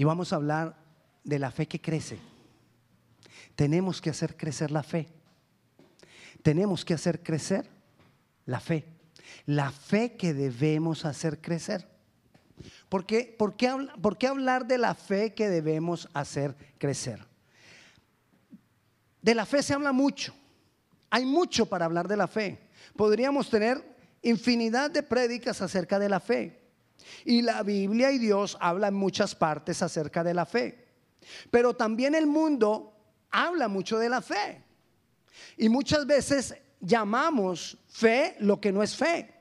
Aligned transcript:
Y 0.00 0.04
vamos 0.04 0.32
a 0.32 0.36
hablar 0.36 0.76
de 1.24 1.38
la 1.38 1.50
fe 1.50 1.68
que 1.68 1.78
crece. 1.78 2.18
Tenemos 3.54 4.00
que 4.00 4.08
hacer 4.08 4.34
crecer 4.34 4.70
la 4.70 4.82
fe. 4.82 5.08
Tenemos 6.42 6.86
que 6.86 6.94
hacer 6.94 7.22
crecer 7.22 7.68
la 8.46 8.60
fe. 8.60 8.86
La 9.44 9.70
fe 9.70 10.16
que 10.16 10.32
debemos 10.32 11.04
hacer 11.04 11.42
crecer. 11.42 11.86
¿Por 12.88 13.04
qué, 13.04 13.36
hablar 14.26 14.66
de 14.66 14.78
la 14.78 14.94
fe 14.94 15.34
que 15.34 15.50
debemos 15.50 16.08
hacer 16.14 16.56
crecer? 16.78 17.22
De 19.20 19.34
la 19.34 19.44
fe 19.44 19.62
se 19.62 19.74
habla 19.74 19.92
mucho. 19.92 20.34
Hay 21.10 21.26
mucho 21.26 21.66
para 21.66 21.84
hablar 21.84 22.08
de 22.08 22.16
la 22.16 22.26
fe. 22.26 22.58
Podríamos 22.96 23.50
tener 23.50 23.84
infinidad 24.22 24.90
de 24.90 25.02
prédicas 25.02 25.60
acerca 25.60 25.98
de 25.98 26.08
la 26.08 26.20
fe. 26.20 26.59
Y 27.24 27.42
la 27.42 27.62
Biblia 27.62 28.10
y 28.12 28.18
Dios 28.18 28.56
hablan 28.60 28.94
muchas 28.94 29.34
partes 29.34 29.82
acerca 29.82 30.24
de 30.24 30.34
la 30.34 30.46
fe. 30.46 30.86
Pero 31.50 31.74
también 31.74 32.14
el 32.14 32.26
mundo 32.26 32.92
habla 33.30 33.68
mucho 33.68 33.98
de 33.98 34.08
la 34.08 34.20
fe. 34.20 34.62
Y 35.56 35.68
muchas 35.68 36.06
veces 36.06 36.54
llamamos 36.80 37.76
fe 37.88 38.36
lo 38.40 38.60
que 38.60 38.72
no 38.72 38.82
es 38.82 38.96
fe. 38.96 39.32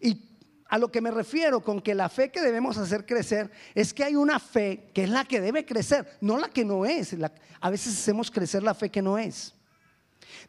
Y 0.00 0.32
a 0.68 0.78
lo 0.78 0.90
que 0.90 1.02
me 1.02 1.10
refiero 1.10 1.60
con 1.60 1.80
que 1.80 1.94
la 1.94 2.08
fe 2.08 2.30
que 2.30 2.40
debemos 2.40 2.78
hacer 2.78 3.04
crecer 3.04 3.50
es 3.74 3.92
que 3.92 4.04
hay 4.04 4.16
una 4.16 4.40
fe 4.40 4.90
que 4.94 5.04
es 5.04 5.10
la 5.10 5.24
que 5.24 5.40
debe 5.40 5.66
crecer, 5.66 6.16
no 6.20 6.38
la 6.38 6.48
que 6.48 6.64
no 6.64 6.86
es. 6.86 7.14
a 7.60 7.70
veces 7.70 7.98
hacemos 7.98 8.30
crecer 8.30 8.62
la 8.62 8.74
fe 8.74 8.90
que 8.90 9.02
no 9.02 9.18
es. 9.18 9.54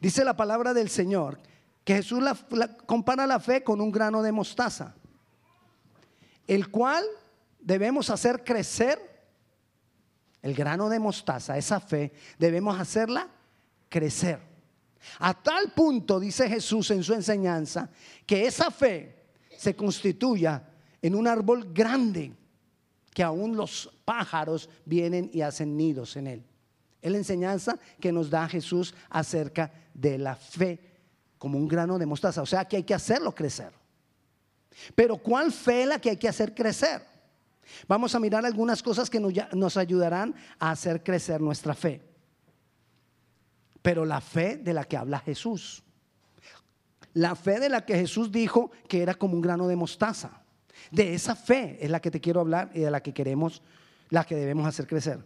Dice 0.00 0.24
la 0.24 0.34
palabra 0.34 0.72
del 0.72 0.88
Señor 0.88 1.38
que 1.84 1.96
Jesús 1.96 2.24
compara 2.86 3.26
la 3.26 3.38
fe 3.38 3.62
con 3.62 3.80
un 3.80 3.92
grano 3.92 4.22
de 4.22 4.32
mostaza, 4.32 4.94
el 6.46 6.70
cual 6.70 7.04
debemos 7.60 8.10
hacer 8.10 8.44
crecer. 8.44 8.98
El 10.42 10.54
grano 10.54 10.88
de 10.88 10.98
mostaza, 10.98 11.56
esa 11.56 11.80
fe, 11.80 12.12
debemos 12.38 12.78
hacerla 12.78 13.28
crecer. 13.88 14.40
A 15.20 15.34
tal 15.34 15.72
punto, 15.72 16.20
dice 16.20 16.48
Jesús 16.48 16.90
en 16.90 17.02
su 17.02 17.14
enseñanza, 17.14 17.90
que 18.26 18.46
esa 18.46 18.70
fe 18.70 19.24
se 19.56 19.74
constituya 19.74 20.62
en 21.00 21.14
un 21.14 21.26
árbol 21.26 21.72
grande, 21.72 22.32
que 23.12 23.22
aún 23.22 23.56
los 23.56 23.90
pájaros 24.04 24.68
vienen 24.84 25.30
y 25.32 25.40
hacen 25.40 25.76
nidos 25.76 26.16
en 26.16 26.26
él. 26.26 26.44
Es 27.00 27.12
la 27.12 27.18
enseñanza 27.18 27.78
que 28.00 28.12
nos 28.12 28.30
da 28.30 28.48
Jesús 28.48 28.94
acerca 29.10 29.70
de 29.92 30.18
la 30.18 30.34
fe 30.34 30.80
como 31.38 31.58
un 31.58 31.68
grano 31.68 31.98
de 31.98 32.06
mostaza. 32.06 32.40
O 32.40 32.46
sea 32.46 32.64
que 32.64 32.76
hay 32.76 32.82
que 32.82 32.94
hacerlo 32.94 33.34
crecer. 33.34 33.72
Pero 34.94 35.16
¿cuál 35.16 35.52
fe 35.52 35.86
la 35.86 35.98
que 35.98 36.10
hay 36.10 36.16
que 36.16 36.28
hacer 36.28 36.54
crecer? 36.54 37.02
Vamos 37.88 38.14
a 38.14 38.20
mirar 38.20 38.44
algunas 38.44 38.82
cosas 38.82 39.08
que 39.08 39.20
nos 39.20 39.76
ayudarán 39.76 40.34
a 40.58 40.70
hacer 40.70 41.02
crecer 41.02 41.40
nuestra 41.40 41.74
fe. 41.74 42.02
Pero 43.82 44.04
la 44.04 44.20
fe 44.20 44.56
de 44.56 44.72
la 44.72 44.84
que 44.84 44.96
habla 44.96 45.20
Jesús. 45.20 45.82
La 47.14 47.34
fe 47.36 47.60
de 47.60 47.68
la 47.68 47.84
que 47.84 47.96
Jesús 47.96 48.32
dijo 48.32 48.70
que 48.88 49.02
era 49.02 49.14
como 49.14 49.34
un 49.34 49.40
grano 49.40 49.68
de 49.68 49.76
mostaza. 49.76 50.42
De 50.90 51.14
esa 51.14 51.36
fe 51.36 51.78
es 51.80 51.90
la 51.90 52.00
que 52.00 52.10
te 52.10 52.20
quiero 52.20 52.40
hablar 52.40 52.70
y 52.74 52.80
de 52.80 52.90
la 52.90 53.02
que 53.02 53.14
queremos, 53.14 53.62
la 54.10 54.24
que 54.24 54.34
debemos 54.34 54.66
hacer 54.66 54.86
crecer. 54.86 55.24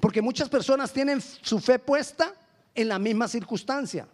Porque 0.00 0.22
muchas 0.22 0.48
personas 0.48 0.92
tienen 0.92 1.20
su 1.20 1.58
fe 1.58 1.78
puesta 1.78 2.34
en 2.74 2.88
la 2.88 2.98
misma 2.98 3.28
circunstancia. 3.28 4.08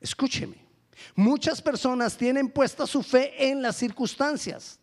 Escúcheme. 0.00 0.69
Muchas 1.14 1.60
personas 1.60 2.16
tienen 2.16 2.50
puesta 2.50 2.86
su 2.86 3.02
fe 3.02 3.48
en 3.48 3.62
las 3.62 3.76
circunstancias. 3.76 4.78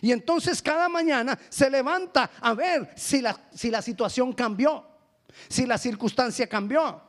Y 0.00 0.12
entonces 0.12 0.60
cada 0.60 0.88
mañana 0.88 1.38
se 1.48 1.70
levanta 1.70 2.30
a 2.40 2.54
ver 2.54 2.92
si 2.96 3.20
la, 3.20 3.38
si 3.54 3.70
la 3.70 3.82
situación 3.82 4.32
cambió, 4.32 4.84
si 5.48 5.66
la 5.66 5.78
circunstancia 5.78 6.48
cambió. 6.48 7.02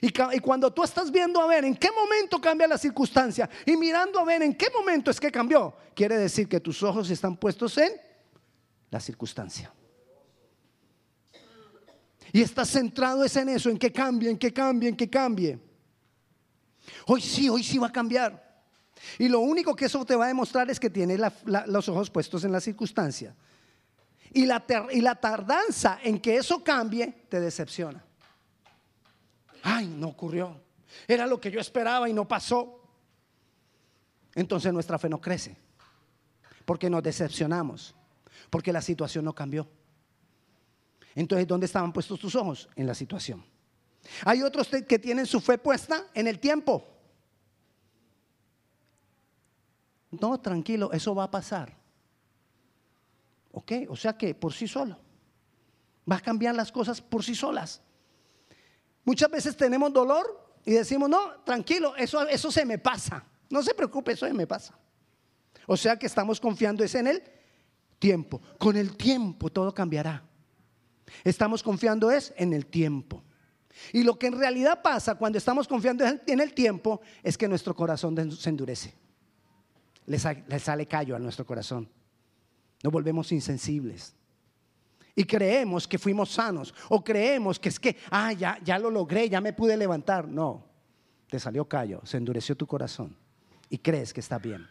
Y, 0.00 0.10
cuando 0.40 0.72
tú 0.72 0.82
estás 0.82 1.10
viendo 1.10 1.40
a 1.40 1.46
ver 1.46 1.64
en 1.64 1.76
qué 1.76 1.90
momento 1.90 2.40
cambia 2.40 2.66
la 2.66 2.78
circunstancia 2.78 3.48
y 3.64 3.76
mirando 3.76 4.18
a 4.18 4.24
ver 4.24 4.42
en 4.42 4.54
qué 4.54 4.68
momento 4.74 5.10
es 5.10 5.20
que 5.20 5.30
cambió, 5.30 5.74
quiere 5.94 6.16
decir 6.16 6.48
que 6.48 6.60
tus 6.60 6.82
ojos 6.82 7.10
están 7.10 7.36
puestos 7.36 7.76
en 7.78 7.92
la 8.90 9.00
circunstancia. 9.00 9.72
Y 12.32 12.42
estás 12.42 12.70
centrado 12.70 13.24
es 13.24 13.36
en 13.36 13.50
eso, 13.50 13.70
en 13.70 13.78
que 13.78 13.92
cambie, 13.92 14.30
en 14.30 14.38
que 14.38 14.52
cambie, 14.52 14.88
en 14.88 14.96
que 14.96 15.08
cambie. 15.08 15.58
Hoy 17.06 17.20
sí, 17.20 17.48
hoy 17.48 17.62
sí 17.62 17.78
va 17.78 17.88
a 17.88 17.92
cambiar. 17.92 18.46
Y 19.18 19.28
lo 19.28 19.40
único 19.40 19.74
que 19.74 19.86
eso 19.86 20.04
te 20.04 20.16
va 20.16 20.24
a 20.24 20.28
demostrar 20.28 20.70
es 20.70 20.80
que 20.80 20.90
tienes 20.90 21.20
los 21.44 21.88
ojos 21.88 22.10
puestos 22.10 22.44
en 22.44 22.52
la 22.52 22.60
circunstancia. 22.60 23.34
Y 24.32 24.46
la, 24.46 24.64
y 24.90 25.00
la 25.00 25.14
tardanza 25.14 26.00
en 26.02 26.20
que 26.20 26.36
eso 26.36 26.62
cambie 26.62 27.24
te 27.28 27.40
decepciona. 27.40 28.04
Ay, 29.62 29.86
no 29.86 30.08
ocurrió. 30.08 30.60
Era 31.08 31.26
lo 31.26 31.40
que 31.40 31.50
yo 31.50 31.60
esperaba 31.60 32.08
y 32.08 32.12
no 32.12 32.26
pasó. 32.26 32.82
Entonces 34.34 34.72
nuestra 34.72 34.98
fe 34.98 35.08
no 35.08 35.20
crece. 35.20 35.56
Porque 36.64 36.90
nos 36.90 37.02
decepcionamos. 37.02 37.94
Porque 38.50 38.72
la 38.72 38.82
situación 38.82 39.24
no 39.24 39.34
cambió. 39.34 39.68
Entonces, 41.14 41.46
¿dónde 41.46 41.66
estaban 41.66 41.92
puestos 41.92 42.20
tus 42.20 42.34
ojos? 42.34 42.68
En 42.76 42.86
la 42.86 42.94
situación. 42.94 43.44
Hay 44.24 44.42
otros 44.42 44.68
que 44.68 44.98
tienen 44.98 45.26
su 45.26 45.40
fe 45.40 45.58
puesta 45.58 46.06
en 46.14 46.26
el 46.26 46.38
tiempo. 46.38 46.86
No, 50.10 50.38
tranquilo, 50.40 50.92
eso 50.92 51.14
va 51.14 51.24
a 51.24 51.30
pasar. 51.30 51.76
¿Ok? 53.52 53.72
O 53.88 53.96
sea 53.96 54.16
que 54.16 54.34
por 54.34 54.52
sí 54.52 54.68
solo. 54.68 54.98
Va 56.10 56.16
a 56.16 56.20
cambiar 56.20 56.54
las 56.54 56.70
cosas 56.70 57.00
por 57.00 57.24
sí 57.24 57.34
solas. 57.34 57.82
Muchas 59.04 59.30
veces 59.30 59.56
tenemos 59.56 59.92
dolor 59.92 60.54
y 60.64 60.72
decimos, 60.72 61.08
no, 61.08 61.40
tranquilo, 61.44 61.94
eso, 61.96 62.26
eso 62.28 62.50
se 62.50 62.64
me 62.64 62.78
pasa. 62.78 63.24
No 63.48 63.62
se 63.62 63.74
preocupe, 63.74 64.12
eso 64.12 64.26
se 64.26 64.32
me 64.32 64.46
pasa. 64.46 64.74
O 65.66 65.76
sea 65.76 65.96
que 65.96 66.06
estamos 66.06 66.40
confiando 66.40 66.84
es 66.84 66.94
en 66.94 67.06
el 67.06 67.22
tiempo. 67.98 68.40
Con 68.58 68.76
el 68.76 68.96
tiempo 68.96 69.50
todo 69.50 69.72
cambiará. 69.72 70.22
Estamos 71.24 71.62
confiando 71.62 72.10
es 72.10 72.32
en 72.36 72.52
el 72.52 72.66
tiempo. 72.66 73.22
Y 73.92 74.02
lo 74.02 74.18
que 74.18 74.26
en 74.26 74.38
realidad 74.38 74.82
pasa 74.82 75.14
cuando 75.14 75.38
estamos 75.38 75.68
confiando 75.68 76.04
en 76.04 76.40
el 76.40 76.54
tiempo 76.54 77.00
es 77.22 77.36
que 77.36 77.48
nuestro 77.48 77.74
corazón 77.74 78.32
se 78.32 78.48
endurece. 78.48 78.94
Le, 80.06 80.18
sale 80.18 80.86
callo 80.86 81.16
a 81.16 81.18
nuestro 81.18 81.44
corazón. 81.44 81.88
Nos 82.82 82.92
volvemos 82.92 83.32
insensibles. 83.32 84.14
Y 85.14 85.24
creemos 85.24 85.88
que 85.88 85.98
fuimos 85.98 86.30
sanos. 86.30 86.74
O 86.88 87.02
creemos 87.02 87.58
que 87.58 87.68
es 87.68 87.80
que, 87.80 87.96
ah, 88.10 88.32
ya, 88.32 88.58
ya 88.62 88.78
lo 88.78 88.90
logré, 88.90 89.28
ya 89.28 89.40
me 89.40 89.52
pude 89.52 89.76
levantar. 89.76 90.28
No, 90.28 90.64
te 91.28 91.40
salió 91.40 91.66
callo, 91.66 92.00
se 92.04 92.18
endureció 92.18 92.56
tu 92.56 92.66
corazón. 92.66 93.16
Y 93.68 93.78
crees 93.78 94.12
que 94.12 94.20
está 94.20 94.38
bien. 94.38 94.66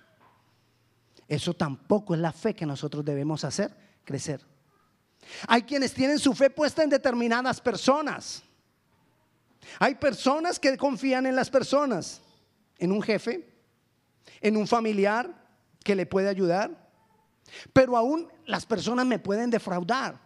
Eso 1.28 1.54
tampoco 1.54 2.14
es 2.14 2.22
la 2.22 2.32
fe 2.32 2.54
que 2.54 2.66
nosotros 2.66 3.04
debemos 3.04 3.44
hacer 3.44 3.76
crecer. 4.06 4.46
Hay 5.48 5.64
quienes 5.64 5.94
tienen 5.94 6.20
su 6.20 6.34
fe 6.34 6.50
puesta 6.50 6.84
en 6.84 6.90
determinadas 6.90 7.60
personas. 7.60 8.45
Hay 9.80 9.96
personas 9.96 10.60
que 10.60 10.78
confían 10.78 11.26
en 11.26 11.36
las 11.36 11.50
personas, 11.50 12.22
en 12.78 12.92
un 12.92 13.02
jefe, 13.02 13.48
en 14.42 14.58
un 14.58 14.68
familiar 14.68 15.34
que 15.84 15.96
le 15.96 16.06
puede 16.06 16.30
ayudar, 16.30 16.90
pero 17.74 17.96
aún 17.96 18.28
las 18.46 18.66
personas 18.66 19.06
me 19.06 19.20
pueden 19.20 19.50
defraudar. 19.50 20.20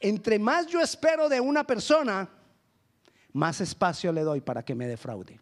Entre 0.00 0.38
más 0.38 0.66
yo 0.66 0.80
espero 0.80 1.28
de 1.28 1.40
una 1.40 1.64
persona, 1.64 2.28
más 3.32 3.60
espacio 3.60 4.12
le 4.12 4.22
doy 4.22 4.40
para 4.40 4.64
que 4.64 4.74
me 4.74 4.86
defraude. 4.86 5.38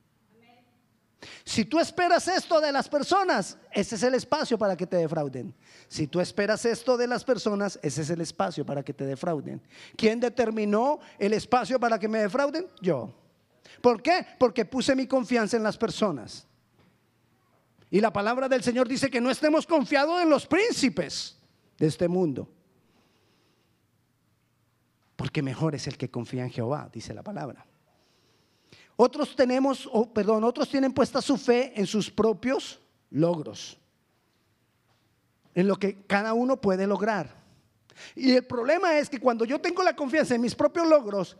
Si 1.44 1.64
tú 1.64 1.80
esperas 1.80 2.28
esto 2.28 2.60
de 2.60 2.70
las 2.70 2.88
personas, 2.88 3.58
ese 3.72 3.96
es 3.96 4.02
el 4.02 4.14
espacio 4.14 4.56
para 4.56 4.76
que 4.76 4.86
te 4.86 4.96
defrauden. 4.96 5.54
Si 5.88 6.06
tú 6.06 6.20
esperas 6.20 6.64
esto 6.64 6.96
de 6.96 7.06
las 7.06 7.24
personas, 7.24 7.78
ese 7.82 8.02
es 8.02 8.10
el 8.10 8.20
espacio 8.20 8.64
para 8.64 8.84
que 8.84 8.94
te 8.94 9.04
defrauden. 9.04 9.60
¿Quién 9.96 10.20
determinó 10.20 11.00
el 11.18 11.32
espacio 11.32 11.80
para 11.80 11.98
que 11.98 12.06
me 12.06 12.20
defrauden? 12.20 12.66
Yo. 12.80 13.12
¿Por 13.80 14.00
qué? 14.00 14.26
Porque 14.38 14.64
puse 14.64 14.94
mi 14.94 15.06
confianza 15.06 15.56
en 15.56 15.62
las 15.62 15.76
personas. 15.76 16.46
Y 17.90 18.00
la 18.00 18.12
palabra 18.12 18.48
del 18.48 18.62
Señor 18.62 18.86
dice 18.86 19.10
que 19.10 19.20
no 19.20 19.30
estemos 19.30 19.66
confiados 19.66 20.22
en 20.22 20.28
los 20.28 20.46
príncipes 20.46 21.36
de 21.78 21.86
este 21.86 22.06
mundo. 22.06 22.48
Porque 25.16 25.42
mejor 25.42 25.74
es 25.74 25.86
el 25.88 25.96
que 25.96 26.10
confía 26.10 26.44
en 26.44 26.50
Jehová, 26.50 26.90
dice 26.92 27.12
la 27.12 27.22
palabra. 27.22 27.67
Otros 29.00 29.36
tenemos, 29.36 29.88
perdón, 30.12 30.42
otros 30.42 30.68
tienen 30.68 30.92
puesta 30.92 31.22
su 31.22 31.36
fe 31.36 31.72
en 31.76 31.86
sus 31.86 32.10
propios 32.10 32.80
logros, 33.10 33.78
en 35.54 35.68
lo 35.68 35.76
que 35.76 36.02
cada 36.02 36.34
uno 36.34 36.60
puede 36.60 36.84
lograr. 36.84 37.32
Y 38.16 38.32
el 38.32 38.44
problema 38.44 38.98
es 38.98 39.08
que 39.08 39.20
cuando 39.20 39.44
yo 39.44 39.60
tengo 39.60 39.84
la 39.84 39.94
confianza 39.94 40.34
en 40.34 40.40
mis 40.40 40.52
propios 40.52 40.88
logros 40.88 41.36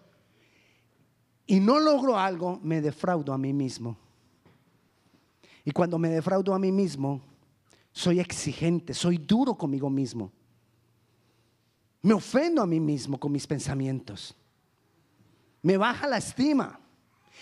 y 1.48 1.58
no 1.58 1.80
logro 1.80 2.16
algo, 2.16 2.60
me 2.62 2.80
defraudo 2.80 3.32
a 3.32 3.38
mí 3.38 3.52
mismo. 3.52 3.98
Y 5.64 5.72
cuando 5.72 5.98
me 5.98 6.10
defraudo 6.10 6.54
a 6.54 6.60
mí 6.60 6.70
mismo, 6.70 7.20
soy 7.90 8.20
exigente, 8.20 8.94
soy 8.94 9.18
duro 9.18 9.56
conmigo 9.56 9.90
mismo. 9.90 10.30
Me 12.02 12.14
ofendo 12.14 12.62
a 12.62 12.66
mí 12.68 12.78
mismo 12.78 13.18
con 13.18 13.32
mis 13.32 13.48
pensamientos. 13.48 14.32
Me 15.60 15.76
baja 15.76 16.06
la 16.06 16.18
estima. 16.18 16.78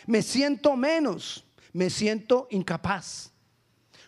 Me 0.06 0.22
siento 0.22 0.76
menos. 0.76 1.44
Me 1.72 1.90
siento 1.90 2.48
incapaz. 2.50 3.30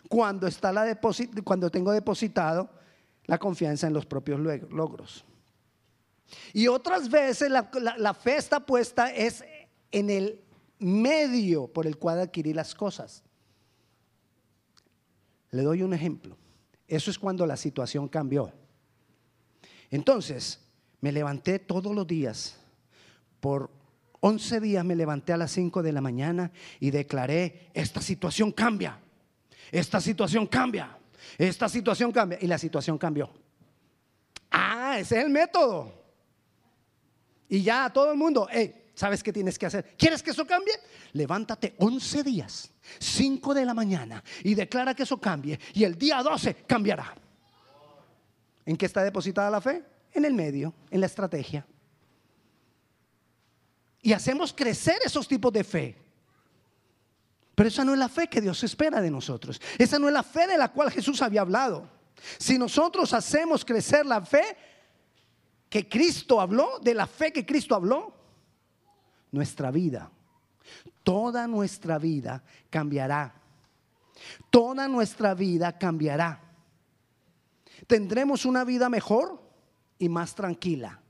Cuando, 0.07 0.47
está 0.47 0.73
la 0.73 0.99
cuando 1.43 1.69
tengo 1.69 1.91
depositado 1.91 2.69
la 3.25 3.37
confianza 3.37 3.87
en 3.87 3.93
los 3.93 4.05
propios 4.05 4.39
logros. 4.39 5.23
Y 6.51 6.67
otras 6.67 7.09
veces 7.09 7.49
la, 7.49 7.69
la 7.97 8.13
fe 8.13 8.37
está 8.37 8.59
puesta 8.65 9.13
es 9.13 9.43
en 9.91 10.09
el 10.09 10.41
medio 10.79 11.67
por 11.67 11.85
el 11.85 11.97
cual 11.97 12.19
adquirir 12.19 12.55
las 12.55 12.73
cosas. 12.73 13.23
Le 15.51 15.63
doy 15.63 15.83
un 15.83 15.93
ejemplo. 15.93 16.37
Eso 16.87 17.11
es 17.11 17.19
cuando 17.19 17.45
la 17.45 17.57
situación 17.57 18.07
cambió. 18.07 18.51
Entonces, 19.91 20.59
me 21.01 21.11
levanté 21.11 21.59
todos 21.59 21.93
los 21.93 22.07
días. 22.07 22.55
Por 23.39 23.69
11 24.21 24.59
días 24.59 24.83
me 24.83 24.95
levanté 24.95 25.33
a 25.33 25.37
las 25.37 25.51
5 25.51 25.81
de 25.81 25.91
la 25.91 26.01
mañana 26.01 26.51
y 26.79 26.91
declaré, 26.91 27.69
esta 27.73 28.01
situación 28.01 28.51
cambia. 28.51 28.99
Esta 29.71 30.01
situación 30.01 30.47
cambia. 30.47 30.97
Esta 31.37 31.69
situación 31.69 32.11
cambia. 32.11 32.37
Y 32.41 32.47
la 32.47 32.57
situación 32.57 32.97
cambió. 32.97 33.29
Ah, 34.51 34.97
ese 34.99 35.19
es 35.19 35.25
el 35.25 35.29
método. 35.29 35.93
Y 37.47 37.63
ya 37.63 37.89
todo 37.89 38.11
el 38.11 38.17
mundo, 38.17 38.47
hey, 38.51 38.91
¿sabes 38.93 39.23
qué 39.23 39.33
tienes 39.33 39.57
que 39.57 39.65
hacer? 39.65 39.95
¿Quieres 39.97 40.21
que 40.21 40.31
eso 40.31 40.45
cambie? 40.45 40.73
Levántate 41.13 41.75
11 41.79 42.23
días, 42.23 42.71
5 42.99 43.53
de 43.53 43.65
la 43.65 43.73
mañana 43.73 44.23
y 44.43 44.53
declara 44.53 44.93
que 44.93 45.03
eso 45.03 45.19
cambie. 45.19 45.59
Y 45.73 45.83
el 45.83 45.97
día 45.97 46.21
12 46.21 46.55
cambiará. 46.67 47.15
¿En 48.65 48.77
qué 48.77 48.85
está 48.85 49.03
depositada 49.03 49.49
la 49.49 49.61
fe? 49.61 49.83
En 50.13 50.25
el 50.25 50.33
medio, 50.33 50.73
en 50.91 50.99
la 50.99 51.07
estrategia. 51.07 51.65
Y 54.09 54.13
hacemos 54.13 54.51
crecer 54.51 54.97
esos 55.05 55.27
tipos 55.27 55.53
de 55.53 55.63
fe. 55.63 55.95
Pero 57.53 57.69
esa 57.69 57.85
no 57.85 57.93
es 57.93 57.99
la 57.99 58.09
fe 58.09 58.27
que 58.27 58.41
Dios 58.41 58.63
espera 58.63 58.99
de 59.01 59.11
nosotros. 59.11 59.61
Esa 59.77 59.99
no 59.99 60.07
es 60.07 60.13
la 60.15 60.23
fe 60.23 60.47
de 60.47 60.57
la 60.57 60.71
cual 60.71 60.89
Jesús 60.89 61.21
había 61.21 61.41
hablado. 61.41 61.87
Si 62.39 62.57
nosotros 62.57 63.13
hacemos 63.13 63.63
crecer 63.63 64.07
la 64.07 64.25
fe 64.25 64.57
que 65.69 65.87
Cristo 65.87 66.41
habló, 66.41 66.79
de 66.79 66.95
la 66.95 67.05
fe 67.05 67.31
que 67.31 67.45
Cristo 67.45 67.75
habló, 67.75 68.11
nuestra 69.31 69.69
vida, 69.69 70.09
toda 71.03 71.45
nuestra 71.45 71.99
vida 71.99 72.43
cambiará. 72.71 73.35
Toda 74.49 74.87
nuestra 74.87 75.35
vida 75.35 75.77
cambiará 75.77 76.49
tendremos 77.87 78.45
una 78.45 78.63
vida 78.63 78.89
mejor 78.89 79.41
y 79.97 80.09
más 80.09 80.35
tranquila. 80.35 81.01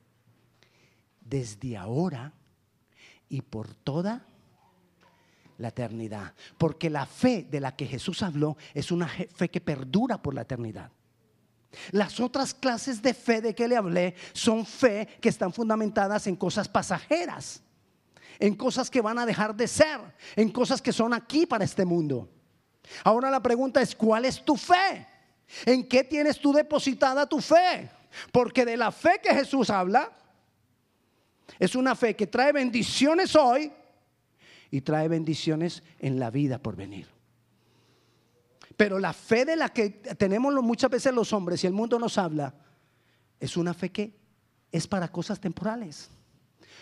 Desde 1.21 1.77
ahora 1.77 2.33
y 3.29 3.41
por 3.41 3.73
toda 3.75 4.25
la 5.57 5.69
eternidad. 5.69 6.33
Porque 6.57 6.89
la 6.89 7.05
fe 7.05 7.47
de 7.49 7.59
la 7.59 7.75
que 7.75 7.85
Jesús 7.85 8.23
habló 8.23 8.57
es 8.73 8.91
una 8.91 9.07
fe 9.07 9.49
que 9.49 9.61
perdura 9.61 10.21
por 10.21 10.33
la 10.33 10.41
eternidad. 10.41 10.91
Las 11.91 12.19
otras 12.19 12.53
clases 12.53 13.01
de 13.01 13.13
fe 13.13 13.41
de 13.41 13.53
que 13.53 13.67
le 13.67 13.77
hablé 13.77 14.15
son 14.33 14.65
fe 14.65 15.07
que 15.21 15.29
están 15.29 15.53
fundamentadas 15.53 16.25
en 16.25 16.35
cosas 16.35 16.67
pasajeras, 16.67 17.61
en 18.39 18.55
cosas 18.55 18.89
que 18.89 19.01
van 19.01 19.19
a 19.19 19.25
dejar 19.25 19.55
de 19.55 19.67
ser, 19.67 19.99
en 20.35 20.49
cosas 20.49 20.81
que 20.81 20.91
son 20.91 21.13
aquí 21.13 21.45
para 21.45 21.65
este 21.65 21.85
mundo. 21.85 22.27
Ahora 23.03 23.29
la 23.29 23.41
pregunta 23.41 23.81
es, 23.81 23.95
¿cuál 23.95 24.25
es 24.25 24.43
tu 24.43 24.55
fe? 24.55 25.05
¿En 25.65 25.87
qué 25.87 26.03
tienes 26.03 26.39
tú 26.39 26.53
depositada 26.53 27.27
tu 27.27 27.39
fe? 27.39 27.91
Porque 28.31 28.65
de 28.65 28.77
la 28.77 28.91
fe 28.91 29.19
que 29.21 29.33
Jesús 29.33 29.69
habla, 29.69 30.11
es 31.57 31.75
una 31.75 31.95
fe 31.95 32.15
que 32.15 32.27
trae 32.27 32.51
bendiciones 32.51 33.35
hoy 33.35 33.71
y 34.71 34.81
trae 34.81 35.07
bendiciones 35.07 35.81
en 35.99 36.19
la 36.19 36.29
vida 36.29 36.61
por 36.61 36.75
venir. 36.75 37.07
Pero 38.77 38.99
la 38.99 39.13
fe 39.13 39.45
de 39.45 39.55
la 39.55 39.69
que 39.69 39.89
tenemos 39.89 40.53
muchas 40.63 40.89
veces 40.89 41.13
los 41.13 41.33
hombres 41.33 41.63
y 41.63 41.67
el 41.67 41.73
mundo 41.73 41.97
nos 41.97 42.17
habla, 42.17 42.53
es 43.39 43.57
una 43.57 43.73
fe 43.73 43.89
que 43.91 44.15
es 44.71 44.87
para 44.87 45.07
cosas 45.11 45.39
temporales, 45.39 46.09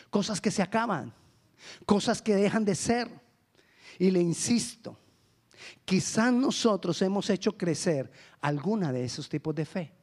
cosas 0.09 0.41
que 0.41 0.51
se 0.51 0.61
acaban, 0.61 1.13
cosas 1.85 2.21
que 2.21 2.35
dejan 2.35 2.65
de 2.65 2.75
ser. 2.75 3.09
Y 3.99 4.11
le 4.11 4.19
insisto, 4.19 4.99
Quizás 5.85 6.33
nosotros 6.33 7.01
hemos 7.01 7.29
hecho 7.29 7.57
crecer 7.57 8.11
alguna 8.41 8.91
de 8.91 9.03
esos 9.03 9.27
tipos 9.29 9.55
de 9.55 9.65
fe. 9.65 9.93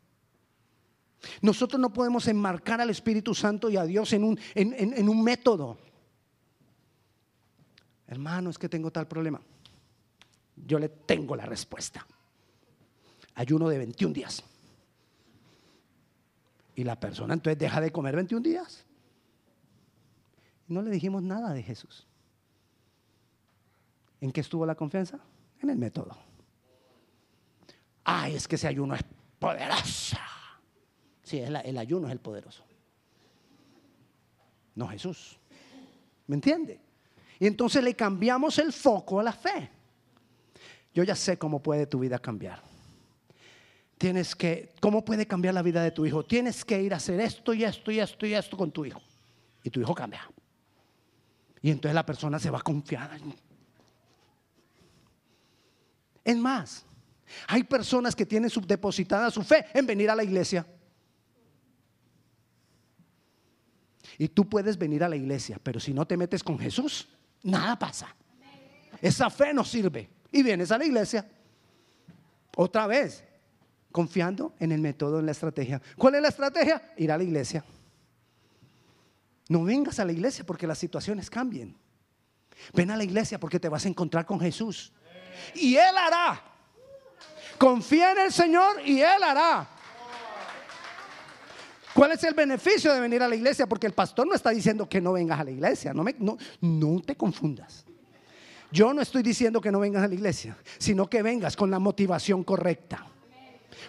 Nosotros 1.42 1.80
no 1.80 1.92
podemos 1.92 2.26
enmarcar 2.28 2.80
al 2.80 2.90
Espíritu 2.90 3.34
Santo 3.34 3.70
y 3.70 3.76
a 3.76 3.84
Dios 3.84 4.12
en 4.12 4.24
un, 4.24 4.38
en, 4.54 5.08
un 5.08 5.22
método. 5.22 5.78
Hermano, 8.06 8.50
es 8.50 8.58
que 8.58 8.68
tengo 8.68 8.90
tal 8.90 9.08
problema. 9.08 9.40
Yo 10.56 10.78
le 10.78 10.88
tengo 10.88 11.34
la 11.36 11.46
respuesta. 11.46 12.06
Ayuno 13.34 13.68
de 13.68 13.78
21 13.78 14.14
días. 14.14 14.42
Y 16.76 16.84
la 16.84 16.98
persona 16.98 17.34
entonces 17.34 17.58
deja 17.58 17.80
de 17.80 17.90
comer 17.90 18.16
21 18.16 18.42
días. 18.42 18.84
No 20.68 20.82
le 20.82 20.90
dijimos 20.90 21.22
nada 21.22 21.52
de 21.52 21.62
Jesús. 21.62 22.06
¿En 24.20 24.32
qué 24.32 24.40
estuvo 24.40 24.64
la 24.64 24.74
confianza? 24.74 25.20
en 25.64 25.70
el 25.70 25.78
método. 25.78 26.16
Ay, 28.04 28.36
es 28.36 28.46
que 28.46 28.56
ese 28.56 28.68
ayuno 28.68 28.94
es 28.94 29.02
poderoso. 29.38 30.16
El, 31.42 31.78
ayuno 31.78 32.06
es 32.06 32.12
el 32.12 32.18
poderoso. 32.18 32.64
No 34.74 34.88
Jesús. 34.88 35.38
¿Me 36.26 36.36
entiende? 36.36 36.80
Y 37.38 37.46
entonces 37.46 37.82
le 37.82 37.94
cambiamos 37.94 38.58
el 38.58 38.72
foco 38.72 39.20
a 39.20 39.22
la 39.22 39.32
fe. 39.32 39.70
Yo 40.92 41.02
ya 41.02 41.14
sé 41.14 41.38
cómo 41.38 41.62
puede 41.62 41.86
tu 41.86 41.98
vida 41.98 42.18
cambiar. 42.18 42.62
Tienes 43.98 44.34
que, 44.34 44.72
¿cómo 44.80 45.04
puede 45.04 45.26
cambiar 45.26 45.54
la 45.54 45.62
vida 45.62 45.82
de 45.82 45.90
tu 45.90 46.06
hijo? 46.06 46.24
Tienes 46.24 46.64
que 46.64 46.80
ir 46.82 46.94
a 46.94 46.98
hacer 46.98 47.20
esto 47.20 47.52
y 47.54 47.64
esto 47.64 47.90
y 47.90 48.00
esto 48.00 48.26
y 48.26 48.34
esto 48.34 48.56
con 48.56 48.70
tu 48.70 48.84
hijo. 48.84 49.00
Y 49.62 49.70
tu 49.70 49.80
hijo 49.80 49.94
cambia. 49.94 50.28
Y 51.62 51.70
entonces 51.70 51.94
la 51.94 52.04
persona 52.04 52.38
se 52.38 52.50
va 52.50 52.60
confiada. 52.60 53.18
Es 56.24 56.36
más, 56.36 56.84
hay 57.46 57.64
personas 57.64 58.14
que 58.14 58.26
tienen 58.26 58.50
subdepositada 58.50 59.30
su 59.30 59.42
fe 59.42 59.66
en 59.72 59.86
venir 59.86 60.10
a 60.10 60.14
la 60.14 60.24
iglesia. 60.24 60.66
Y 64.18 64.28
tú 64.28 64.48
puedes 64.48 64.78
venir 64.78 65.02
a 65.04 65.08
la 65.08 65.16
iglesia, 65.16 65.58
pero 65.62 65.80
si 65.80 65.92
no 65.92 66.06
te 66.06 66.16
metes 66.16 66.42
con 66.42 66.58
Jesús, 66.58 67.08
nada 67.42 67.78
pasa. 67.78 68.14
Esa 69.00 69.30
fe 69.30 69.52
no 69.52 69.64
sirve. 69.64 70.08
Y 70.30 70.42
vienes 70.42 70.70
a 70.70 70.78
la 70.78 70.84
iglesia. 70.84 71.26
Otra 72.56 72.86
vez, 72.86 73.24
confiando 73.92 74.54
en 74.58 74.72
el 74.72 74.80
método, 74.80 75.20
en 75.20 75.26
la 75.26 75.32
estrategia. 75.32 75.80
¿Cuál 75.96 76.16
es 76.16 76.22
la 76.22 76.28
estrategia? 76.28 76.92
Ir 76.96 77.12
a 77.12 77.18
la 77.18 77.24
iglesia. 77.24 77.64
No 79.48 79.64
vengas 79.64 79.98
a 79.98 80.04
la 80.04 80.12
iglesia 80.12 80.44
porque 80.44 80.66
las 80.66 80.78
situaciones 80.78 81.28
cambien. 81.28 81.76
Ven 82.72 82.90
a 82.90 82.96
la 82.96 83.04
iglesia 83.04 83.38
porque 83.38 83.60
te 83.60 83.68
vas 83.68 83.84
a 83.84 83.88
encontrar 83.88 84.24
con 84.24 84.40
Jesús 84.40 84.92
y 85.54 85.76
Él 85.76 85.96
hará. 85.96 86.42
Confía 87.58 88.12
en 88.12 88.18
el 88.18 88.32
Señor 88.32 88.80
y 88.84 89.00
Él 89.00 89.22
hará. 89.22 89.68
¿Cuál 91.94 92.10
es 92.10 92.24
el 92.24 92.34
beneficio 92.34 92.92
de 92.92 93.00
venir 93.00 93.22
a 93.22 93.28
la 93.28 93.36
iglesia? 93.36 93.68
Porque 93.68 93.86
el 93.86 93.92
pastor 93.92 94.26
no 94.26 94.34
está 94.34 94.50
diciendo 94.50 94.88
que 94.88 95.00
no 95.00 95.12
vengas 95.12 95.38
a 95.38 95.44
la 95.44 95.52
iglesia. 95.52 95.94
No, 95.94 96.02
me, 96.02 96.14
no, 96.18 96.36
no 96.60 97.00
te 97.00 97.14
confundas. 97.14 97.84
Yo 98.72 98.92
no 98.92 99.00
estoy 99.00 99.22
diciendo 99.22 99.60
que 99.60 99.70
no 99.70 99.78
vengas 99.78 100.02
a 100.02 100.08
la 100.08 100.14
iglesia, 100.14 100.56
sino 100.78 101.08
que 101.08 101.22
vengas 101.22 101.56
con 101.56 101.70
la 101.70 101.78
motivación 101.78 102.42
correcta. 102.42 103.06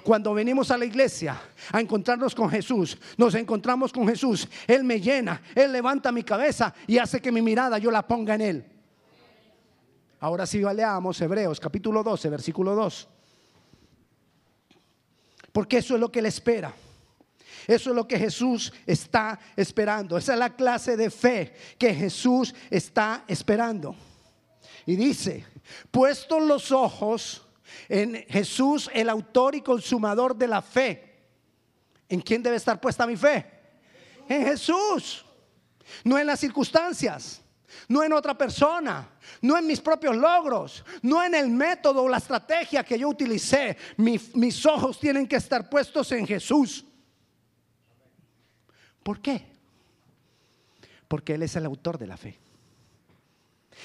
Cuando 0.04 0.36
venimos 0.36 0.70
a 0.70 0.78
la 0.78 0.86
iglesia 0.86 1.42
a 1.72 1.82
encontrarnos 1.82 2.36
con 2.36 2.48
Jesús, 2.52 2.96
nos 3.18 3.34
encontramos 3.34 3.92
con 3.92 4.08
Jesús. 4.08 4.48
Él 4.68 4.84
me 4.84 5.02
llena, 5.02 5.42
Él 5.56 5.72
levanta 5.72 6.12
mi 6.12 6.22
cabeza 6.22 6.76
y 6.86 7.00
hace 7.00 7.20
que 7.20 7.32
mi 7.32 7.42
mirada 7.42 7.80
yo 7.80 7.90
la 7.90 8.08
ponga 8.08 8.36
en 8.36 8.42
Él. 8.42 8.66
Ahora 10.20 10.46
sí 10.46 10.60
leamos 10.60 11.20
Hebreos 11.20 11.60
capítulo 11.60 12.04
12, 12.04 12.30
versículo 12.30 12.76
2. 12.76 13.10
Porque 15.52 15.78
eso 15.78 15.96
es 15.96 16.00
lo 16.00 16.12
que 16.12 16.20
Él 16.20 16.28
espera. 16.28 16.72
Eso 17.68 17.90
es 17.90 17.96
lo 17.96 18.08
que 18.08 18.20
Jesús 18.20 18.72
está 18.86 19.40
esperando. 19.56 20.18
Esa 20.18 20.34
es 20.34 20.40
la 20.40 20.56
clase 20.56 20.96
de 20.98 21.10
fe 21.10 21.54
que 21.78 21.94
Jesús 21.94 22.54
está 22.70 23.24
esperando. 23.28 23.96
Y 24.86 24.96
dice, 24.96 25.46
puestos 25.92 26.44
los 26.44 26.72
ojos 26.72 27.48
en 27.90 28.26
Jesús, 28.28 28.90
el 28.94 29.10
autor 29.10 29.56
y 29.56 29.62
consumador 29.62 30.36
de 30.36 30.48
la 30.48 30.62
fe. 30.62 31.16
¿En 32.08 32.22
quién 32.22 32.44
debe 32.44 32.58
estar 32.58 32.80
puesta 32.80 33.08
mi 33.08 33.18
fe? 33.18 33.46
En 34.30 34.46
Jesús, 34.46 35.26
no 36.04 36.18
en 36.18 36.28
las 36.28 36.40
circunstancias 36.40 37.42
no 37.88 38.04
en 38.04 38.14
otra 38.14 38.38
persona, 38.38 39.10
no 39.42 39.58
en 39.58 39.68
mis 39.68 39.80
propios 39.82 40.16
logros, 40.16 40.84
no 41.02 41.24
en 41.24 41.36
el 41.36 41.50
método 41.50 42.04
o 42.04 42.10
la 42.10 42.18
estrategia 42.18 42.84
que 42.84 42.98
yo 42.98 43.10
utilicé. 43.10 43.78
mis 43.98 44.66
ojos 44.66 45.00
tienen 45.00 45.28
que 45.28 45.36
estar 45.36 45.70
puestos 45.70 46.12
en 46.12 46.26
Jesús. 46.26 46.86
¿Por 49.06 49.22
qué? 49.22 49.46
Porque 51.08 51.36
Él 51.36 51.44
es 51.44 51.56
el 51.56 51.68
autor 51.68 52.00
de 52.00 52.08
la 52.08 52.18
fe. 52.18 52.40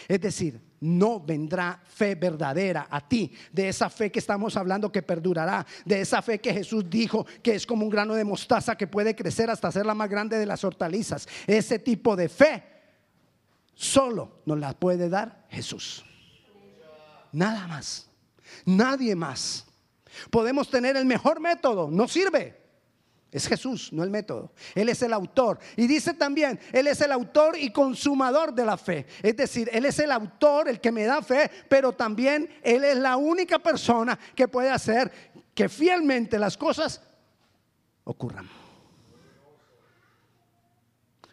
Es 0.09 0.19
decir, 0.19 0.59
no 0.81 1.21
vendrá 1.21 1.79
fe 1.85 2.15
verdadera 2.15 2.87
a 2.91 3.07
ti, 3.07 3.31
de 3.53 3.69
esa 3.69 3.91
fe 3.91 4.11
que 4.11 4.19
estamos 4.19 4.57
hablando 4.57 4.91
que 4.91 5.03
perdurará, 5.03 5.67
de 5.85 6.01
esa 6.01 6.23
fe 6.23 6.41
que 6.41 6.55
Jesús 6.55 6.89
dijo 6.89 7.27
que 7.43 7.55
es 7.55 7.67
como 7.67 7.85
un 7.85 7.91
grano 7.91 8.15
de 8.15 8.25
mostaza 8.25 8.77
que 8.77 8.87
puede 8.87 9.15
crecer 9.15 9.51
hasta 9.51 9.71
ser 9.71 9.85
la 9.85 9.93
más 9.93 10.09
grande 10.09 10.39
de 10.39 10.47
las 10.47 10.65
hortalizas. 10.65 11.29
Ese 11.47 11.79
tipo 11.79 12.17
de 12.17 12.31
fe 12.31 12.65
solo 13.75 14.41
nos 14.47 14.59
la 14.59 14.73
puede 14.73 15.11
dar 15.11 15.45
Jesús. 15.51 16.03
Nada 17.31 17.67
más, 17.67 18.09
nadie 18.65 19.15
más. 19.15 19.67
Podemos 20.31 20.71
tener 20.71 20.97
el 20.97 21.05
mejor 21.05 21.41
método, 21.41 21.91
no 21.91 22.09
sirve. 22.09 22.60
Es 23.33 23.47
Jesús, 23.47 23.93
no 23.93 24.03
el 24.03 24.11
método. 24.11 24.53
Él 24.75 24.89
es 24.89 25.03
el 25.03 25.13
autor. 25.13 25.59
Y 25.77 25.87
dice 25.87 26.15
también, 26.15 26.59
Él 26.73 26.89
es 26.89 27.01
el 27.01 27.13
autor 27.13 27.57
y 27.57 27.71
consumador 27.71 28.53
de 28.53 28.65
la 28.65 28.77
fe. 28.77 29.07
Es 29.23 29.37
decir, 29.37 29.71
Él 29.73 29.85
es 29.85 29.99
el 30.01 30.11
autor, 30.11 30.69
el 30.69 30.81
que 30.81 30.91
me 30.91 31.05
da 31.05 31.23
fe, 31.23 31.49
pero 31.69 31.93
también 31.93 32.51
Él 32.63 32.83
es 32.83 32.97
la 32.97 33.17
única 33.17 33.61
persona 33.61 34.19
que 34.35 34.49
puede 34.49 34.71
hacer 34.71 35.13
que 35.55 35.69
fielmente 35.69 36.39
las 36.39 36.57
cosas 36.57 37.01
ocurran. 38.03 38.49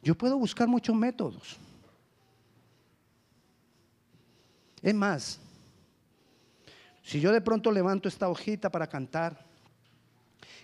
Yo 0.04 0.16
puedo 0.16 0.38
buscar 0.38 0.68
muchos 0.68 0.96
métodos. 0.96 1.58
Es 4.84 4.94
más, 4.94 5.40
si 7.02 7.20
yo 7.20 7.32
de 7.32 7.42
pronto 7.42 7.72
levanto 7.72 8.08
esta 8.08 8.30
hojita 8.30 8.70
para 8.70 8.86
cantar, 8.86 9.47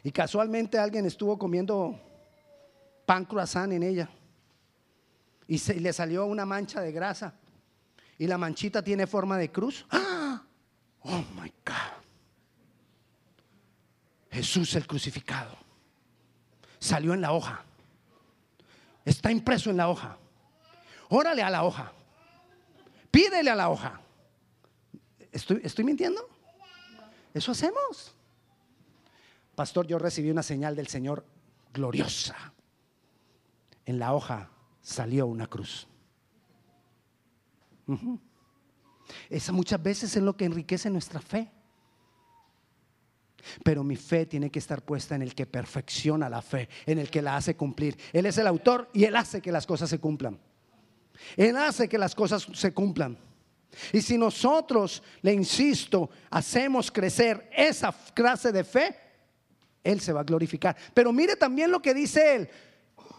y 0.03 0.11
casualmente 0.11 0.77
alguien 0.77 1.05
estuvo 1.05 1.37
comiendo 1.39 1.97
pan 3.05 3.25
croissant 3.25 3.71
en 3.71 3.83
ella. 3.83 4.09
Y, 5.47 5.57
se, 5.57 5.79
le 5.79 5.93
salió 5.93 6.25
una 6.25 6.45
mancha 6.45 6.81
de 6.81 6.91
grasa. 6.91 7.33
Y 8.17 8.27
la 8.27 8.37
manchita 8.37 8.83
tiene 8.83 9.07
forma 9.07 9.37
de 9.37 9.51
cruz. 9.51 9.85
¡Ah! 9.89 10.43
Oh 11.03 11.23
my 11.35 11.49
God. 11.65 12.03
Jesús 14.31 14.75
el 14.75 14.85
crucificado. 14.85 15.55
Salió 16.79 17.13
en 17.13 17.21
la 17.21 17.31
hoja. 17.31 17.63
Está 19.05 19.31
impreso 19.31 19.69
en 19.69 19.77
la 19.77 19.89
hoja. 19.89 20.17
Órale 21.09 21.43
a 21.43 21.49
la 21.49 21.63
hoja. 21.63 21.93
Pídele 23.09 23.51
a 23.51 23.55
la 23.55 23.69
hoja. 23.69 24.01
¿Estoy, 25.31 25.61
estoy 25.63 25.85
mintiendo? 25.85 26.27
Eso 27.33 27.51
hacemos. 27.51 28.15
Pastor, 29.55 29.85
yo 29.87 29.99
recibí 29.99 30.31
una 30.31 30.43
señal 30.43 30.75
del 30.75 30.87
Señor 30.87 31.25
gloriosa. 31.73 32.53
En 33.85 33.99
la 33.99 34.13
hoja 34.13 34.49
salió 34.81 35.27
una 35.27 35.47
cruz. 35.47 35.87
Esa 39.29 39.51
muchas 39.51 39.81
veces 39.81 40.15
es 40.15 40.23
lo 40.23 40.35
que 40.35 40.45
enriquece 40.45 40.89
nuestra 40.89 41.21
fe. 41.21 41.51
Pero 43.63 43.83
mi 43.83 43.97
fe 43.97 44.25
tiene 44.25 44.49
que 44.49 44.59
estar 44.59 44.83
puesta 44.83 45.15
en 45.15 45.21
el 45.21 45.35
que 45.35 45.45
perfecciona 45.45 46.29
la 46.29 46.41
fe, 46.41 46.69
en 46.85 46.97
el 46.97 47.09
que 47.09 47.21
la 47.21 47.35
hace 47.35 47.55
cumplir. 47.55 47.97
Él 48.13 48.25
es 48.25 48.37
el 48.37 48.47
autor 48.47 48.89
y 48.93 49.03
Él 49.03 49.15
hace 49.15 49.41
que 49.41 49.51
las 49.51 49.67
cosas 49.67 49.89
se 49.89 49.99
cumplan. 49.99 50.39
Él 51.35 51.55
hace 51.57 51.89
que 51.89 51.97
las 51.97 52.15
cosas 52.15 52.47
se 52.53 52.73
cumplan. 52.73 53.17
Y 53.91 54.01
si 54.01 54.17
nosotros, 54.17 55.03
le 55.21 55.33
insisto, 55.33 56.09
hacemos 56.29 56.91
crecer 56.91 57.49
esa 57.55 57.93
clase 58.13 58.51
de 58.51 58.63
fe, 58.63 58.95
él 59.83 59.99
se 59.99 60.13
va 60.13 60.21
a 60.21 60.23
glorificar. 60.23 60.75
Pero 60.93 61.11
mire 61.11 61.35
también 61.35 61.69
lo 61.69 61.81
que 61.81 61.93
dice 61.93 62.35
Él. 62.35 62.49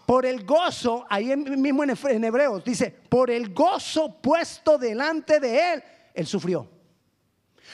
Por 0.06 0.26
el 0.26 0.44
gozo, 0.44 1.06
ahí 1.08 1.34
mismo 1.36 1.82
en 1.84 2.24
Hebreos, 2.24 2.62
dice, 2.64 2.90
por 3.08 3.30
el 3.30 3.54
gozo 3.54 4.20
puesto 4.20 4.76
delante 4.78 5.40
de 5.40 5.72
Él, 5.72 5.84
Él 6.12 6.26
sufrió. 6.26 6.68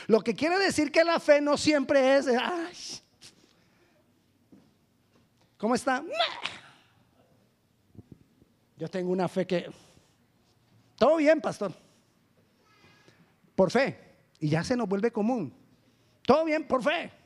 Lo 0.07 0.21
que 0.21 0.35
quiere 0.35 0.59
decir 0.59 0.93
que 0.93 1.03
la 1.03 1.19
fe 1.19 1.41
no 1.41 1.57
siempre 1.57 2.17
es, 2.17 3.03
¿cómo 5.57 5.75
está? 5.75 6.05
Yo 8.77 8.89
tengo 8.89 9.11
una 9.11 9.29
fe 9.29 9.47
que, 9.47 9.69
todo 10.97 11.17
bien, 11.17 11.41
pastor, 11.41 11.73
por 13.57 13.71
fe, 13.73 13.99
y 14.39 14.49
ya 14.49 14.63
se 14.63 14.77
nos 14.77 14.89
vuelve 14.89 15.11
común. 15.11 15.53
Todo 16.23 16.45
bien, 16.45 16.67
por 16.67 16.83
fe. 16.83 17.20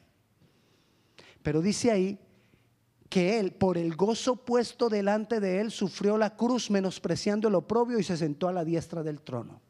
Pero 1.45 1.61
dice 1.61 1.91
ahí 1.91 2.19
que 3.11 3.39
él, 3.39 3.53
por 3.53 3.77
el 3.77 3.95
gozo 3.95 4.35
puesto 4.35 4.89
delante 4.89 5.41
de 5.41 5.61
él, 5.61 5.71
sufrió 5.71 6.17
la 6.17 6.37
cruz 6.37 6.71
menospreciando 6.71 7.49
el 7.49 7.55
oprobio 7.55 7.99
y 7.99 8.03
se 8.03 8.17
sentó 8.17 8.49
a 8.49 8.53
la 8.53 8.65
diestra 8.65 9.03
del 9.03 9.21
trono. 9.21 9.61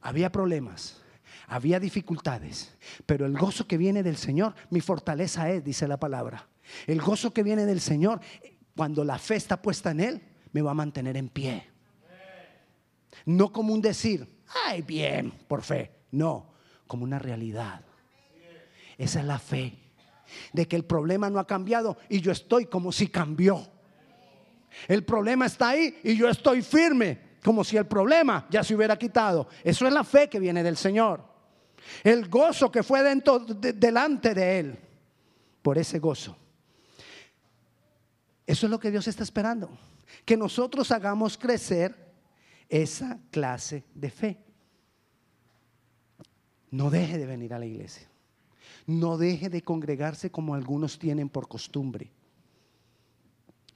Había 0.00 0.32
problemas, 0.32 1.02
había 1.46 1.78
dificultades, 1.78 2.74
pero 3.04 3.26
el 3.26 3.36
gozo 3.36 3.66
que 3.66 3.76
viene 3.76 4.02
del 4.02 4.16
Señor, 4.16 4.54
mi 4.70 4.80
fortaleza 4.80 5.50
es, 5.50 5.62
dice 5.62 5.86
la 5.86 6.00
palabra. 6.00 6.48
El 6.86 7.02
gozo 7.02 7.34
que 7.34 7.42
viene 7.42 7.66
del 7.66 7.82
Señor, 7.82 8.20
cuando 8.74 9.04
la 9.04 9.18
fe 9.18 9.36
está 9.36 9.60
puesta 9.60 9.90
en 9.90 10.00
Él, 10.00 10.22
me 10.52 10.62
va 10.62 10.70
a 10.70 10.74
mantener 10.74 11.18
en 11.18 11.28
pie. 11.28 11.68
No 13.26 13.52
como 13.52 13.74
un 13.74 13.82
decir, 13.82 14.26
ay, 14.64 14.80
bien, 14.80 15.32
por 15.48 15.60
fe. 15.60 15.92
No, 16.12 16.54
como 16.86 17.04
una 17.04 17.18
realidad. 17.18 17.82
Esa 18.96 19.20
es 19.20 19.26
la 19.26 19.38
fe 19.38 19.85
de 20.52 20.66
que 20.66 20.76
el 20.76 20.84
problema 20.84 21.30
no 21.30 21.38
ha 21.38 21.46
cambiado 21.46 21.96
y 22.08 22.20
yo 22.20 22.32
estoy 22.32 22.66
como 22.66 22.92
si 22.92 23.08
cambió. 23.08 23.66
El 24.88 25.04
problema 25.04 25.46
está 25.46 25.70
ahí 25.70 25.98
y 26.02 26.16
yo 26.16 26.28
estoy 26.28 26.62
firme, 26.62 27.18
como 27.42 27.64
si 27.64 27.76
el 27.76 27.86
problema 27.86 28.46
ya 28.50 28.62
se 28.62 28.74
hubiera 28.74 28.98
quitado. 28.98 29.48
Eso 29.62 29.86
es 29.86 29.92
la 29.92 30.04
fe 30.04 30.28
que 30.28 30.40
viene 30.40 30.62
del 30.62 30.76
Señor. 30.76 31.24
El 32.02 32.28
gozo 32.28 32.70
que 32.70 32.82
fue 32.82 33.02
dentro, 33.02 33.38
delante 33.38 34.34
de 34.34 34.58
Él, 34.58 34.78
por 35.62 35.78
ese 35.78 35.98
gozo. 35.98 36.36
Eso 38.46 38.66
es 38.66 38.70
lo 38.70 38.78
que 38.78 38.90
Dios 38.90 39.08
está 39.08 39.22
esperando. 39.22 39.70
Que 40.24 40.36
nosotros 40.36 40.90
hagamos 40.90 41.36
crecer 41.36 41.94
esa 42.68 43.18
clase 43.30 43.84
de 43.94 44.10
fe. 44.10 44.38
No 46.70 46.90
deje 46.90 47.18
de 47.18 47.26
venir 47.26 47.54
a 47.54 47.58
la 47.58 47.66
iglesia. 47.66 48.08
No 48.86 49.18
deje 49.18 49.50
de 49.50 49.62
congregarse 49.62 50.30
como 50.30 50.54
algunos 50.54 50.98
tienen 50.98 51.28
por 51.28 51.48
costumbre. 51.48 52.10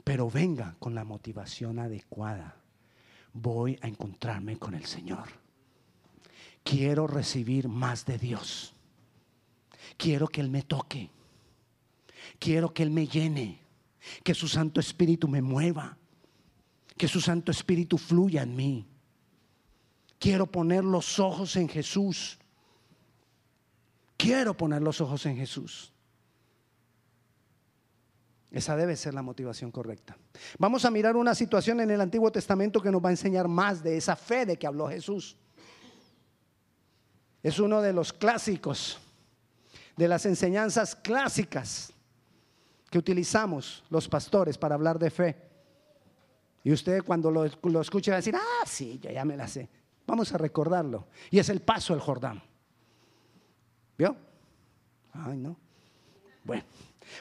Pero 0.04 0.30
venga 0.30 0.76
con 0.78 0.94
la 0.94 1.04
motivación 1.04 1.78
adecuada. 1.78 2.56
Voy 3.32 3.78
a 3.82 3.88
encontrarme 3.88 4.56
con 4.56 4.74
el 4.74 4.86
Señor. 4.86 5.28
Quiero 6.62 7.06
recibir 7.06 7.68
más 7.68 8.06
de 8.06 8.18
Dios. 8.18 8.74
Quiero 9.96 10.28
que 10.28 10.40
Él 10.40 10.50
me 10.50 10.62
toque. 10.62 11.10
Quiero 12.38 12.72
que 12.72 12.82
Él 12.82 12.90
me 12.90 13.06
llene. 13.06 13.60
Que 14.22 14.34
su 14.34 14.48
Santo 14.48 14.80
Espíritu 14.80 15.28
me 15.28 15.42
mueva. 15.42 15.96
Que 16.96 17.08
su 17.08 17.20
Santo 17.20 17.50
Espíritu 17.50 17.98
fluya 17.98 18.42
en 18.42 18.54
mí. 18.54 18.86
Quiero 20.18 20.46
poner 20.46 20.84
los 20.84 21.18
ojos 21.18 21.56
en 21.56 21.68
Jesús 21.68 22.39
Quiero 24.20 24.54
poner 24.54 24.82
los 24.82 25.00
ojos 25.00 25.24
en 25.24 25.36
Jesús. 25.36 25.92
Esa 28.50 28.76
debe 28.76 28.96
ser 28.96 29.14
la 29.14 29.22
motivación 29.22 29.70
correcta. 29.70 30.16
Vamos 30.58 30.84
a 30.84 30.90
mirar 30.90 31.16
una 31.16 31.34
situación 31.34 31.80
en 31.80 31.90
el 31.90 32.00
Antiguo 32.00 32.30
Testamento 32.30 32.82
que 32.82 32.90
nos 32.90 33.02
va 33.02 33.08
a 33.08 33.12
enseñar 33.12 33.48
más 33.48 33.82
de 33.82 33.96
esa 33.96 34.16
fe 34.16 34.44
de 34.44 34.58
que 34.58 34.66
habló 34.66 34.88
Jesús. 34.88 35.38
Es 37.42 37.58
uno 37.58 37.80
de 37.80 37.94
los 37.94 38.12
clásicos, 38.12 38.98
de 39.96 40.08
las 40.08 40.26
enseñanzas 40.26 40.94
clásicas 40.94 41.92
que 42.90 42.98
utilizamos 42.98 43.84
los 43.88 44.06
pastores 44.06 44.58
para 44.58 44.74
hablar 44.74 44.98
de 44.98 45.10
fe. 45.10 45.36
Y 46.62 46.72
usted 46.72 47.02
cuando 47.04 47.30
lo, 47.30 47.44
escuche 47.80 48.10
va 48.10 48.16
a 48.16 48.20
decir, 48.20 48.34
ah, 48.36 48.66
sí, 48.66 49.00
ya 49.02 49.24
me 49.24 49.36
la 49.36 49.48
sé. 49.48 49.70
Vamos 50.06 50.34
a 50.34 50.38
recordarlo. 50.38 51.06
Y 51.30 51.38
es 51.38 51.48
el 51.48 51.62
paso 51.62 51.94
del 51.94 52.02
Jordán. 52.02 52.49
¿Vio? 54.00 54.16
Ay, 55.12 55.36
no. 55.36 55.58
Bueno, 56.42 56.64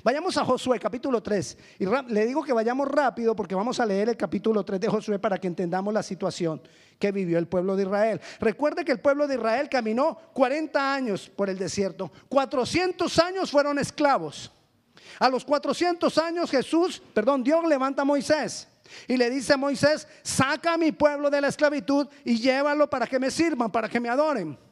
vayamos 0.01 0.37
a 0.37 0.45
Josué 0.45 0.79
capítulo 0.79 1.21
3. 1.21 1.57
Y 1.79 1.85
le 2.07 2.25
digo 2.25 2.41
que 2.41 2.53
vayamos 2.53 2.87
rápido 2.87 3.35
porque 3.35 3.53
vamos 3.53 3.81
a 3.81 3.85
leer 3.85 4.07
el 4.07 4.15
capítulo 4.15 4.63
3 4.63 4.79
de 4.79 4.87
Josué 4.87 5.19
para 5.19 5.37
que 5.37 5.47
entendamos 5.47 5.93
la 5.93 6.01
situación 6.01 6.61
que 6.97 7.11
vivió 7.11 7.37
el 7.37 7.49
pueblo 7.49 7.75
de 7.75 7.83
Israel. 7.83 8.21
Recuerde 8.39 8.85
que 8.85 8.93
el 8.93 9.01
pueblo 9.01 9.27
de 9.27 9.35
Israel 9.35 9.67
caminó 9.67 10.17
40 10.31 10.93
años 10.93 11.29
por 11.29 11.49
el 11.49 11.57
desierto. 11.57 12.09
400 12.29 13.19
años 13.19 13.51
fueron 13.51 13.77
esclavos. 13.77 14.49
A 15.19 15.27
los 15.27 15.43
400 15.43 16.17
años 16.17 16.49
Jesús, 16.49 17.03
perdón, 17.13 17.43
Dios 17.43 17.61
levanta 17.67 18.03
a 18.03 18.05
Moisés. 18.05 18.69
Y 19.05 19.17
le 19.17 19.29
dice 19.29 19.51
a 19.51 19.57
Moisés, 19.57 20.07
saca 20.23 20.75
a 20.75 20.77
mi 20.77 20.93
pueblo 20.93 21.29
de 21.29 21.41
la 21.41 21.49
esclavitud 21.49 22.07
y 22.23 22.37
llévalo 22.37 22.89
para 22.89 23.05
que 23.05 23.19
me 23.19 23.29
sirvan, 23.29 23.69
para 23.69 23.89
que 23.89 23.99
me 23.99 24.07
adoren. 24.07 24.68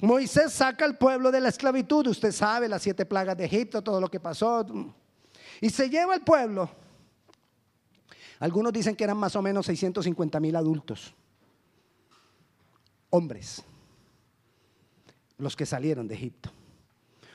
Moisés 0.00 0.52
saca 0.52 0.84
al 0.84 0.98
pueblo 0.98 1.30
de 1.30 1.40
la 1.40 1.48
esclavitud, 1.48 2.06
usted 2.08 2.32
sabe, 2.32 2.68
las 2.68 2.82
siete 2.82 3.06
plagas 3.06 3.36
de 3.36 3.46
Egipto, 3.46 3.82
todo 3.82 4.00
lo 4.00 4.08
que 4.08 4.20
pasó. 4.20 4.66
Y 5.60 5.70
se 5.70 5.88
lleva 5.88 6.14
al 6.14 6.22
pueblo. 6.22 6.68
Algunos 8.38 8.72
dicen 8.72 8.94
que 8.94 9.04
eran 9.04 9.16
más 9.16 9.34
o 9.36 9.42
menos 9.42 9.64
650 9.66 10.38
mil 10.40 10.54
adultos, 10.56 11.14
hombres, 13.08 13.62
los 15.38 15.56
que 15.56 15.64
salieron 15.64 16.06
de 16.06 16.14
Egipto. 16.14 16.50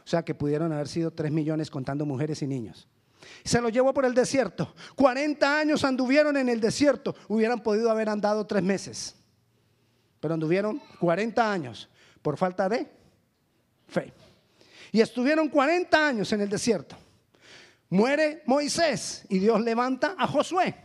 O 0.05 0.07
sea 0.07 0.23
que 0.23 0.35
pudieron 0.35 0.71
haber 0.71 0.87
sido 0.87 1.11
3 1.11 1.31
millones 1.31 1.71
contando 1.71 2.05
mujeres 2.05 2.41
y 2.43 2.47
niños. 2.47 2.87
Se 3.43 3.61
los 3.61 3.71
llevó 3.71 3.93
por 3.93 4.05
el 4.05 4.13
desierto. 4.13 4.73
40 4.95 5.59
años 5.59 5.83
anduvieron 5.83 6.37
en 6.37 6.49
el 6.49 6.59
desierto. 6.59 7.15
Hubieran 7.27 7.61
podido 7.61 7.89
haber 7.89 8.09
andado 8.09 8.45
tres 8.45 8.63
meses. 8.63 9.15
Pero 10.19 10.33
anduvieron 10.33 10.81
40 10.99 11.51
años 11.51 11.89
por 12.21 12.37
falta 12.37 12.69
de 12.69 12.87
fe. 13.87 14.13
Y 14.91 15.01
estuvieron 15.01 15.49
40 15.49 16.07
años 16.07 16.31
en 16.33 16.41
el 16.41 16.49
desierto. 16.49 16.95
Muere 17.89 18.43
Moisés 18.45 19.25
y 19.29 19.39
Dios 19.39 19.61
levanta 19.61 20.15
a 20.17 20.27
Josué. 20.27 20.75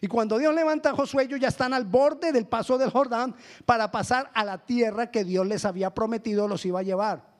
Y 0.00 0.08
cuando 0.08 0.38
Dios 0.38 0.54
levanta 0.54 0.90
a 0.90 0.94
Josué, 0.94 1.24
ellos 1.24 1.40
ya 1.40 1.48
están 1.48 1.72
al 1.74 1.84
borde 1.84 2.32
del 2.32 2.46
paso 2.46 2.76
del 2.78 2.90
Jordán 2.90 3.34
para 3.64 3.90
pasar 3.90 4.30
a 4.34 4.44
la 4.44 4.58
tierra 4.58 5.10
que 5.10 5.24
Dios 5.24 5.46
les 5.46 5.64
había 5.64 5.94
prometido 5.94 6.48
los 6.48 6.64
iba 6.66 6.80
a 6.80 6.84
llevar. 6.84 7.30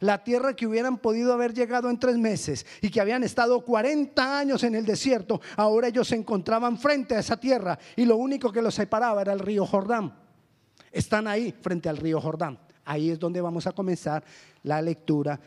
La 0.00 0.22
tierra 0.22 0.54
que 0.54 0.66
hubieran 0.66 0.98
podido 0.98 1.32
haber 1.32 1.54
llegado 1.54 1.90
en 1.90 1.98
tres 1.98 2.16
meses 2.16 2.66
y 2.80 2.90
que 2.90 3.00
habían 3.00 3.24
estado 3.24 3.64
40 3.64 4.38
años 4.38 4.62
en 4.62 4.74
el 4.74 4.84
desierto, 4.84 5.40
ahora 5.56 5.88
ellos 5.88 6.08
se 6.08 6.16
encontraban 6.16 6.78
frente 6.78 7.16
a 7.16 7.20
esa 7.20 7.38
tierra 7.38 7.78
y 7.96 8.04
lo 8.04 8.16
único 8.16 8.52
que 8.52 8.62
los 8.62 8.74
separaba 8.74 9.22
era 9.22 9.32
el 9.32 9.40
río 9.40 9.66
Jordán. 9.66 10.14
Están 10.92 11.26
ahí 11.26 11.54
frente 11.60 11.88
al 11.88 11.96
río 11.96 12.20
Jordán. 12.20 12.58
Ahí 12.90 13.08
es 13.08 13.20
donde 13.20 13.40
vamos 13.40 13.68
a 13.68 13.72
comenzar 13.72 14.24
la 14.64 14.82
lectura 14.82 15.38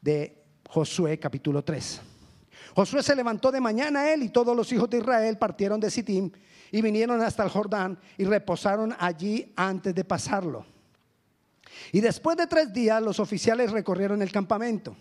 de 0.00 0.44
Josué 0.66 1.18
capítulo 1.18 1.62
3. 1.62 2.00
Josué 2.74 3.02
se 3.02 3.14
levantó 3.14 3.52
de 3.52 3.60
mañana 3.60 4.10
él 4.10 4.22
y 4.22 4.30
todos 4.30 4.56
los 4.56 4.72
hijos 4.72 4.88
de 4.88 5.00
Israel 5.00 5.36
partieron 5.36 5.78
de 5.78 5.90
Sittim 5.90 6.30
y 6.72 6.80
vinieron 6.80 7.20
hasta 7.20 7.44
el 7.44 7.50
Jordán 7.50 7.98
y 8.16 8.24
reposaron 8.24 8.96
allí 8.98 9.52
antes 9.56 9.94
de 9.94 10.04
pasarlo. 10.04 10.64
Y 11.92 12.00
después 12.00 12.38
de 12.38 12.46
tres 12.46 12.72
días 12.72 13.02
los 13.02 13.20
oficiales 13.20 13.72
recorrieron 13.72 14.22
el 14.22 14.32
campamento 14.32 14.96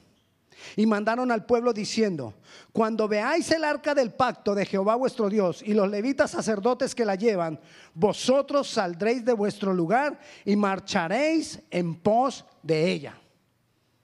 y 0.75 0.85
mandaron 0.85 1.31
al 1.31 1.45
pueblo 1.45 1.73
diciendo, 1.73 2.33
cuando 2.71 3.07
veáis 3.07 3.51
el 3.51 3.63
arca 3.63 3.93
del 3.93 4.13
pacto 4.13 4.55
de 4.55 4.65
Jehová 4.65 4.95
vuestro 4.95 5.29
Dios 5.29 5.61
y 5.63 5.73
los 5.73 5.89
levitas 5.89 6.31
sacerdotes 6.31 6.95
que 6.95 7.05
la 7.05 7.15
llevan, 7.15 7.59
vosotros 7.93 8.69
saldréis 8.69 9.23
de 9.23 9.33
vuestro 9.33 9.73
lugar 9.73 10.19
y 10.43 10.55
marcharéis 10.55 11.59
en 11.69 11.95
pos 11.95 12.45
de 12.61 12.91
ella. 12.91 13.17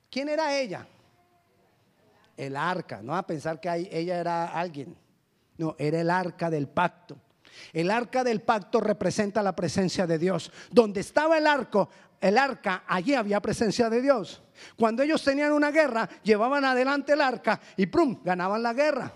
¿Quién 0.09 0.29
era 0.29 0.57
ella? 0.57 0.87
El 2.37 2.55
arca, 2.55 3.01
no 3.01 3.15
a 3.15 3.25
pensar 3.25 3.59
que 3.59 3.89
ella 3.91 4.19
era 4.19 4.47
alguien, 4.47 4.95
no, 5.57 5.75
era 5.77 6.01
el 6.01 6.09
arca 6.09 6.49
del 6.49 6.67
pacto. 6.67 7.17
El 7.73 7.91
arca 7.91 8.23
del 8.23 8.41
pacto 8.41 8.79
representa 8.79 9.43
la 9.43 9.55
presencia 9.55 10.07
de 10.07 10.17
Dios. 10.17 10.51
Donde 10.71 11.01
estaba 11.01 11.37
el 11.37 11.47
arco, 11.47 11.89
el 12.21 12.37
arca, 12.37 12.83
allí 12.87 13.15
había 13.15 13.41
presencia 13.41 13.89
de 13.89 14.01
Dios. 14.01 14.41
Cuando 14.77 15.01
ellos 15.01 15.23
tenían 15.23 15.51
una 15.51 15.71
guerra, 15.71 16.07
llevaban 16.23 16.63
adelante 16.63 17.13
el 17.13 17.21
arca 17.21 17.59
y 17.75 17.87
¡prum! 17.87 18.21
ganaban 18.23 18.61
la 18.61 18.73
guerra. 18.73 19.11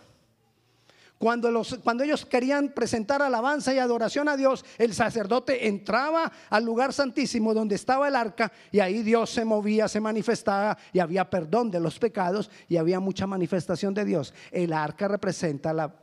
Cuando, 1.18 1.64
cuando 1.84 2.04
ellos 2.04 2.26
querían 2.26 2.70
presentar 2.70 3.22
alabanza 3.22 3.74
y 3.74 3.80
adoración 3.80 4.28
a 4.28 4.36
Dios, 4.36 4.66
el 4.78 4.94
sacerdote 4.94 5.68
entraba 5.68 6.30
al 6.50 6.66
lugar 6.66 6.92
santísimo 6.92 7.54
donde 7.54 7.76
estaba 7.76 8.08
el 8.08 8.16
arca 8.16 8.52
y 8.72 8.80
ahí 8.80 9.02
Dios 9.02 9.30
se 9.30 9.46
movía, 9.46 9.88
se 9.88 10.02
manifestaba 10.02 10.78
y 10.92 11.00
había 11.00 11.30
perdón 11.30 11.72
de 11.72 11.80
los 11.80 12.00
pecados 12.00 12.50
y 12.68 12.76
había 12.78 13.00
mucha 13.00 13.28
manifestación 13.28 13.94
de 13.94 14.04
Dios. 14.04 14.34
El 14.52 14.74
arca 14.74 15.08
representa 15.08 15.72
la 15.72 15.96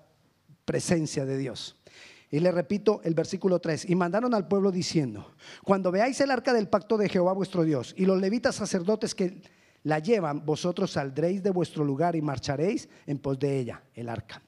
presencia 0.64 1.26
de 1.26 1.37
Dios. 1.37 1.76
Y 2.32 2.40
le 2.40 2.50
repito 2.50 3.02
el 3.04 3.12
versículo 3.12 3.58
3, 3.60 3.90
y 3.90 3.95
mandaron 3.95 4.32
al 4.32 4.49
pueblo 4.49 4.73
diciendo, 4.73 5.34
cuando 5.62 5.92
veáis 5.92 6.18
el 6.23 6.30
arca 6.30 6.54
del 6.54 6.66
pacto 6.66 6.97
de 6.97 7.10
Jehová 7.10 7.34
vuestro 7.34 7.62
Dios 7.62 7.95
y 7.95 8.06
los 8.06 8.18
levitas 8.18 8.54
sacerdotes 8.54 9.14
que 9.14 9.42
la 9.82 9.99
llevan, 9.99 10.47
vosotros 10.47 10.92
saldréis 10.92 11.42
de 11.42 11.50
vuestro 11.50 11.84
lugar 11.84 12.16
y 12.16 12.23
marcharéis 12.23 12.88
en 13.06 13.18
pos 13.18 13.38
de 13.38 13.58
ella, 13.58 13.82
el 13.95 14.08
arca, 14.08 14.40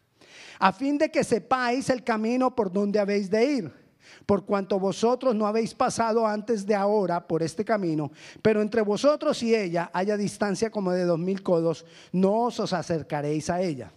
a 0.61 0.73
fin 0.73 0.97
de 0.97 1.11
que 1.11 1.23
sepáis 1.23 1.91
el 1.91 2.03
camino 2.03 2.55
por 2.57 2.73
donde 2.73 2.99
habéis 2.99 3.29
de 3.31 3.45
ir. 3.45 3.85
Por 4.25 4.47
cuanto 4.47 4.81
vosotros 4.81 5.35
no 5.35 5.47
habéis 5.47 5.75
pasado 5.75 6.27
antes 6.27 6.65
de 6.65 6.75
ahora 6.75 7.27
por 7.29 7.43
este 7.43 7.67
camino, 7.67 8.11
pero 8.41 8.63
entre 8.63 8.81
vosotros 8.81 9.43
y 9.43 9.55
ella 9.55 9.91
haya 9.93 10.17
distancia 10.17 10.71
como 10.71 10.93
de 10.93 11.05
dos 11.05 11.19
mil 11.19 11.43
codos, 11.43 11.85
no 12.13 12.45
os 12.45 12.73
acercaréis 12.73 13.51
a 13.51 13.61
ella. 13.61 13.93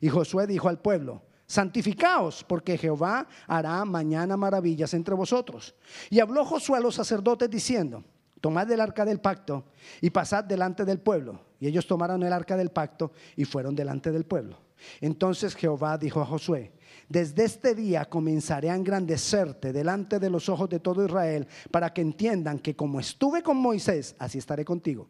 Y 0.00 0.08
Josué 0.08 0.46
dijo 0.46 0.70
al 0.70 0.78
pueblo, 0.78 1.25
santificaos, 1.46 2.44
porque 2.44 2.78
Jehová 2.78 3.26
hará 3.46 3.84
mañana 3.84 4.36
maravillas 4.36 4.94
entre 4.94 5.14
vosotros. 5.14 5.74
Y 6.10 6.20
habló 6.20 6.44
Josué 6.44 6.78
a 6.78 6.80
los 6.80 6.94
sacerdotes 6.94 7.50
diciendo, 7.50 8.04
tomad 8.40 8.70
el 8.70 8.80
arca 8.80 9.04
del 9.04 9.20
pacto 9.20 9.64
y 10.00 10.10
pasad 10.10 10.44
delante 10.44 10.84
del 10.84 11.00
pueblo. 11.00 11.40
Y 11.60 11.66
ellos 11.66 11.86
tomaron 11.86 12.22
el 12.22 12.32
arca 12.32 12.56
del 12.56 12.70
pacto 12.70 13.12
y 13.36 13.44
fueron 13.44 13.74
delante 13.74 14.12
del 14.12 14.24
pueblo. 14.24 14.58
Entonces 15.00 15.54
Jehová 15.54 15.96
dijo 15.96 16.20
a 16.20 16.26
Josué, 16.26 16.72
desde 17.08 17.44
este 17.44 17.74
día 17.74 18.04
comenzaré 18.04 18.70
a 18.70 18.74
engrandecerte 18.74 19.72
delante 19.72 20.18
de 20.18 20.28
los 20.28 20.48
ojos 20.48 20.68
de 20.68 20.80
todo 20.80 21.04
Israel, 21.04 21.46
para 21.70 21.92
que 21.92 22.02
entiendan 22.02 22.58
que 22.58 22.74
como 22.74 23.00
estuve 23.00 23.42
con 23.42 23.56
Moisés, 23.56 24.14
así 24.18 24.38
estaré 24.38 24.64
contigo. 24.64 25.08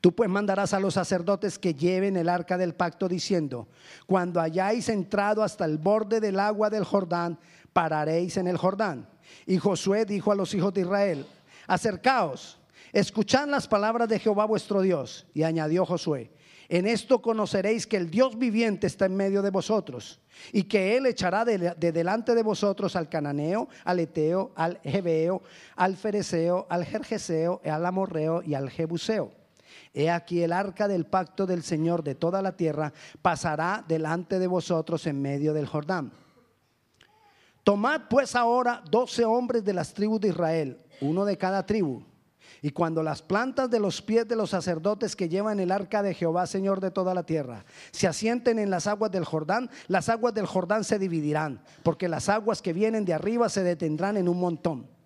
Tú 0.00 0.14
pues 0.14 0.30
mandarás 0.30 0.74
a 0.74 0.80
los 0.80 0.94
sacerdotes 0.94 1.58
que 1.58 1.74
lleven 1.74 2.16
el 2.16 2.28
arca 2.28 2.56
del 2.56 2.74
pacto 2.74 3.08
diciendo, 3.08 3.68
cuando 4.06 4.40
hayáis 4.40 4.88
entrado 4.88 5.42
hasta 5.42 5.64
el 5.64 5.78
borde 5.78 6.20
del 6.20 6.38
agua 6.38 6.70
del 6.70 6.84
Jordán, 6.84 7.38
pararéis 7.72 8.36
en 8.36 8.46
el 8.46 8.56
Jordán. 8.56 9.08
Y 9.44 9.58
Josué 9.58 10.04
dijo 10.04 10.30
a 10.30 10.36
los 10.36 10.54
hijos 10.54 10.72
de 10.72 10.82
Israel, 10.82 11.26
acercaos, 11.66 12.60
escuchad 12.92 13.48
las 13.48 13.66
palabras 13.66 14.08
de 14.08 14.20
Jehová 14.20 14.44
vuestro 14.44 14.82
Dios. 14.82 15.26
Y 15.34 15.42
añadió 15.42 15.84
Josué, 15.84 16.30
en 16.68 16.86
esto 16.86 17.20
conoceréis 17.20 17.84
que 17.84 17.96
el 17.96 18.08
Dios 18.08 18.38
viviente 18.38 18.86
está 18.86 19.06
en 19.06 19.16
medio 19.16 19.42
de 19.42 19.50
vosotros 19.50 20.20
y 20.52 20.64
que 20.64 20.96
Él 20.96 21.06
echará 21.06 21.44
de, 21.44 21.74
delante 21.76 22.36
de 22.36 22.42
vosotros 22.44 22.94
al 22.94 23.08
cananeo, 23.08 23.68
al 23.84 23.98
eteo, 23.98 24.52
al 24.54 24.78
jebeo, 24.84 25.42
al 25.74 25.96
fereceo, 25.96 26.68
al 26.70 26.84
jerjeseo, 26.84 27.60
al 27.64 27.84
amorreo 27.84 28.42
y 28.44 28.54
al 28.54 28.70
jebuseo 28.70 29.32
He 29.94 30.10
aquí 30.10 30.42
el 30.42 30.52
arca 30.52 30.88
del 30.88 31.06
pacto 31.06 31.46
del 31.46 31.62
Señor 31.62 32.02
de 32.02 32.14
toda 32.14 32.42
la 32.42 32.56
tierra 32.56 32.92
pasará 33.22 33.84
delante 33.86 34.38
de 34.38 34.46
vosotros 34.46 35.06
en 35.06 35.20
medio 35.20 35.52
del 35.52 35.66
Jordán. 35.66 36.12
Tomad 37.64 38.02
pues 38.08 38.34
ahora 38.34 38.82
doce 38.90 39.24
hombres 39.24 39.64
de 39.64 39.74
las 39.74 39.92
tribus 39.92 40.20
de 40.20 40.28
Israel, 40.28 40.78
uno 41.00 41.24
de 41.24 41.36
cada 41.36 41.66
tribu. 41.66 42.02
Y 42.60 42.70
cuando 42.70 43.02
las 43.02 43.22
plantas 43.22 43.70
de 43.70 43.78
los 43.78 44.02
pies 44.02 44.26
de 44.26 44.36
los 44.36 44.50
sacerdotes 44.50 45.14
que 45.14 45.28
llevan 45.28 45.60
el 45.60 45.70
arca 45.70 46.02
de 46.02 46.14
Jehová, 46.14 46.46
Señor 46.46 46.80
de 46.80 46.90
toda 46.90 47.14
la 47.14 47.24
tierra, 47.24 47.64
se 47.92 48.08
asienten 48.08 48.58
en 48.58 48.70
las 48.70 48.86
aguas 48.86 49.10
del 49.10 49.24
Jordán, 49.24 49.70
las 49.86 50.08
aguas 50.08 50.34
del 50.34 50.46
Jordán 50.46 50.82
se 50.82 50.98
dividirán, 50.98 51.62
porque 51.82 52.08
las 52.08 52.28
aguas 52.28 52.62
que 52.62 52.72
vienen 52.72 53.04
de 53.04 53.14
arriba 53.14 53.48
se 53.48 53.62
detendrán 53.62 54.16
en 54.16 54.28
un 54.28 54.40
montón. 54.40 54.97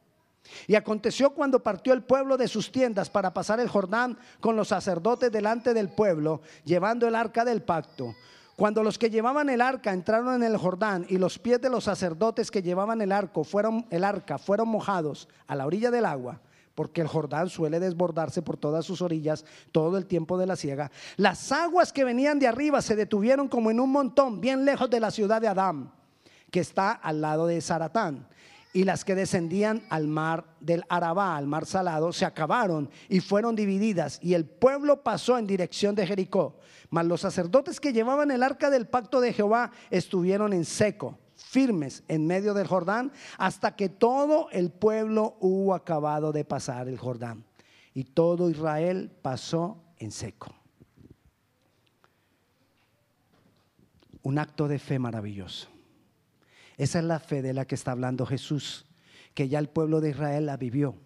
Y 0.66 0.74
aconteció 0.74 1.30
cuando 1.30 1.62
partió 1.62 1.92
el 1.92 2.02
pueblo 2.02 2.36
de 2.36 2.48
sus 2.48 2.72
tiendas 2.72 3.10
para 3.10 3.32
pasar 3.32 3.60
el 3.60 3.68
Jordán 3.68 4.18
con 4.40 4.56
los 4.56 4.68
sacerdotes 4.68 5.30
delante 5.30 5.74
del 5.74 5.88
pueblo, 5.88 6.40
llevando 6.64 7.06
el 7.06 7.14
arca 7.14 7.44
del 7.44 7.62
pacto. 7.62 8.14
Cuando 8.56 8.82
los 8.82 8.98
que 8.98 9.10
llevaban 9.10 9.48
el 9.48 9.60
arca 9.60 9.92
entraron 9.92 10.34
en 10.34 10.42
el 10.42 10.56
Jordán 10.56 11.06
y 11.08 11.16
los 11.16 11.38
pies 11.38 11.60
de 11.60 11.70
los 11.70 11.84
sacerdotes 11.84 12.50
que 12.50 12.62
llevaban 12.62 13.00
el 13.00 13.10
arco 13.10 13.44
fueron 13.44 13.86
el 13.90 14.04
arca 14.04 14.38
fueron 14.38 14.68
mojados 14.68 15.28
a 15.46 15.56
la 15.56 15.66
orilla 15.66 15.90
del 15.90 16.04
agua, 16.04 16.40
porque 16.74 17.00
el 17.00 17.08
Jordán 17.08 17.48
suele 17.48 17.80
desbordarse 17.80 18.42
por 18.42 18.58
todas 18.58 18.84
sus 18.84 19.00
orillas 19.00 19.44
todo 19.72 19.96
el 19.96 20.06
tiempo 20.06 20.36
de 20.36 20.46
la 20.46 20.56
siega. 20.56 20.90
Las 21.16 21.50
aguas 21.50 21.92
que 21.92 22.04
venían 22.04 22.38
de 22.38 22.46
arriba 22.46 22.82
se 22.82 22.94
detuvieron 22.94 23.48
como 23.48 23.70
en 23.70 23.80
un 23.80 23.90
montón 23.90 24.40
bien 24.40 24.64
lejos 24.64 24.90
de 24.90 25.00
la 25.00 25.10
ciudad 25.10 25.40
de 25.40 25.48
Adán, 25.48 25.90
que 26.50 26.60
está 26.60 26.92
al 26.92 27.22
lado 27.22 27.46
de 27.46 27.60
Zaratán 27.60 28.28
y 28.72 28.84
las 28.84 29.04
que 29.04 29.14
descendían 29.14 29.82
al 29.90 30.06
mar 30.06 30.46
del 30.60 30.84
Arabá, 30.88 31.36
al 31.36 31.46
mar 31.46 31.66
salado, 31.66 32.12
se 32.12 32.24
acabaron 32.24 32.90
y 33.08 33.20
fueron 33.20 33.54
divididas, 33.54 34.18
y 34.22 34.34
el 34.34 34.46
pueblo 34.46 35.02
pasó 35.02 35.38
en 35.38 35.46
dirección 35.46 35.94
de 35.94 36.06
Jericó. 36.06 36.56
Mas 36.88 37.06
los 37.06 37.20
sacerdotes 37.20 37.80
que 37.80 37.92
llevaban 37.92 38.30
el 38.30 38.42
arca 38.42 38.70
del 38.70 38.86
pacto 38.86 39.20
de 39.20 39.32
Jehová 39.32 39.70
estuvieron 39.90 40.52
en 40.52 40.64
seco, 40.64 41.18
firmes 41.36 42.02
en 42.08 42.26
medio 42.26 42.54
del 42.54 42.66
Jordán, 42.66 43.12
hasta 43.38 43.76
que 43.76 43.88
todo 43.88 44.48
el 44.50 44.70
pueblo 44.70 45.36
hubo 45.40 45.74
acabado 45.74 46.32
de 46.32 46.44
pasar 46.44 46.88
el 46.88 46.98
Jordán. 46.98 47.44
Y 47.94 48.04
todo 48.04 48.48
Israel 48.48 49.10
pasó 49.20 49.82
en 49.98 50.10
seco. 50.10 50.54
Un 54.22 54.38
acto 54.38 54.68
de 54.68 54.78
fe 54.78 54.98
maravilloso. 54.98 55.71
Esa 56.82 56.98
es 56.98 57.04
la 57.04 57.20
fe 57.20 57.42
de 57.42 57.52
la 57.52 57.64
que 57.64 57.76
está 57.76 57.92
hablando 57.92 58.26
Jesús, 58.26 58.86
que 59.34 59.48
ya 59.48 59.60
el 59.60 59.68
pueblo 59.68 60.00
de 60.00 60.10
Israel 60.10 60.46
la 60.46 60.56
vivió. 60.56 60.96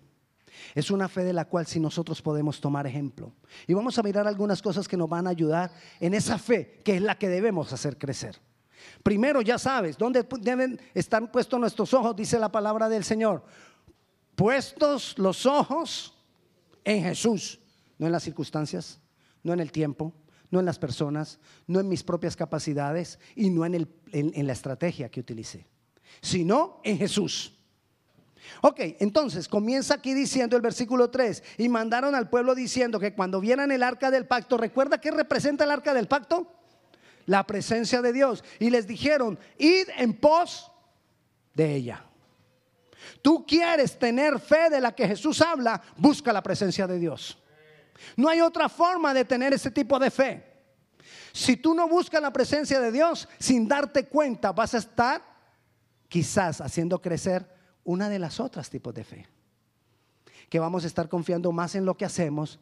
Es 0.75 0.91
una 0.91 1.07
fe 1.07 1.23
de 1.23 1.35
la 1.35 1.45
cual 1.45 1.67
si 1.67 1.79
nosotros 1.79 2.23
podemos 2.23 2.63
tomar 2.63 2.87
ejemplo. 2.87 3.35
Y 3.67 3.75
vamos 3.75 3.99
a 3.99 4.03
mirar 4.03 4.27
algunas 4.27 4.63
cosas 4.63 4.89
que 4.89 4.97
nos 4.97 5.07
van 5.07 5.27
a 5.27 5.31
ayudar 5.31 5.71
en 6.01 6.15
esa 6.15 6.39
fe, 6.39 6.81
que 6.83 6.97
es 6.97 7.03
la 7.03 7.19
que 7.19 7.29
debemos 7.29 7.75
hacer 7.75 7.99
crecer. 7.99 8.41
Primero, 9.03 9.43
ya 9.43 9.59
sabes, 9.59 9.99
¿dónde 9.99 10.27
deben 10.41 10.81
estar 10.95 11.31
puestos 11.31 11.61
nuestros 11.61 11.93
ojos? 11.93 12.17
Dice 12.17 12.39
la 12.39 12.51
palabra 12.51 12.89
del 12.89 13.05
Señor. 13.05 13.45
Puestos 14.35 15.19
los 15.19 15.45
ojos 15.45 16.15
en 16.85 17.03
Jesús, 17.03 17.61
no 17.99 18.07
en 18.07 18.13
las 18.13 18.23
circunstancias, 18.23 18.99
no 19.43 19.53
en 19.53 19.61
el 19.61 19.71
tiempo, 19.71 20.15
no 20.51 20.61
en 20.61 20.67
las 20.67 20.79
personas, 20.79 21.39
no 21.67 21.81
en 21.81 21.89
mis 21.89 22.03
propias 22.03 22.37
capacidades 22.37 23.19
y 23.35 23.51
no 23.51 23.65
en, 23.65 23.89
en 24.13 24.47
la 24.47 24.53
estrategia 24.53 25.11
que 25.11 25.21
utilicé, 25.21 25.67
sino 26.21 26.81
en 26.85 26.99
Jesús. 26.99 27.53
Ok, 28.61 28.81
entonces 29.01 29.49
comienza 29.49 29.95
aquí 29.95 30.15
diciendo 30.15 30.57
el 30.57 30.63
versículo 30.63 31.11
3, 31.11 31.43
y 31.59 31.69
mandaron 31.69 32.15
al 32.15 32.29
pueblo 32.29 32.55
diciendo 32.55 32.99
que 32.99 33.15
cuando 33.15 33.41
vieran 33.41 33.71
el 33.71 33.83
arca 33.83 34.11
del 34.11 34.27
pacto, 34.27 34.57
¿recuerda 34.57 35.01
qué 35.01 35.11
representa 35.11 35.65
el 35.65 35.71
arca 35.71 35.95
del 35.95 36.09
pacto? 36.09 36.53
La 37.27 37.45
presencia 37.45 38.03
de 38.03 38.13
Dios. 38.13 38.45
Y 38.61 38.71
les 38.71 38.87
dijeron, 38.87 39.39
id 39.59 39.89
en 39.97 40.15
pos 40.15 40.71
de 41.55 41.75
ella. 41.75 42.05
Tú 43.23 43.45
quieres 43.47 43.99
tener 43.99 44.39
fe 44.39 44.71
de 44.71 44.81
la 44.81 44.95
que 44.95 45.09
Jesús 45.09 45.41
habla, 45.41 45.83
busca 45.97 46.33
la 46.33 46.43
presencia 46.43 46.87
de 46.87 46.99
Dios. 46.99 47.39
No 48.17 48.29
hay 48.29 48.41
otra 48.41 48.69
forma 48.69 49.15
de 49.15 49.25
tener 49.25 49.53
ese 49.53 49.71
tipo 49.71 49.99
de 49.99 50.11
fe. 50.11 50.45
Si 51.33 51.57
tú 51.57 51.75
no 51.75 51.89
buscas 51.89 52.23
la 52.23 52.33
presencia 52.33 52.81
de 52.81 52.91
Dios, 52.91 53.29
sin 53.39 53.69
darte 53.69 54.07
cuenta, 54.07 54.53
vas 54.53 54.75
a 54.75 54.79
estar 54.79 55.23
quizás 56.09 56.61
haciendo 56.61 57.01
crecer 57.01 57.47
una 57.85 58.09
de 58.09 58.19
las 58.19 58.41
otras 58.41 58.71
tipos 58.71 58.95
de 58.95 59.05
fe. 59.05 59.27
Que 60.49 60.59
vamos 60.59 60.85
a 60.85 60.87
estar 60.87 61.09
confiando 61.09 61.53
más 61.53 61.75
en 61.75 61.85
lo 61.85 61.97
que 61.97 62.05
hacemos 62.05 62.59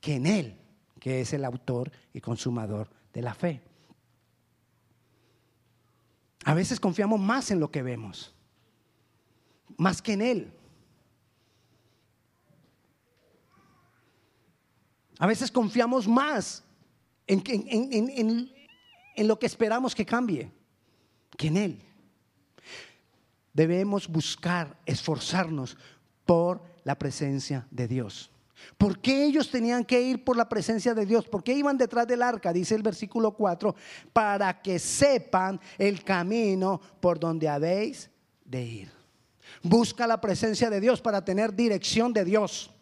que 0.00 0.16
en 0.16 0.26
Él, 0.26 0.58
que 1.00 1.20
es 1.20 1.32
el 1.32 1.44
autor 1.44 1.90
y 2.12 2.20
consumador 2.20 2.88
de 3.12 3.22
la 3.22 3.34
fe. 3.34 3.62
A 6.44 6.54
veces 6.54 6.78
confiamos 6.78 7.18
más 7.18 7.50
en 7.50 7.58
lo 7.58 7.70
que 7.70 7.82
vemos, 7.82 8.34
más 9.76 10.02
que 10.02 10.12
en 10.12 10.22
Él. 10.22 10.52
A 15.18 15.26
veces 15.26 15.50
confiamos 15.50 16.08
más 16.08 16.62
en, 17.26 18.50
lo 19.16 19.38
que 19.38 19.46
esperamos 19.46 19.94
que 19.94 20.04
cambie 20.04 20.50
que 21.36 21.48
en 21.48 21.56
Él 21.56 21.82
debemos 23.52 24.08
buscar, 24.08 24.76
esforzarnos 24.84 25.76
por 26.24 26.60
la 26.82 26.98
presencia 26.98 27.66
de 27.70 27.88
Dios. 27.88 28.30
¿Por 28.78 28.98
qué 28.98 29.24
ellos 29.24 29.50
tenían 29.50 29.84
que 29.84 30.00
ir 30.00 30.24
por 30.24 30.36
la 30.36 30.48
presencia 30.48 30.94
de 30.94 31.06
Dios? 31.06 31.26
¿Por 31.28 31.44
qué 31.44 31.52
iban 31.52 31.76
detrás 31.76 32.06
del 32.06 32.22
arca? 32.22 32.52
Dice 32.52 32.74
el 32.74 32.82
versículo 32.82 33.32
4, 33.32 33.74
para 34.12 34.60
que 34.60 34.78
sepan 34.78 35.60
el 35.78 36.02
camino 36.02 36.80
por 37.00 37.20
donde 37.20 37.48
habéis 37.48 38.10
de 38.44 38.62
ir. 38.62 38.92
Busca 39.62 40.06
la 40.06 40.20
presencia 40.20 40.70
de 40.70 40.80
Dios 40.80 41.00
para 41.00 41.24
tener 41.24 41.54
dirección 41.54 42.12
de 42.12 42.24
Dios 42.24 42.73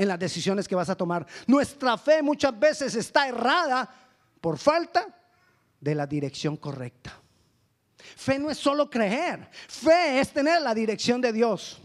en 0.00 0.08
las 0.08 0.18
decisiones 0.18 0.66
que 0.66 0.74
vas 0.74 0.88
a 0.88 0.96
tomar. 0.96 1.26
Nuestra 1.46 1.98
fe 1.98 2.22
muchas 2.22 2.58
veces 2.58 2.94
está 2.94 3.28
errada 3.28 3.86
por 4.40 4.56
falta 4.56 5.06
de 5.78 5.94
la 5.94 6.06
dirección 6.06 6.56
correcta. 6.56 7.12
Fe 8.16 8.38
no 8.38 8.50
es 8.50 8.56
solo 8.56 8.88
creer, 8.88 9.50
fe 9.68 10.18
es 10.20 10.32
tener 10.32 10.62
la 10.62 10.72
dirección 10.72 11.20
de 11.20 11.34
Dios. 11.34 11.82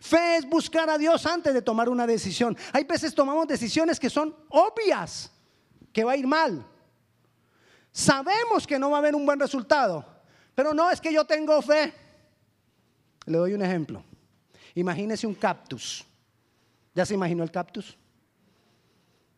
Fe 0.00 0.36
es 0.36 0.48
buscar 0.48 0.88
a 0.88 0.96
Dios 0.96 1.26
antes 1.26 1.52
de 1.52 1.60
tomar 1.60 1.90
una 1.90 2.06
decisión. 2.06 2.56
Hay 2.72 2.84
veces 2.84 3.14
tomamos 3.14 3.46
decisiones 3.46 4.00
que 4.00 4.08
son 4.08 4.34
obvias, 4.48 5.30
que 5.92 6.02
va 6.02 6.12
a 6.12 6.16
ir 6.16 6.26
mal. 6.26 6.66
Sabemos 7.92 8.66
que 8.66 8.78
no 8.78 8.88
va 8.88 8.96
a 8.96 9.00
haber 9.00 9.14
un 9.14 9.26
buen 9.26 9.38
resultado, 9.38 10.06
pero 10.54 10.72
no 10.72 10.90
es 10.90 10.98
que 10.98 11.12
yo 11.12 11.26
tengo 11.26 11.60
fe. 11.60 11.92
Le 13.26 13.36
doy 13.36 13.52
un 13.52 13.60
ejemplo. 13.60 14.02
Imagínese 14.74 15.26
un 15.26 15.34
cactus. 15.34 16.06
¿Ya 16.94 17.06
se 17.06 17.14
imaginó 17.14 17.42
el 17.42 17.50
cactus? 17.50 17.96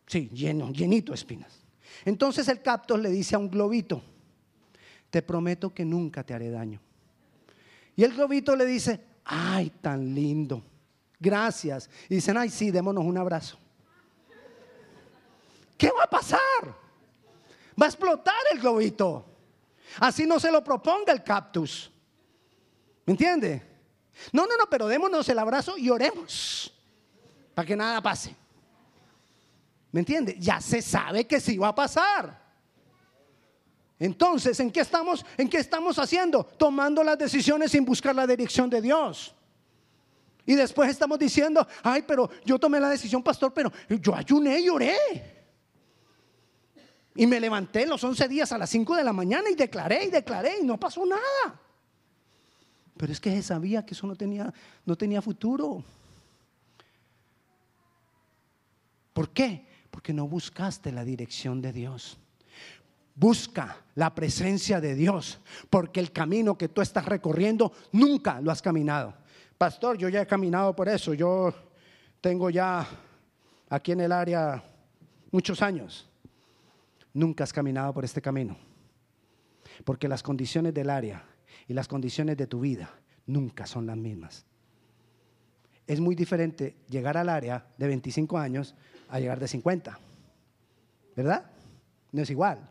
Sí, 0.07 0.29
lleno, 0.29 0.71
llenito 0.71 1.11
de 1.11 1.15
espinas. 1.15 1.63
Entonces 2.05 2.47
el 2.47 2.61
cactus 2.61 2.99
le 2.99 3.09
dice 3.09 3.35
a 3.35 3.39
un 3.39 3.49
globito, 3.49 4.01
te 5.09 5.21
prometo 5.21 5.73
que 5.73 5.85
nunca 5.85 6.23
te 6.23 6.33
haré 6.33 6.49
daño. 6.49 6.79
Y 7.95 8.03
el 8.03 8.13
globito 8.13 8.55
le 8.55 8.65
dice, 8.65 8.99
ay, 9.25 9.69
tan 9.81 10.13
lindo, 10.13 10.63
gracias. 11.19 11.89
Y 12.09 12.15
dicen, 12.15 12.37
ay, 12.37 12.49
sí, 12.49 12.71
démonos 12.71 13.05
un 13.05 13.17
abrazo. 13.17 13.57
¿Qué 15.77 15.89
va 15.97 16.03
a 16.03 16.09
pasar? 16.09 16.39
Va 17.79 17.85
a 17.85 17.89
explotar 17.89 18.35
el 18.51 18.59
globito. 18.59 19.25
Así 19.99 20.25
no 20.25 20.39
se 20.39 20.51
lo 20.51 20.63
proponga 20.63 21.13
el 21.13 21.23
cactus. 21.23 21.91
¿Me 23.05 23.11
entiende? 23.11 23.61
No, 24.31 24.47
no, 24.47 24.57
no, 24.57 24.67
pero 24.69 24.87
démonos 24.87 25.27
el 25.29 25.37
abrazo 25.37 25.77
y 25.77 25.89
oremos 25.89 26.73
para 27.53 27.67
que 27.67 27.75
nada 27.75 28.01
pase. 28.01 28.35
¿Me 29.91 29.99
entiende? 29.99 30.35
Ya 30.39 30.59
se 30.59 30.81
sabe 30.81 31.25
que 31.27 31.39
sí 31.39 31.57
va 31.57 31.69
a 31.69 31.75
pasar. 31.75 32.41
Entonces, 33.99 34.59
¿en 34.59 34.71
qué 34.71 34.81
estamos? 34.81 35.25
¿En 35.37 35.47
qué 35.47 35.57
estamos 35.57 35.99
haciendo? 35.99 36.43
Tomando 36.43 37.03
las 37.03 37.17
decisiones 37.17 37.71
sin 37.71 37.85
buscar 37.85 38.15
la 38.15 38.25
dirección 38.25 38.69
de 38.69 38.81
Dios. 38.81 39.35
Y 40.45 40.55
después 40.55 40.89
estamos 40.89 41.17
diciendo, 41.19 41.65
ay, 41.83 42.03
pero 42.05 42.29
yo 42.43 42.59
tomé 42.59 42.79
la 42.79 42.89
decisión, 42.89 43.23
pastor, 43.23 43.53
pero 43.53 43.71
yo 44.01 44.13
ayuné 44.13 44.59
y 44.59 44.69
oré. 44.69 44.97
Y 47.15 47.27
me 47.27 47.39
levanté 47.39 47.85
los 47.85 48.03
11 48.03 48.27
días 48.27 48.51
a 48.51 48.57
las 48.57 48.69
5 48.71 48.95
de 48.95 49.03
la 49.03 49.13
mañana 49.13 49.49
y 49.49 49.55
declaré 49.55 50.05
y 50.05 50.09
declaré 50.09 50.57
y 50.61 50.65
no 50.65 50.79
pasó 50.79 51.05
nada. 51.05 51.59
Pero 52.97 53.13
es 53.13 53.19
que 53.19 53.41
sabía 53.41 53.85
que 53.85 53.93
eso 53.93 54.07
no 54.07 54.15
tenía, 54.15 54.51
no 54.85 54.95
tenía 54.97 55.21
futuro. 55.21 55.83
¿Por 59.13 59.29
qué? 59.29 59.65
Porque 59.91 60.13
no 60.13 60.27
buscaste 60.27 60.91
la 60.91 61.05
dirección 61.05 61.61
de 61.61 61.71
Dios. 61.71 62.17
Busca 63.15 63.77
la 63.93 64.15
presencia 64.15 64.81
de 64.81 64.95
Dios, 64.95 65.39
porque 65.69 65.99
el 65.99 66.11
camino 66.11 66.57
que 66.57 66.67
tú 66.67 66.81
estás 66.81 67.05
recorriendo 67.05 67.71
nunca 67.91 68.41
lo 68.41 68.51
has 68.51 68.61
caminado. 68.61 69.13
Pastor, 69.57 69.97
yo 69.97 70.09
ya 70.09 70.23
he 70.23 70.27
caminado 70.27 70.75
por 70.75 70.89
eso. 70.89 71.13
Yo 71.13 71.53
tengo 72.19 72.49
ya 72.49 72.87
aquí 73.69 73.91
en 73.91 74.01
el 74.01 74.11
área 74.11 74.63
muchos 75.31 75.61
años. 75.61 76.09
Nunca 77.13 77.43
has 77.43 77.53
caminado 77.53 77.93
por 77.93 78.03
este 78.03 78.21
camino. 78.21 78.57
Porque 79.85 80.07
las 80.07 80.23
condiciones 80.23 80.73
del 80.73 80.89
área 80.89 81.23
y 81.67 81.73
las 81.73 81.87
condiciones 81.87 82.35
de 82.35 82.47
tu 82.47 82.61
vida 82.61 82.89
nunca 83.27 83.65
son 83.67 83.85
las 83.85 83.97
mismas. 83.97 84.45
Es 85.85 85.99
muy 85.99 86.15
diferente 86.15 86.75
llegar 86.89 87.17
al 87.17 87.29
área 87.29 87.67
de 87.77 87.87
25 87.87 88.37
años 88.37 88.75
a 89.13 89.19
llegar 89.19 89.39
de 89.39 89.47
50. 89.47 89.99
¿Verdad? 91.15 91.45
No 92.11 92.23
es 92.23 92.29
igual. 92.31 92.67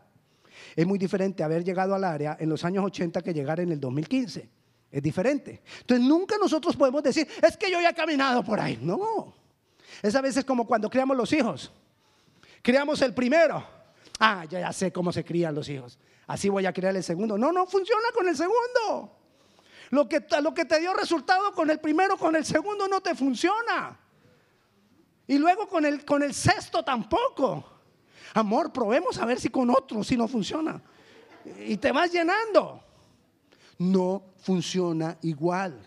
Es 0.75 0.85
muy 0.85 0.99
diferente 0.99 1.41
haber 1.41 1.63
llegado 1.63 1.95
al 1.95 2.03
área 2.03 2.35
en 2.37 2.49
los 2.49 2.65
años 2.65 2.83
80 2.83 3.21
que 3.21 3.33
llegar 3.33 3.61
en 3.61 3.71
el 3.71 3.79
2015. 3.79 4.49
Es 4.91 5.01
diferente. 5.01 5.61
Entonces 5.79 6.05
nunca 6.05 6.35
nosotros 6.37 6.75
podemos 6.75 7.01
decir, 7.01 7.25
es 7.41 7.55
que 7.55 7.71
yo 7.71 7.79
ya 7.79 7.91
he 7.91 7.93
caminado 7.93 8.43
por 8.43 8.59
ahí. 8.59 8.77
No. 8.81 9.33
Es 10.01 10.13
a 10.15 10.21
veces 10.21 10.43
como 10.43 10.67
cuando 10.67 10.89
criamos 10.89 11.15
los 11.15 11.31
hijos. 11.31 11.71
Criamos 12.61 13.01
el 13.01 13.13
primero. 13.13 13.65
Ah, 14.19 14.43
ya, 14.49 14.59
ya 14.59 14.73
sé 14.73 14.91
cómo 14.91 15.13
se 15.13 15.23
crían 15.23 15.55
los 15.55 15.69
hijos. 15.69 15.97
Así 16.27 16.49
voy 16.49 16.65
a 16.65 16.73
criar 16.73 16.93
el 16.93 17.03
segundo. 17.03 17.37
No, 17.37 17.53
no 17.53 17.65
funciona 17.67 18.09
con 18.13 18.27
el 18.27 18.35
segundo. 18.35 19.15
Lo 19.91 20.09
que, 20.09 20.25
lo 20.41 20.53
que 20.53 20.65
te 20.65 20.81
dio 20.81 20.93
resultado 20.93 21.53
con 21.53 21.69
el 21.69 21.79
primero, 21.79 22.17
con 22.17 22.35
el 22.35 22.43
segundo 22.43 22.89
no 22.89 22.99
te 22.99 23.15
funciona. 23.15 24.02
Y 25.27 25.37
luego 25.37 25.67
con 25.67 25.85
el, 25.85 26.03
con 26.03 26.23
el 26.23 26.33
sexto 26.33 26.83
tampoco. 26.83 27.63
Amor, 28.33 28.73
probemos 28.73 29.17
a 29.17 29.25
ver 29.25 29.39
si 29.39 29.49
con 29.49 29.69
otro 29.69 30.03
si 30.03 30.17
no 30.17 30.27
funciona. 30.27 30.81
Y 31.65 31.77
te 31.77 31.91
vas 31.91 32.11
llenando. 32.11 32.81
No 33.77 34.23
funciona 34.37 35.17
igual. 35.21 35.79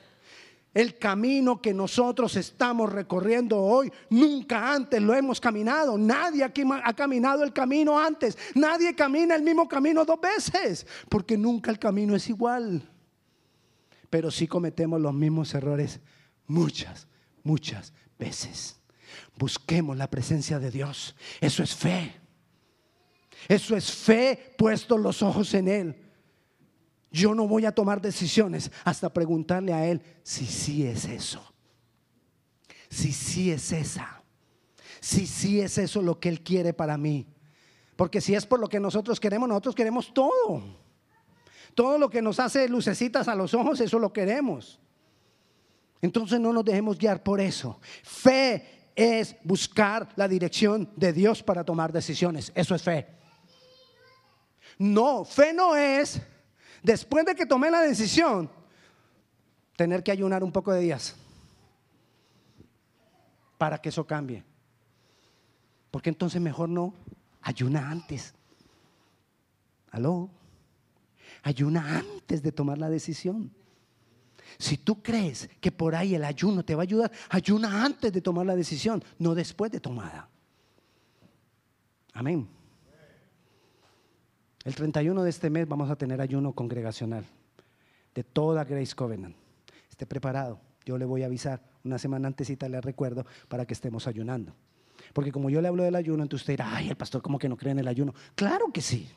El 0.73 0.99
camino 0.99 1.63
que 1.63 1.73
nosotros 1.73 2.37
estamos 2.37 2.93
recorriendo 2.93 3.59
hoy, 3.59 3.91
nunca 4.11 4.75
antes 4.75 5.01
lo 5.01 5.15
hemos 5.15 5.41
caminado. 5.41 5.97
Nadie 5.97 6.45
aquí 6.45 6.63
ha 6.71 6.93
caminado 6.93 7.43
el 7.45 7.53
camino 7.55 7.99
antes. 7.99 8.37
Nadie 8.55 8.95
camina 8.95 9.35
el 9.35 9.43
mismo 9.43 9.67
camino 9.67 10.05
dos 10.05 10.21
veces, 10.21 10.87
porque 11.09 11.39
nunca 11.39 11.71
el 11.71 11.79
camino 11.79 12.15
es 12.15 12.29
igual. 12.29 12.87
Pero 14.11 14.31
sí 14.31 14.47
cometemos 14.47 15.01
los 15.01 15.15
mismos 15.15 15.55
errores 15.55 15.99
muchas, 16.47 17.09
muchas 17.43 17.95
veces. 18.19 18.77
Busquemos 19.37 19.97
la 19.97 20.09
presencia 20.09 20.59
de 20.59 20.71
Dios. 20.71 21.15
Eso 21.41 21.63
es 21.63 21.75
fe. 21.75 22.15
Eso 23.49 23.77
es 23.77 23.91
fe 23.93 24.55
puesto 24.57 24.99
los 24.99 25.23
ojos 25.23 25.53
en 25.55 25.69
Él. 25.69 26.03
Yo 27.11 27.35
no 27.35 27.47
voy 27.47 27.65
a 27.65 27.73
tomar 27.73 28.01
decisiones 28.01 28.71
hasta 28.85 29.13
preguntarle 29.13 29.73
a 29.73 29.87
Él 29.87 30.03
si 30.23 30.47
sí 30.47 30.87
es 30.87 31.05
eso. 31.05 31.43
Si 32.91 33.13
sí 33.13 33.51
es 33.51 33.73
esa. 33.73 34.23
Si 35.01 35.27
sí 35.27 35.61
es 35.61 35.79
eso 35.79 36.03
lo 36.03 36.19
que 36.19 36.29
Él 36.29 36.43
quiere 36.43 36.73
para 36.73 36.99
mí. 36.99 37.27
Porque 37.97 38.21
si 38.21 38.35
es 38.35 38.45
por 38.45 38.61
lo 38.61 38.69
que 38.69 38.81
nosotros 38.81 39.19
queremos, 39.21 39.49
nosotros 39.49 39.75
queremos 39.75 40.13
todo. 40.13 40.63
Todo 41.75 41.99
lo 41.99 42.11
que 42.11 42.23
nos 42.23 42.41
hace 42.41 42.69
lucecitas 42.69 43.29
a 43.29 43.35
los 43.35 43.55
ojos, 43.55 43.81
eso 43.81 43.99
lo 43.99 44.13
queremos. 44.13 44.81
Entonces 46.03 46.39
no 46.41 46.53
nos 46.53 46.65
dejemos 46.65 46.99
guiar 46.99 47.23
por 47.23 47.41
eso. 47.41 47.81
Fe 48.03 48.76
es 48.97 49.37
buscar 49.45 50.09
la 50.17 50.27
dirección 50.27 50.91
de 50.97 51.13
Dios 51.13 51.43
para 51.43 51.63
tomar 51.65 51.93
decisiones. 51.93 52.51
Eso 52.55 52.75
es 52.75 52.83
fe. 52.83 53.07
No, 54.79 55.25
fe 55.25 55.53
no 55.53 55.77
es, 55.77 56.21
después 56.83 57.25
de 57.27 57.35
que 57.35 57.47
tomé 57.47 57.71
la 57.71 57.83
decisión, 57.83 58.51
tener 59.77 60.03
que 60.03 60.11
ayunar 60.11 60.43
un 60.43 60.51
poco 60.51 60.73
de 60.73 60.81
días 60.81 61.15
para 63.59 63.79
que 63.79 63.91
eso 63.91 64.07
cambie. 64.07 64.43
Porque 65.91 66.11
entonces 66.11 66.41
mejor 66.41 66.69
no, 66.69 66.95
ayuna 67.43 67.91
antes. 67.91 68.35
¿Aló? 69.91 70.31
Ayuna 71.43 71.99
antes 71.99 72.43
de 72.43 72.53
tomar 72.53 72.79
la 72.79 72.91
decisión. 72.91 73.53
Si 74.59 74.79
tú 74.79 75.03
crees 75.03 75.49
que 75.61 75.73
por 75.73 75.95
ahí 75.95 76.15
el 76.15 76.25
ayuno 76.25 76.65
te 76.65 76.75
va 76.75 76.83
a 76.83 76.85
ayudar, 76.85 77.13
ayuna 77.29 77.85
antes 77.85 78.13
de 78.13 78.21
tomar 78.21 78.47
la 78.47 78.57
decisión, 78.57 79.03
no 79.19 79.35
después 79.35 79.71
de 79.71 79.81
tomada. 79.81 80.29
Amén. 82.13 82.49
El 84.65 84.75
31 84.75 85.23
de 85.23 85.31
este 85.31 85.51
mes 85.51 85.69
vamos 85.69 85.91
a 85.91 85.97
tener 85.97 86.21
ayuno 86.21 86.53
congregacional 86.53 87.25
de 88.15 88.25
toda 88.25 88.65
Grace 88.65 88.95
Covenant. 88.95 89.37
Esté 89.89 90.07
preparado. 90.07 90.59
Yo 90.85 90.99
le 90.99 91.05
voy 91.05 91.23
a 91.23 91.27
avisar 91.27 91.63
una 91.85 91.99
semana 91.99 92.29
antesita, 92.29 92.69
le 92.69 92.81
recuerdo, 92.81 93.27
para 93.49 93.67
que 93.67 93.75
estemos 93.75 94.07
ayunando. 94.07 94.55
Porque 95.13 95.33
como 95.33 95.51
yo 95.51 95.61
le 95.61 95.69
hablo 95.69 95.83
del 95.83 95.95
ayuno, 95.95 96.23
entonces 96.23 96.43
usted 96.43 96.55
dirá, 96.55 96.75
ay, 96.75 96.89
el 96.89 96.97
pastor 96.97 97.23
como 97.23 97.39
que 97.39 97.49
no 97.49 97.57
cree 97.57 97.73
en 97.73 97.79
el 97.79 97.89
ayuno. 97.89 98.15
Claro 98.35 98.73
que 98.73 98.81
sí, 98.81 99.09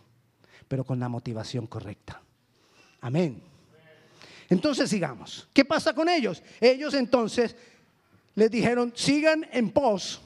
pero 0.68 0.84
con 0.84 1.00
la 1.00 1.10
motivación 1.10 1.68
correcta. 1.68 2.22
Amén. 3.02 3.42
Entonces 4.50 4.90
sigamos. 4.90 5.48
¿Qué 5.54 5.64
pasa 5.64 5.94
con 5.94 6.10
ellos? 6.10 6.42
Ellos 6.60 6.94
entonces 6.94 7.56
les 8.36 8.50
dijeron, 8.50 8.92
sigan 8.96 9.48
en 9.52 9.70
pos 9.70 10.22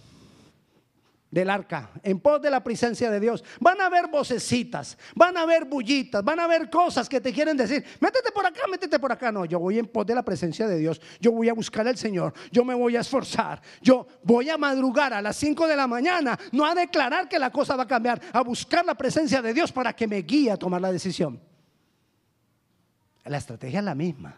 del 1.33 1.49
arca, 1.49 1.89
en 2.03 2.19
pos 2.19 2.39
de 2.43 2.51
la 2.51 2.63
presencia 2.63 3.09
de 3.09 3.19
Dios. 3.19 3.43
Van 3.59 3.81
a 3.81 3.89
ver 3.89 4.07
vocecitas, 4.07 4.97
van 5.15 5.35
a 5.35 5.47
ver 5.47 5.65
bullitas, 5.65 6.23
van 6.23 6.39
a 6.39 6.45
ver 6.45 6.69
cosas 6.69 7.09
que 7.09 7.19
te 7.19 7.33
quieren 7.33 7.57
decir, 7.57 7.83
métete 7.99 8.31
por 8.31 8.45
acá, 8.45 8.61
métete 8.69 8.99
por 8.99 9.11
acá. 9.11 9.31
No, 9.31 9.43
yo 9.43 9.57
voy 9.59 9.79
en 9.79 9.87
pos 9.87 10.05
de 10.05 10.13
la 10.13 10.23
presencia 10.23 10.67
de 10.67 10.77
Dios, 10.77 11.01
yo 11.19 11.31
voy 11.31 11.49
a 11.49 11.53
buscar 11.53 11.87
al 11.87 11.97
Señor, 11.97 12.33
yo 12.51 12.63
me 12.63 12.75
voy 12.75 12.95
a 12.95 12.99
esforzar, 12.99 13.59
yo 13.81 14.05
voy 14.21 14.51
a 14.51 14.59
madrugar 14.59 15.11
a 15.11 15.23
las 15.23 15.35
5 15.37 15.67
de 15.67 15.75
la 15.75 15.87
mañana, 15.87 16.39
no 16.51 16.67
a 16.67 16.75
declarar 16.75 17.27
que 17.27 17.39
la 17.39 17.49
cosa 17.49 17.75
va 17.75 17.83
a 17.83 17.87
cambiar, 17.87 18.21
a 18.31 18.41
buscar 18.41 18.85
la 18.85 18.93
presencia 18.93 19.41
de 19.41 19.55
Dios 19.55 19.71
para 19.71 19.93
que 19.93 20.07
me 20.07 20.21
guíe 20.21 20.51
a 20.51 20.57
tomar 20.57 20.81
la 20.81 20.91
decisión. 20.91 21.52
La 23.25 23.37
estrategia 23.37 23.79
es 23.79 23.85
la 23.85 23.95
misma, 23.95 24.35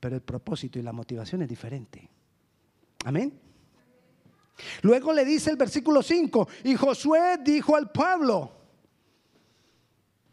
pero 0.00 0.16
el 0.16 0.22
propósito 0.22 0.78
y 0.78 0.82
la 0.82 0.92
motivación 0.92 1.42
es 1.42 1.48
diferente. 1.48 2.08
Amén. 3.04 3.38
Luego 4.82 5.12
le 5.12 5.24
dice 5.24 5.50
el 5.50 5.56
versículo 5.56 6.02
5, 6.02 6.48
y 6.64 6.74
Josué 6.76 7.38
dijo 7.42 7.76
al 7.76 7.90
pueblo, 7.90 8.52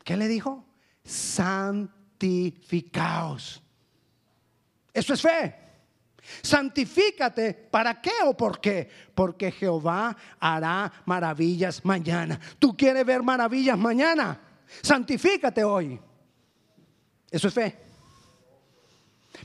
¿qué 0.03 0.15
le 0.15 0.27
dijo? 0.27 0.65
Santificaos. 1.03 2.01
Eso 4.93 5.13
es 5.13 5.21
fe. 5.21 5.55
Santifícate. 6.41 7.53
¿Para 7.53 7.99
qué 7.99 8.13
o 8.25 8.37
por 8.37 8.61
qué? 8.61 8.89
Porque 9.13 9.51
Jehová 9.51 10.15
hará 10.39 10.91
maravillas 11.05 11.83
mañana. 11.83 12.39
¿Tú 12.59 12.77
quieres 12.77 13.05
ver 13.05 13.21
maravillas 13.23 13.77
mañana? 13.77 14.39
Santifícate 14.81 15.63
hoy. 15.63 15.99
Eso 17.33 17.47
es 17.47 17.53
fe. 17.55 17.75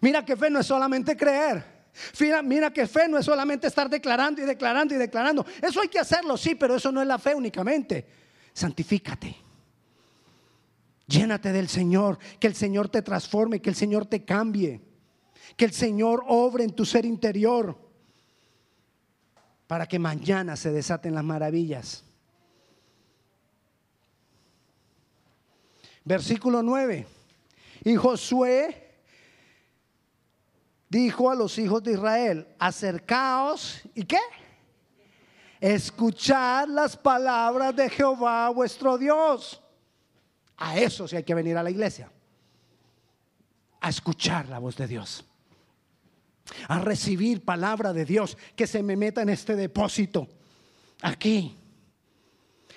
Mira 0.03 0.23
que 0.23 0.37
fe 0.37 0.51
no 0.51 0.61
es 0.61 0.67
solamente 0.67 1.17
creer. 1.17 1.65
Mira, 2.45 2.71
que 2.71 2.87
fe 2.87 3.09
no 3.09 3.17
es 3.17 3.25
solamente 3.25 3.67
estar 3.67 3.89
declarando 3.89 4.43
y 4.43 4.45
declarando 4.45 4.95
y 4.95 4.99
declarando. 4.99 5.47
Eso 5.63 5.81
hay 5.81 5.89
que 5.89 5.99
hacerlo, 5.99 6.37
sí, 6.37 6.55
pero 6.55 6.77
eso 6.77 6.93
no 6.93 7.01
es 7.01 7.09
la 7.09 7.19
fe 7.19 7.35
únicamente. 7.35 8.07
Santifícate. 8.53 9.35
Llénate 11.07 11.51
del 11.51 11.71
Señor, 11.71 12.19
que 12.39 12.47
el 12.47 12.55
Señor 12.55 12.91
te 12.91 13.01
transforme, 13.01 13.63
que 13.63 13.71
el 13.71 13.75
Señor 13.75 14.05
te 14.05 14.23
cambie, 14.23 14.83
que 15.57 15.65
el 15.65 15.73
Señor 15.73 16.25
obre 16.29 16.65
en 16.65 16.75
tu 16.75 16.85
ser 16.85 17.07
interior 17.07 17.75
para 19.67 19.87
que 19.87 19.99
mañana 19.99 20.57
se 20.57 20.71
desaten 20.73 21.15
las 21.15 21.25
maravillas. 21.25 22.05
Versículo 26.05 26.63
9. 26.63 27.18
Y 27.89 27.97
Josué 27.97 28.99
dijo 30.91 31.31
a 31.31 31.35
los 31.35 31.57
hijos 31.57 31.83
de 31.83 31.93
Israel, 31.93 32.47
acercaos 32.59 33.81
y 33.95 34.05
qué? 34.05 34.19
Escuchad 35.59 36.69
las 36.69 36.99
palabras 36.99 37.75
de 37.75 37.89
Jehová 37.89 38.51
vuestro 38.51 38.99
Dios. 38.99 39.63
A 40.59 40.77
eso 40.77 41.09
sí 41.09 41.17
hay 41.17 41.25
que 41.25 41.35
venir 41.35 41.57
a 41.57 41.63
la 41.63 41.71
iglesia. 41.71 42.13
A 43.81 43.89
escuchar 43.89 44.51
la 44.51 44.59
voz 44.59 44.77
de 44.77 44.87
Dios. 44.87 45.25
A 46.69 46.81
recibir 46.81 47.43
palabra 47.43 47.95
de 47.95 48.05
Dios 48.05 48.37
que 48.55 48.67
se 48.67 48.83
me 48.83 48.97
meta 48.97 49.23
en 49.23 49.31
este 49.31 49.57
depósito. 49.57 50.29
Aquí. 51.01 51.57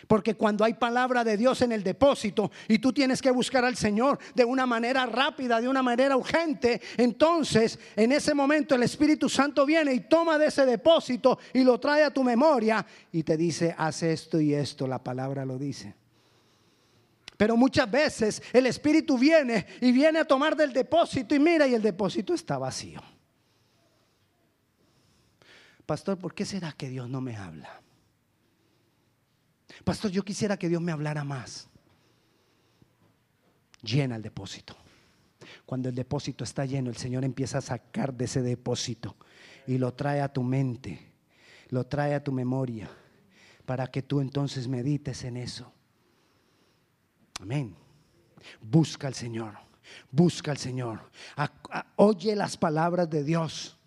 Porque 0.08 0.36
cuando 0.36 0.64
hay 0.64 0.74
palabra 0.74 1.24
de 1.24 1.38
Dios 1.38 1.62
en 1.62 1.72
el 1.72 1.84
depósito 1.84 2.52
y 2.68 2.80
tú 2.80 2.92
tienes 2.92 3.22
que 3.22 3.32
buscar 3.32 3.64
al 3.66 3.76
Señor 3.76 4.20
de 4.36 4.46
una 4.46 4.66
manera 4.66 5.06
rápida, 5.06 5.62
de 5.62 5.68
una 5.68 5.84
manera 5.84 6.18
urgente, 6.18 6.82
entonces 6.98 7.80
en 7.96 8.12
ese 8.12 8.34
momento 8.34 8.76
el 8.76 8.84
Espíritu 8.84 9.30
Santo 9.30 9.66
viene 9.66 9.94
y 9.94 10.02
toma 10.02 10.38
de 10.38 10.48
ese 10.48 10.66
depósito 10.66 11.40
y 11.54 11.64
lo 11.64 11.80
trae 11.80 12.04
a 12.04 12.12
tu 12.12 12.24
memoria 12.24 12.86
y 13.12 13.24
te 13.24 13.38
dice, 13.38 13.76
haz 13.78 14.04
esto 14.04 14.40
y 14.40 14.54
esto, 14.54 14.88
la 14.88 15.04
palabra 15.04 15.46
lo 15.46 15.58
dice. 15.58 15.96
Pero 17.38 17.58
muchas 17.58 17.90
veces 17.90 18.44
el 18.54 18.68
Espíritu 18.68 19.18
viene 19.18 19.66
y 19.82 19.92
viene 19.92 20.20
a 20.20 20.26
tomar 20.26 20.56
del 20.56 20.72
depósito 20.72 21.34
y 21.34 21.40
mira 21.40 21.66
y 21.68 21.74
el 21.74 21.82
depósito 21.82 22.34
está 22.34 22.58
vacío. 22.60 23.02
Pastor, 25.86 26.18
¿por 26.18 26.34
qué 26.34 26.46
será 26.46 26.72
que 26.72 26.88
Dios 26.88 27.10
no 27.10 27.20
me 27.20 27.36
habla? 27.36 27.82
Pastor, 29.84 30.12
yo 30.12 30.24
quisiera 30.24 30.58
que 30.58 30.70
Dios 30.70 30.82
me 30.82 30.91
hablara 30.91 31.24
más. 31.24 31.67
Llena 33.82 34.15
el 34.15 34.22
depósito. 34.22 34.76
Cuando 35.65 35.89
el 35.89 35.96
depósito 35.96 36.44
está 36.44 36.65
lleno, 36.65 36.89
el 36.89 36.98
Señor 36.98 37.24
empieza 37.24 37.58
a 37.58 37.62
sacar 37.62 38.13
de 38.13 38.26
ese 38.26 38.41
depósito 38.41 39.15
y 39.65 39.78
lo 39.78 39.94
trae 39.94 40.22
a 40.22 40.32
tu 40.32 40.44
mente, 40.44 41.13
lo 41.70 41.86
trae 41.86 42.13
a 42.13 42.24
tu 42.24 42.32
memoria, 42.32 42.89
para 43.65 43.88
que 43.88 44.02
tú 44.02 44.22
entonces 44.22 44.67
medites 44.67 45.24
en 45.24 45.38
eso. 45.38 45.72
Amén. 47.39 47.76
Busca 48.60 49.08
al 49.08 49.13
Señor, 49.13 49.56
busca 50.12 50.52
al 50.52 50.58
Señor. 50.58 51.10
oye 51.96 52.36
las 52.36 52.58
palabras 52.58 53.10
de 53.10 53.24
Dios. 53.24 53.78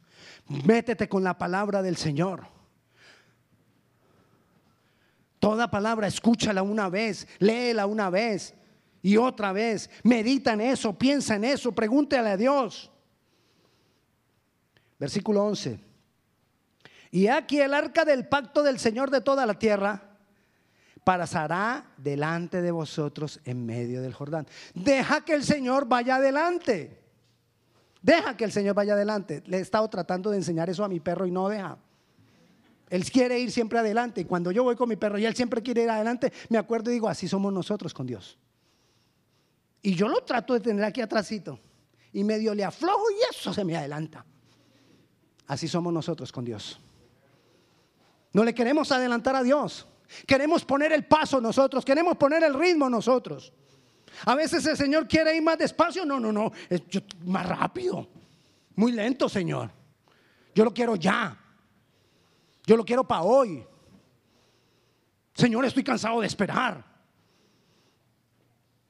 Métete 0.49 1.09
con 1.09 1.25
la 1.25 1.39
palabra 1.39 1.83
del 1.83 1.97
Señor. 1.97 2.54
Toda 5.45 5.71
palabra, 5.71 6.07
escúchala 6.07 6.63
una 6.63 6.89
vez, 6.89 7.29
léela 7.39 7.85
una 7.85 8.09
vez 8.09 8.55
y 9.03 9.19
otra 9.19 9.53
vez. 9.53 9.91
Medita 10.03 10.55
en 10.55 10.63
eso, 10.63 10.97
piensa 10.97 11.37
en 11.37 11.45
eso, 11.45 11.71
pregúntale 11.73 12.31
a 12.31 12.37
Dios. 12.39 12.91
Versículo 14.99 15.45
11. 15.45 15.79
Y 17.11 17.27
aquí 17.27 17.61
el 17.61 17.75
arca 17.75 18.07
del 18.07 18.27
pacto 18.27 18.63
del 18.63 18.79
Señor 18.79 19.11
de 19.11 19.21
toda 19.21 19.45
la 19.45 19.59
tierra 19.59 20.17
pasará 21.05 21.93
delante 21.99 22.63
de 22.63 22.71
vosotros 22.71 23.39
en 23.45 23.67
medio 23.67 24.01
del 24.01 24.15
Jordán. 24.15 24.47
Deja 24.73 25.27
que 25.27 25.35
el 25.35 25.45
Señor 25.45 25.85
vaya 25.87 26.17
adelante. 26.17 27.03
Deja 28.01 28.35
que 28.35 28.45
el 28.45 28.53
Señor 28.53 28.75
vaya 28.75 28.95
adelante. 28.95 29.43
Le 29.45 29.59
he 29.59 29.61
estado 29.61 29.91
tratando 29.91 30.31
de 30.31 30.39
enseñar 30.39 30.71
eso 30.71 30.83
a 30.85 30.89
mi 30.89 31.01
perro 31.01 31.27
y 31.27 31.31
no 31.31 31.51
deja. 31.51 31.77
Él 32.91 33.11
quiere 33.11 33.39
ir 33.39 33.51
siempre 33.51 33.79
adelante. 33.79 34.21
Y 34.21 34.25
cuando 34.25 34.51
yo 34.51 34.63
voy 34.63 34.77
con 34.77 34.89
mi 34.89 34.97
perro 34.97 35.19
y 35.19 35.25
él 35.25 35.35
siempre 35.35 35.63
quiere 35.63 35.85
ir 35.85 35.91
adelante, 35.91 36.33
me 36.49 36.59
acuerdo 36.59 36.91
y 36.91 36.95
digo, 36.95 37.09
así 37.09 37.29
somos 37.29 37.53
nosotros 37.53 37.95
con 37.95 38.07
Dios. 38.07 38.39
Y 39.83 39.95
yo 39.95 40.09
lo 40.09 40.23
trato 40.23 40.55
de 40.55 40.61
tener 40.61 40.85
aquí 40.85 41.01
atrásito. 41.01 41.59
Y 42.13 42.25
medio 42.25 42.55
le 42.55 42.65
aflojo 42.65 43.05
y 43.11 43.35
eso 43.35 43.53
se 43.53 43.65
me 43.65 43.77
adelanta. 43.77 44.25
Así 45.47 45.69
somos 45.69 45.93
nosotros 45.93 46.33
con 46.33 46.45
Dios. 46.45 46.81
No 48.33 48.45
le 48.45 48.55
queremos 48.55 48.91
adelantar 48.93 49.37
a 49.37 49.43
Dios. 49.43 49.87
Queremos 50.27 50.65
poner 50.65 50.93
el 50.93 51.05
paso 51.05 51.41
nosotros. 51.41 51.85
Queremos 51.85 52.17
poner 52.17 52.43
el 52.45 52.55
ritmo 52.55 52.89
nosotros. 52.89 53.53
A 54.25 54.35
veces 54.35 54.65
el 54.67 54.77
Señor 54.77 55.09
quiere 55.09 55.37
ir 55.37 55.43
más 55.43 55.59
despacio. 55.59 56.05
No, 56.05 56.19
no, 56.19 56.33
no. 56.33 56.53
Más 57.25 57.47
rápido. 57.47 58.09
Muy 58.77 58.93
lento, 58.93 59.29
Señor. 59.29 59.71
Yo 60.55 60.65
lo 60.65 60.73
quiero 60.73 60.97
ya. 60.97 61.44
Yo 62.67 62.77
lo 62.77 62.85
quiero 62.85 63.05
para 63.05 63.23
hoy. 63.23 63.67
Señor, 65.35 65.65
estoy 65.65 65.85
cansado 65.85 66.21
de 66.21 66.27
esperar. 66.27 66.95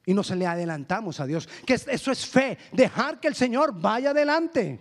y 0.07 0.13
no 0.13 0.23
se 0.23 0.37
le 0.37 0.47
adelantamos 0.47 1.19
a 1.21 1.27
Dios. 1.27 1.49
Que 1.65 1.75
eso 1.75 2.13
es 2.13 2.27
fe, 2.27 2.59
dejar 2.73 3.21
que 3.21 3.29
el 3.29 3.35
Señor 3.35 3.73
vaya 3.81 4.11
adelante. 4.11 4.79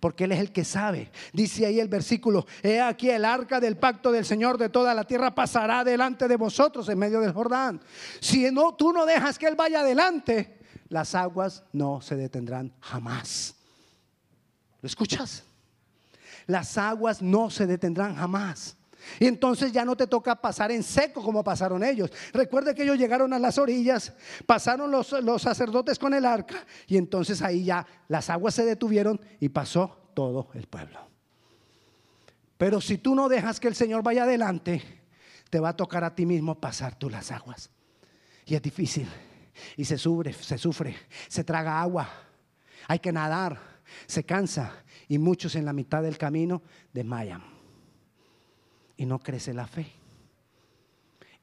Porque 0.00 0.24
Él 0.24 0.32
es 0.32 0.40
el 0.40 0.52
que 0.52 0.64
sabe. 0.64 1.10
Dice 1.32 1.64
ahí 1.64 1.78
el 1.78 1.88
versículo, 1.88 2.44
he 2.62 2.80
aquí 2.80 3.10
el 3.10 3.24
arca 3.24 3.60
del 3.60 3.76
pacto 3.76 4.10
del 4.10 4.24
Señor 4.24 4.58
de 4.58 4.68
toda 4.68 4.92
la 4.92 5.04
tierra 5.04 5.34
pasará 5.34 5.84
delante 5.84 6.26
de 6.26 6.36
vosotros 6.36 6.88
en 6.88 6.98
medio 6.98 7.20
del 7.20 7.32
Jordán. 7.32 7.80
Si 8.20 8.50
no, 8.50 8.74
tú 8.74 8.92
no 8.92 9.06
dejas 9.06 9.38
que 9.38 9.46
Él 9.46 9.54
vaya 9.54 9.80
adelante, 9.80 10.58
las 10.88 11.14
aguas 11.14 11.62
no 11.72 12.00
se 12.00 12.16
detendrán 12.16 12.74
jamás. 12.80 13.54
¿Lo 14.82 14.88
escuchas? 14.88 15.44
Las 16.46 16.76
aguas 16.78 17.22
no 17.22 17.50
se 17.50 17.66
detendrán 17.66 18.16
jamás. 18.16 18.76
Y 19.20 19.26
entonces 19.26 19.72
ya 19.72 19.84
no 19.84 19.96
te 19.96 20.06
toca 20.06 20.34
pasar 20.34 20.70
en 20.72 20.82
seco 20.82 21.22
como 21.22 21.44
pasaron 21.44 21.84
ellos. 21.84 22.10
Recuerde 22.32 22.74
que 22.74 22.82
ellos 22.82 22.98
llegaron 22.98 23.32
a 23.32 23.38
las 23.38 23.58
orillas, 23.58 24.12
pasaron 24.46 24.90
los, 24.90 25.12
los, 25.22 25.42
sacerdotes 25.42 25.98
con 25.98 26.14
el 26.14 26.24
arca 26.24 26.64
y 26.86 26.96
entonces 26.96 27.42
ahí 27.42 27.64
ya 27.64 27.86
las 28.08 28.30
aguas 28.30 28.54
se 28.54 28.64
detuvieron 28.64 29.20
y 29.40 29.50
pasó 29.50 30.10
todo 30.14 30.48
el 30.54 30.66
pueblo. 30.66 30.98
Pero 32.56 32.80
si 32.80 32.98
tú 32.98 33.14
no 33.14 33.28
dejas 33.28 33.60
que 33.60 33.68
el 33.68 33.74
Señor 33.74 34.02
vaya 34.02 34.22
adelante, 34.22 34.82
te 35.50 35.60
va 35.60 35.70
a 35.70 35.76
tocar 35.76 36.04
a 36.04 36.14
ti 36.14 36.24
mismo 36.24 36.54
pasar 36.60 36.98
tú 36.98 37.10
las 37.10 37.30
aguas. 37.30 37.70
Y 38.46 38.54
es 38.54 38.62
difícil. 38.62 39.08
Y 39.76 39.84
se 39.84 39.98
sufre, 39.98 40.32
se 40.32 40.58
sufre, 40.58 40.96
se 41.28 41.44
traga 41.44 41.80
agua. 41.80 42.08
Hay 42.88 42.98
que 42.98 43.12
nadar, 43.12 43.60
se 44.06 44.24
cansa 44.24 44.72
y 45.08 45.18
muchos 45.18 45.54
en 45.56 45.64
la 45.64 45.72
mitad 45.72 46.02
del 46.02 46.18
camino 46.18 46.62
desmayan 46.92 47.42
y 48.96 49.06
no 49.06 49.18
crece 49.18 49.52
la 49.52 49.66
fe. 49.66 49.86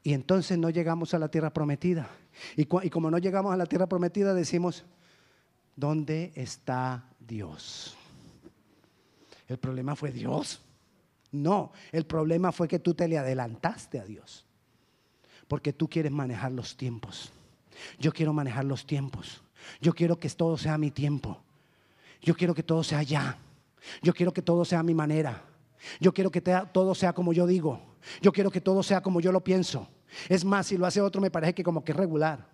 Y 0.03 0.13
entonces 0.13 0.57
no 0.57 0.69
llegamos 0.69 1.13
a 1.13 1.19
la 1.19 1.29
tierra 1.29 1.51
prometida. 1.51 2.09
Y, 2.55 2.65
como 2.65 3.11
no 3.11 3.17
llegamos 3.17 3.53
a 3.53 3.57
la 3.57 3.65
tierra 3.65 3.87
prometida, 3.87 4.33
decimos, 4.33 4.83
¿dónde 5.75 6.31
está 6.35 7.05
Dios? 7.19 7.95
¿El 9.47 9.57
problema 9.57 9.95
fue 9.95 10.11
Dios? 10.11 10.61
No, 11.31 11.71
el 11.91 12.05
problema 12.05 12.51
fue 12.51 12.67
que 12.67 12.79
tú 12.79 12.93
te 12.93 13.07
le 13.07 13.17
adelantaste 13.17 13.99
a 13.99 14.05
Dios. 14.05 14.45
Porque 15.47 15.73
tú 15.73 15.87
quieres 15.89 16.11
manejar 16.11 16.51
los 16.51 16.75
tiempos. 16.77 17.31
Yo 17.99 18.11
quiero 18.11 18.33
manejar 18.33 18.65
los 18.65 18.85
tiempos. 18.87 19.41
Yo 19.79 19.93
quiero 19.93 20.19
que 20.19 20.29
todo 20.29 20.57
sea 20.57 20.77
mi 20.77 20.89
tiempo. 20.89 21.41
Yo 22.21 22.35
quiero 22.35 22.55
que 22.55 22.63
todo 22.63 22.83
sea 22.83 23.03
ya. 23.03 23.37
Yo 24.01 24.13
quiero 24.13 24.33
que 24.33 24.41
todo 24.41 24.65
sea 24.65 24.79
a 24.79 24.83
mi 24.83 24.93
manera. 24.93 25.43
Yo 25.99 26.13
quiero 26.13 26.31
que 26.31 26.41
todo 26.41 26.95
sea 26.95 27.13
como 27.13 27.33
yo 27.33 27.47
digo. 27.47 27.95
Yo 28.21 28.31
quiero 28.31 28.51
que 28.51 28.61
todo 28.61 28.83
sea 28.83 29.01
como 29.01 29.19
yo 29.19 29.31
lo 29.31 29.43
pienso. 29.43 29.87
Es 30.29 30.43
más, 30.43 30.67
si 30.67 30.77
lo 30.77 30.85
hace 30.85 31.01
otro 31.01 31.21
me 31.21 31.31
parece 31.31 31.53
que 31.53 31.63
como 31.63 31.83
que 31.83 31.91
es 31.91 31.97
regular. 31.97 32.47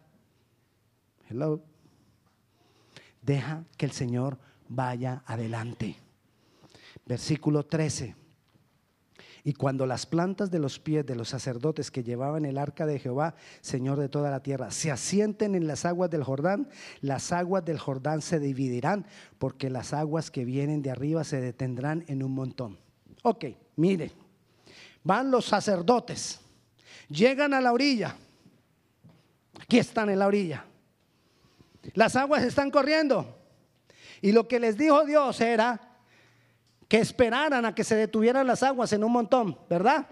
Hello. 1.29 1.61
Deja 3.21 3.63
que 3.75 3.85
el 3.85 3.91
Señor 3.91 4.37
vaya 4.69 5.23
adelante. 5.25 5.97
Versículo 7.05 7.65
13. 7.65 8.15
Y 9.47 9.53
cuando 9.53 9.85
las 9.85 10.05
plantas 10.05 10.51
de 10.51 10.59
los 10.59 10.77
pies 10.77 11.05
de 11.05 11.15
los 11.15 11.29
sacerdotes 11.29 11.89
que 11.89 12.03
llevaban 12.03 12.43
el 12.43 12.57
arca 12.57 12.85
de 12.85 12.99
Jehová, 12.99 13.33
Señor 13.61 13.97
de 13.97 14.09
toda 14.09 14.29
la 14.29 14.43
tierra, 14.43 14.71
se 14.71 14.91
asienten 14.91 15.55
en 15.55 15.67
las 15.67 15.85
aguas 15.85 16.09
del 16.09 16.25
Jordán, 16.25 16.67
las 16.99 17.31
aguas 17.31 17.63
del 17.63 17.79
Jordán 17.79 18.21
se 18.21 18.41
dividirán, 18.41 19.05
porque 19.39 19.69
las 19.69 19.93
aguas 19.93 20.31
que 20.31 20.43
vienen 20.43 20.81
de 20.81 20.91
arriba 20.91 21.23
se 21.23 21.39
detendrán 21.39 22.03
en 22.09 22.23
un 22.23 22.33
montón. 22.33 22.77
Ok, 23.23 23.45
mire, 23.77 24.11
van 25.01 25.31
los 25.31 25.45
sacerdotes, 25.45 26.41
llegan 27.07 27.53
a 27.53 27.61
la 27.61 27.71
orilla, 27.71 28.17
aquí 29.61 29.79
están 29.79 30.09
en 30.09 30.19
la 30.19 30.27
orilla, 30.27 30.65
las 31.93 32.17
aguas 32.17 32.43
están 32.43 32.69
corriendo 32.69 33.33
y 34.21 34.33
lo 34.33 34.45
que 34.45 34.59
les 34.59 34.77
dijo 34.77 35.05
Dios 35.05 35.39
era 35.39 35.86
que 36.87 36.99
esperaran 36.99 37.65
a 37.65 37.75
que 37.75 37.83
se 37.83 37.95
detuvieran 37.95 38.47
las 38.47 38.63
aguas 38.63 38.93
en 38.93 39.03
un 39.03 39.11
montón, 39.11 39.57
¿verdad? 39.69 40.07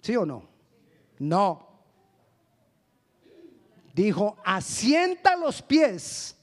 ¿Sí 0.00 0.16
o 0.16 0.24
no? 0.24 0.48
No. 1.18 1.68
Dijo, 3.94 4.38
asienta 4.44 5.36
los 5.36 5.60
pies 5.62 6.36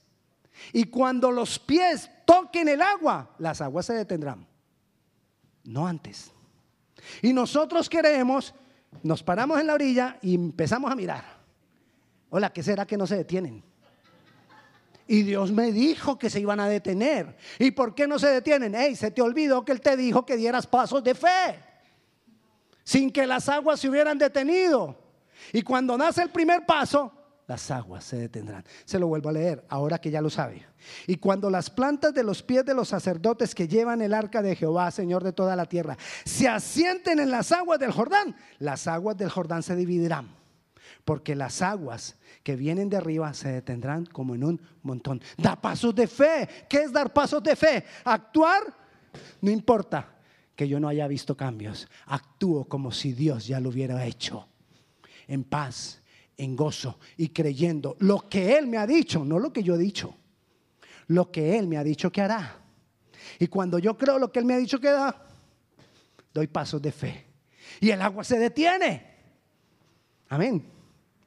y 0.72 0.84
cuando 0.84 1.30
los 1.30 1.58
pies 1.58 2.08
toquen 2.24 2.68
el 2.68 2.80
agua, 2.80 3.34
las 3.38 3.60
aguas 3.60 3.86
se 3.86 3.94
detendrán 3.94 4.50
no 5.64 5.86
antes. 5.86 6.32
Y 7.22 7.32
nosotros 7.32 7.88
queremos, 7.88 8.54
nos 9.02 9.22
paramos 9.22 9.60
en 9.60 9.66
la 9.66 9.74
orilla 9.74 10.18
y 10.22 10.34
empezamos 10.34 10.90
a 10.90 10.96
mirar. 10.96 11.24
Hola, 12.28 12.52
¿qué 12.52 12.62
será 12.62 12.86
que 12.86 12.96
no 12.96 13.06
se 13.06 13.16
detienen? 13.16 13.62
Y 15.10 15.24
Dios 15.24 15.50
me 15.50 15.72
dijo 15.72 16.16
que 16.16 16.30
se 16.30 16.38
iban 16.38 16.60
a 16.60 16.68
detener. 16.68 17.36
¿Y 17.58 17.72
por 17.72 17.96
qué 17.96 18.06
no 18.06 18.16
se 18.16 18.28
detienen? 18.28 18.76
Hey, 18.76 18.94
se 18.94 19.10
te 19.10 19.20
olvidó 19.20 19.64
que 19.64 19.72
Él 19.72 19.80
te 19.80 19.96
dijo 19.96 20.24
que 20.24 20.36
dieras 20.36 20.68
pasos 20.68 21.02
de 21.02 21.16
fe. 21.16 21.58
Sin 22.84 23.10
que 23.10 23.26
las 23.26 23.48
aguas 23.48 23.80
se 23.80 23.88
hubieran 23.88 24.18
detenido. 24.18 24.96
Y 25.52 25.62
cuando 25.62 25.98
nace 25.98 26.22
el 26.22 26.30
primer 26.30 26.64
paso, 26.64 27.12
las 27.48 27.72
aguas 27.72 28.04
se 28.04 28.18
detendrán. 28.18 28.64
Se 28.84 29.00
lo 29.00 29.08
vuelvo 29.08 29.30
a 29.30 29.32
leer, 29.32 29.66
ahora 29.68 29.98
que 29.98 30.12
ya 30.12 30.20
lo 30.20 30.30
sabe. 30.30 30.64
Y 31.08 31.16
cuando 31.16 31.50
las 31.50 31.70
plantas 31.70 32.14
de 32.14 32.22
los 32.22 32.44
pies 32.44 32.64
de 32.64 32.74
los 32.74 32.86
sacerdotes 32.86 33.52
que 33.52 33.66
llevan 33.66 34.02
el 34.02 34.14
arca 34.14 34.42
de 34.42 34.54
Jehová, 34.54 34.92
Señor 34.92 35.24
de 35.24 35.32
toda 35.32 35.56
la 35.56 35.66
tierra, 35.66 35.98
se 36.24 36.46
asienten 36.46 37.18
en 37.18 37.32
las 37.32 37.50
aguas 37.50 37.80
del 37.80 37.90
Jordán, 37.90 38.36
las 38.60 38.86
aguas 38.86 39.16
del 39.16 39.28
Jordán 39.28 39.64
se 39.64 39.74
dividirán. 39.74 40.39
Porque 41.04 41.34
las 41.34 41.62
aguas 41.62 42.16
que 42.42 42.56
vienen 42.56 42.88
de 42.88 42.96
arriba 42.96 43.32
se 43.34 43.50
detendrán 43.50 44.06
como 44.06 44.34
en 44.34 44.44
un 44.44 44.60
montón. 44.82 45.20
Da 45.36 45.60
pasos 45.60 45.94
de 45.94 46.06
fe. 46.06 46.48
¿Qué 46.68 46.82
es 46.82 46.92
dar 46.92 47.12
pasos 47.12 47.42
de 47.42 47.56
fe? 47.56 47.84
Actuar, 48.04 48.62
no 49.40 49.50
importa 49.50 50.16
que 50.54 50.68
yo 50.68 50.78
no 50.78 50.88
haya 50.88 51.06
visto 51.08 51.36
cambios. 51.36 51.88
Actúo 52.06 52.66
como 52.66 52.92
si 52.92 53.12
Dios 53.12 53.46
ya 53.46 53.60
lo 53.60 53.70
hubiera 53.70 54.04
hecho. 54.04 54.46
En 55.26 55.44
paz 55.44 56.00
en 56.40 56.56
gozo 56.56 56.98
y 57.18 57.28
creyendo 57.28 57.96
lo 58.00 58.28
que 58.28 58.56
Él 58.56 58.66
me 58.66 58.78
ha 58.78 58.86
dicho, 58.86 59.24
no 59.24 59.38
lo 59.38 59.52
que 59.52 59.62
yo 59.62 59.74
he 59.74 59.78
dicho, 59.78 60.16
lo 61.08 61.30
que 61.30 61.58
Él 61.58 61.66
me 61.66 61.76
ha 61.76 61.84
dicho 61.84 62.10
que 62.10 62.22
hará. 62.22 62.56
Y 63.38 63.46
cuando 63.48 63.78
yo 63.78 63.96
creo 63.96 64.18
lo 64.18 64.32
que 64.32 64.38
Él 64.38 64.46
me 64.46 64.54
ha 64.54 64.58
dicho 64.58 64.80
que 64.80 64.88
da, 64.88 65.26
doy 66.32 66.46
pasos 66.46 66.80
de 66.80 66.92
fe. 66.92 67.26
Y 67.80 67.90
el 67.90 68.00
agua 68.00 68.24
se 68.24 68.38
detiene. 68.38 69.06
Amén. 70.30 70.64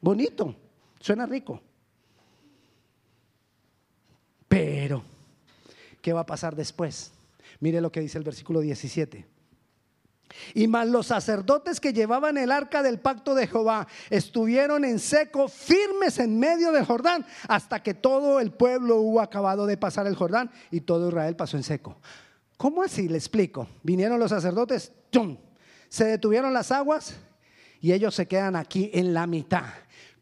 Bonito, 0.03 0.53
suena 0.99 1.25
rico. 1.25 1.61
Pero, 4.49 5.01
¿qué 6.01 6.11
va 6.11 6.19
a 6.19 6.25
pasar 6.25 6.57
después? 6.57 7.13
Mire 7.61 7.79
lo 7.79 7.89
que 7.89 8.01
dice 8.01 8.17
el 8.17 8.25
versículo 8.25 8.59
17. 8.59 9.25
Y 10.55 10.67
más 10.67 10.89
los 10.89 11.07
sacerdotes 11.07 11.79
que 11.79 11.93
llevaban 11.93 12.37
el 12.37 12.51
arca 12.51 12.83
del 12.83 12.99
pacto 12.99 13.33
de 13.33 13.47
Jehová 13.47 13.87
estuvieron 14.09 14.83
en 14.83 14.99
seco, 14.99 15.47
firmes 15.47 16.19
en 16.19 16.37
medio 16.37 16.73
del 16.73 16.83
Jordán, 16.83 17.25
hasta 17.47 17.81
que 17.81 17.93
todo 17.93 18.41
el 18.41 18.51
pueblo 18.51 18.97
hubo 18.97 19.21
acabado 19.21 19.65
de 19.65 19.77
pasar 19.77 20.05
el 20.05 20.17
Jordán 20.17 20.51
y 20.69 20.81
todo 20.81 21.07
Israel 21.07 21.37
pasó 21.37 21.55
en 21.55 21.63
seco. 21.63 21.95
¿Cómo 22.57 22.83
así? 22.83 23.07
Le 23.07 23.17
explico. 23.17 23.69
Vinieron 23.83 24.19
los 24.19 24.31
sacerdotes, 24.31 24.91
se 25.87 26.03
detuvieron 26.03 26.53
las 26.53 26.73
aguas 26.73 27.15
y 27.79 27.93
ellos 27.93 28.13
se 28.15 28.27
quedan 28.27 28.57
aquí 28.57 28.89
en 28.93 29.13
la 29.13 29.27
mitad, 29.27 29.65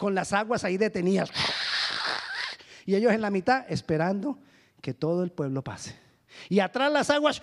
con 0.02 0.16
las 0.16 0.34
aguas 0.34 0.64
ahí 0.64 0.78
detenidas. 0.78 1.30
Y 2.88 2.96
ellos 2.96 3.14
en 3.14 3.22
la 3.22 3.30
mitad 3.30 3.66
esperando 3.70 4.40
que 4.82 4.96
todo 4.96 5.24
el 5.24 5.32
pueblo 5.32 5.64
pase. 5.64 5.96
Y 6.50 6.60
atrás 6.60 6.92
las 6.92 7.12
aguas 7.12 7.40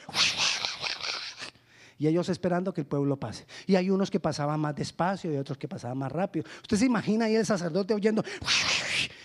y 1.98 2.08
ellos 2.08 2.28
esperando 2.28 2.74
que 2.74 2.80
el 2.80 2.86
pueblo 2.88 3.16
pase. 3.16 3.46
Y 3.68 3.76
hay 3.76 3.90
unos 3.90 4.10
que 4.10 4.18
pasaban 4.18 4.58
más 4.58 4.74
despacio 4.74 5.32
y 5.32 5.36
otros 5.36 5.56
que 5.56 5.68
pasaban 5.68 5.98
más 5.98 6.10
rápido. 6.10 6.46
Usted 6.62 6.78
se 6.78 6.86
imagina 6.86 7.26
ahí 7.26 7.36
el 7.36 7.46
sacerdote 7.46 7.94
oyendo 7.94 8.24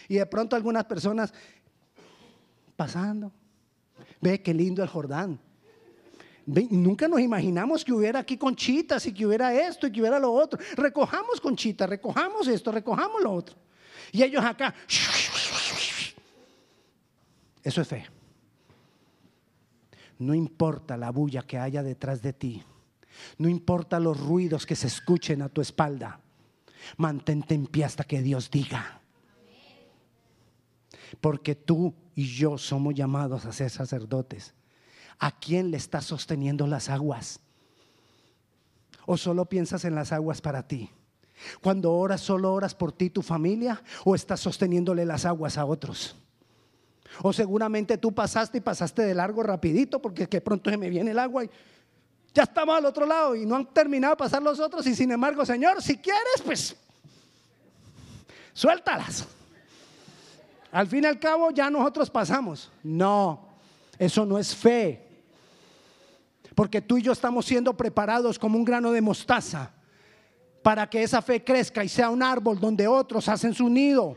y 0.07 0.15
de 0.17 0.25
pronto 0.27 0.55
algunas 0.55 0.85
personas 0.85 1.33
pasando. 2.75 3.31
Ve 4.21 4.43
qué 4.43 4.53
lindo 4.53 4.83
el 4.83 4.89
Jordán. 4.89 5.39
Nunca 6.45 7.07
nos 7.07 7.19
imaginamos 7.19 7.85
que 7.85 7.93
hubiera 7.93 8.19
aquí 8.19 8.37
conchitas 8.37 9.05
y 9.05 9.13
que 9.13 9.25
hubiera 9.25 9.53
esto 9.53 9.87
y 9.87 9.91
que 9.91 10.01
hubiera 10.01 10.19
lo 10.19 10.31
otro. 10.31 10.59
Recojamos 10.75 11.39
conchitas, 11.39 11.89
recojamos 11.89 12.47
esto, 12.47 12.71
recojamos 12.71 13.21
lo 13.21 13.31
otro. 13.31 13.55
Y 14.11 14.23
ellos 14.23 14.43
acá. 14.43 14.73
Eso 17.63 17.81
es 17.81 17.87
fe. 17.87 18.05
No 20.19 20.33
importa 20.33 20.97
la 20.97 21.11
bulla 21.11 21.41
que 21.43 21.57
haya 21.57 21.81
detrás 21.81 22.21
de 22.21 22.33
ti. 22.33 22.63
No 23.37 23.47
importa 23.47 23.99
los 23.99 24.19
ruidos 24.19 24.65
que 24.65 24.75
se 24.75 24.87
escuchen 24.87 25.41
a 25.41 25.49
tu 25.49 25.61
espalda. 25.61 26.19
Mantente 26.97 27.55
en 27.55 27.65
pie 27.67 27.85
hasta 27.85 28.03
que 28.03 28.21
Dios 28.21 28.51
diga. 28.51 29.01
Porque 31.21 31.55
tú 31.55 31.93
y 32.15 32.25
yo 32.25 32.57
somos 32.57 32.93
llamados 32.93 33.45
a 33.45 33.53
ser 33.53 33.69
sacerdotes. 33.69 34.53
¿A 35.23 35.31
quién 35.31 35.71
le 35.71 35.77
estás 35.77 36.03
sosteniendo 36.03 36.67
las 36.67 36.89
aguas? 36.89 37.39
¿O 39.05 39.15
solo 39.15 39.45
piensas 39.45 39.85
en 39.85 39.95
las 39.95 40.11
aguas 40.11 40.41
para 40.41 40.67
ti? 40.67 40.89
Cuando 41.61 41.93
oras, 41.93 42.19
solo 42.19 42.51
oras 42.51 42.75
por 42.75 42.91
ti 42.91 43.05
y 43.05 43.09
tu 43.09 43.21
familia 43.21 43.81
o 44.03 44.15
estás 44.15 44.41
sosteniéndole 44.41 45.05
las 45.05 45.23
aguas 45.23 45.57
a 45.57 45.63
otros. 45.63 46.17
O 47.21 47.31
seguramente 47.31 47.97
tú 47.97 48.11
pasaste 48.11 48.57
y 48.57 48.61
pasaste 48.61 49.03
de 49.03 49.15
largo 49.15 49.43
rapidito 49.43 50.01
porque 50.01 50.27
que 50.27 50.41
pronto 50.41 50.69
se 50.69 50.75
me 50.75 50.89
viene 50.89 51.11
el 51.11 51.19
agua 51.19 51.45
y 51.45 51.49
ya 52.33 52.43
estamos 52.43 52.75
al 52.75 52.85
otro 52.85 53.05
lado 53.05 53.33
y 53.33 53.45
no 53.45 53.55
han 53.55 53.65
terminado 53.67 54.15
de 54.15 54.17
pasar 54.17 54.43
los 54.43 54.59
otros 54.59 54.85
y 54.87 54.93
sin 54.93 55.09
embargo, 55.09 55.45
Señor, 55.45 55.81
si 55.81 55.99
quieres, 55.99 56.41
pues 56.43 56.75
suéltalas. 58.51 59.25
Al 60.69 60.85
fin 60.85 61.05
y 61.05 61.07
al 61.07 61.17
cabo 61.17 61.49
ya 61.51 61.69
nosotros 61.69 62.09
pasamos. 62.09 62.69
No, 62.83 63.47
eso 63.97 64.25
no 64.25 64.37
es 64.37 64.53
fe. 64.53 65.02
Porque 66.55 66.81
tú 66.81 66.97
y 66.97 67.01
yo 67.01 67.11
estamos 67.11 67.45
siendo 67.45 67.75
preparados 67.75 68.37
como 68.37 68.57
un 68.57 68.65
grano 68.65 68.91
de 68.91 69.01
mostaza 69.01 69.71
para 70.61 70.89
que 70.89 71.03
esa 71.03 71.21
fe 71.21 71.43
crezca 71.43 71.83
y 71.83 71.89
sea 71.89 72.09
un 72.09 72.23
árbol 72.23 72.59
donde 72.59 72.87
otros 72.87 73.27
hacen 73.27 73.53
su 73.53 73.67
nido, 73.69 74.15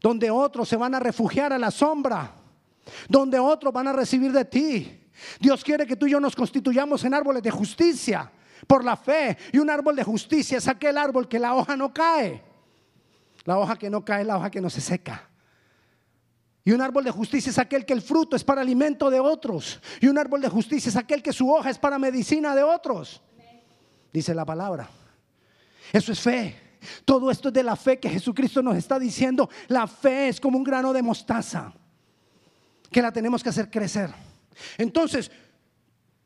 donde 0.00 0.30
otros 0.30 0.68
se 0.68 0.76
van 0.76 0.94
a 0.94 1.00
refugiar 1.00 1.52
a 1.52 1.58
la 1.58 1.70
sombra, 1.70 2.34
donde 3.08 3.38
otros 3.38 3.72
van 3.72 3.88
a 3.88 3.92
recibir 3.92 4.32
de 4.32 4.44
ti. 4.44 5.00
Dios 5.40 5.64
quiere 5.64 5.86
que 5.86 5.96
tú 5.96 6.06
y 6.06 6.10
yo 6.10 6.20
nos 6.20 6.36
constituyamos 6.36 7.04
en 7.04 7.14
árboles 7.14 7.42
de 7.42 7.50
justicia 7.50 8.30
por 8.66 8.84
la 8.84 8.96
fe. 8.96 9.36
Y 9.52 9.58
un 9.58 9.70
árbol 9.70 9.96
de 9.96 10.04
justicia 10.04 10.58
es 10.58 10.68
aquel 10.68 10.98
árbol 10.98 11.28
que 11.28 11.38
la 11.38 11.54
hoja 11.54 11.76
no 11.76 11.92
cae. 11.94 12.42
La 13.44 13.58
hoja 13.58 13.76
que 13.76 13.90
no 13.90 14.04
cae 14.04 14.22
es 14.22 14.26
la 14.26 14.36
hoja 14.36 14.50
que 14.50 14.60
no 14.60 14.70
se 14.70 14.80
seca. 14.80 15.28
Y 16.64 16.72
un 16.72 16.80
árbol 16.80 17.04
de 17.04 17.10
justicia 17.10 17.50
es 17.50 17.58
aquel 17.58 17.84
que 17.84 17.92
el 17.92 18.00
fruto 18.00 18.36
es 18.36 18.44
para 18.44 18.62
alimento 18.62 19.10
de 19.10 19.20
otros. 19.20 19.80
Y 20.00 20.08
un 20.08 20.18
árbol 20.18 20.40
de 20.40 20.48
justicia 20.48 20.88
es 20.88 20.96
aquel 20.96 21.22
que 21.22 21.32
su 21.32 21.52
hoja 21.52 21.70
es 21.70 21.78
para 21.78 21.98
medicina 21.98 22.54
de 22.54 22.62
otros 22.62 23.20
dice 24.14 24.32
la 24.32 24.46
palabra. 24.46 24.88
Eso 25.92 26.12
es 26.12 26.20
fe. 26.20 26.54
Todo 27.04 27.30
esto 27.30 27.48
es 27.48 27.54
de 27.54 27.64
la 27.64 27.74
fe 27.74 27.98
que 27.98 28.08
Jesucristo 28.08 28.62
nos 28.62 28.76
está 28.76 28.98
diciendo. 28.98 29.50
La 29.66 29.88
fe 29.88 30.28
es 30.28 30.40
como 30.40 30.56
un 30.56 30.62
grano 30.62 30.92
de 30.92 31.02
mostaza 31.02 31.74
que 32.92 33.02
la 33.02 33.10
tenemos 33.10 33.42
que 33.42 33.48
hacer 33.48 33.68
crecer. 33.68 34.14
Entonces, 34.78 35.32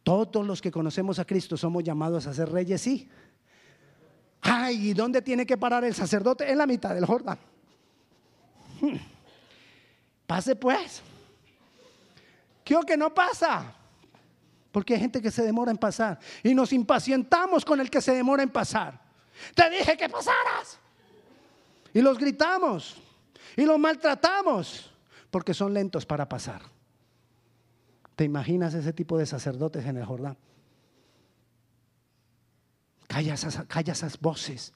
todos 0.02 0.46
los 0.46 0.60
que 0.60 0.70
conocemos 0.70 1.18
a 1.18 1.24
Cristo 1.24 1.56
somos 1.56 1.82
llamados 1.82 2.26
a 2.26 2.34
ser 2.34 2.50
reyes, 2.50 2.82
sí. 2.82 3.08
Ay, 4.42 4.90
¿y 4.90 4.94
dónde 4.94 5.22
tiene 5.22 5.46
que 5.46 5.56
parar 5.56 5.82
el 5.84 5.94
sacerdote? 5.94 6.50
En 6.50 6.58
la 6.58 6.66
mitad 6.66 6.94
del 6.94 7.06
Jordán. 7.06 7.38
Hmm. 8.82 8.96
Pase 10.28 10.54
pues. 10.54 11.00
¿Qué 12.62 12.76
o 12.76 12.82
que 12.82 12.98
no 12.98 13.14
pasa? 13.14 13.74
Porque 14.70 14.92
hay 14.92 15.00
gente 15.00 15.22
que 15.22 15.30
se 15.30 15.42
demora 15.42 15.70
en 15.70 15.78
pasar. 15.78 16.18
Y 16.42 16.54
nos 16.54 16.70
impacientamos 16.74 17.64
con 17.64 17.80
el 17.80 17.88
que 17.88 18.02
se 18.02 18.12
demora 18.12 18.42
en 18.42 18.50
pasar. 18.50 19.00
Te 19.54 19.70
dije 19.70 19.96
que 19.96 20.06
pasaras. 20.10 20.78
Y 21.94 22.02
los 22.02 22.18
gritamos. 22.18 22.98
Y 23.56 23.64
los 23.64 23.78
maltratamos. 23.78 24.92
Porque 25.30 25.54
son 25.54 25.72
lentos 25.72 26.04
para 26.04 26.28
pasar. 26.28 26.60
¿Te 28.14 28.24
imaginas 28.24 28.74
ese 28.74 28.92
tipo 28.92 29.16
de 29.16 29.24
sacerdotes 29.24 29.86
en 29.86 29.96
el 29.96 30.04
Jordán? 30.04 30.36
Calla 33.06 33.32
esas, 33.32 33.64
calla 33.66 33.94
esas 33.94 34.20
voces. 34.20 34.74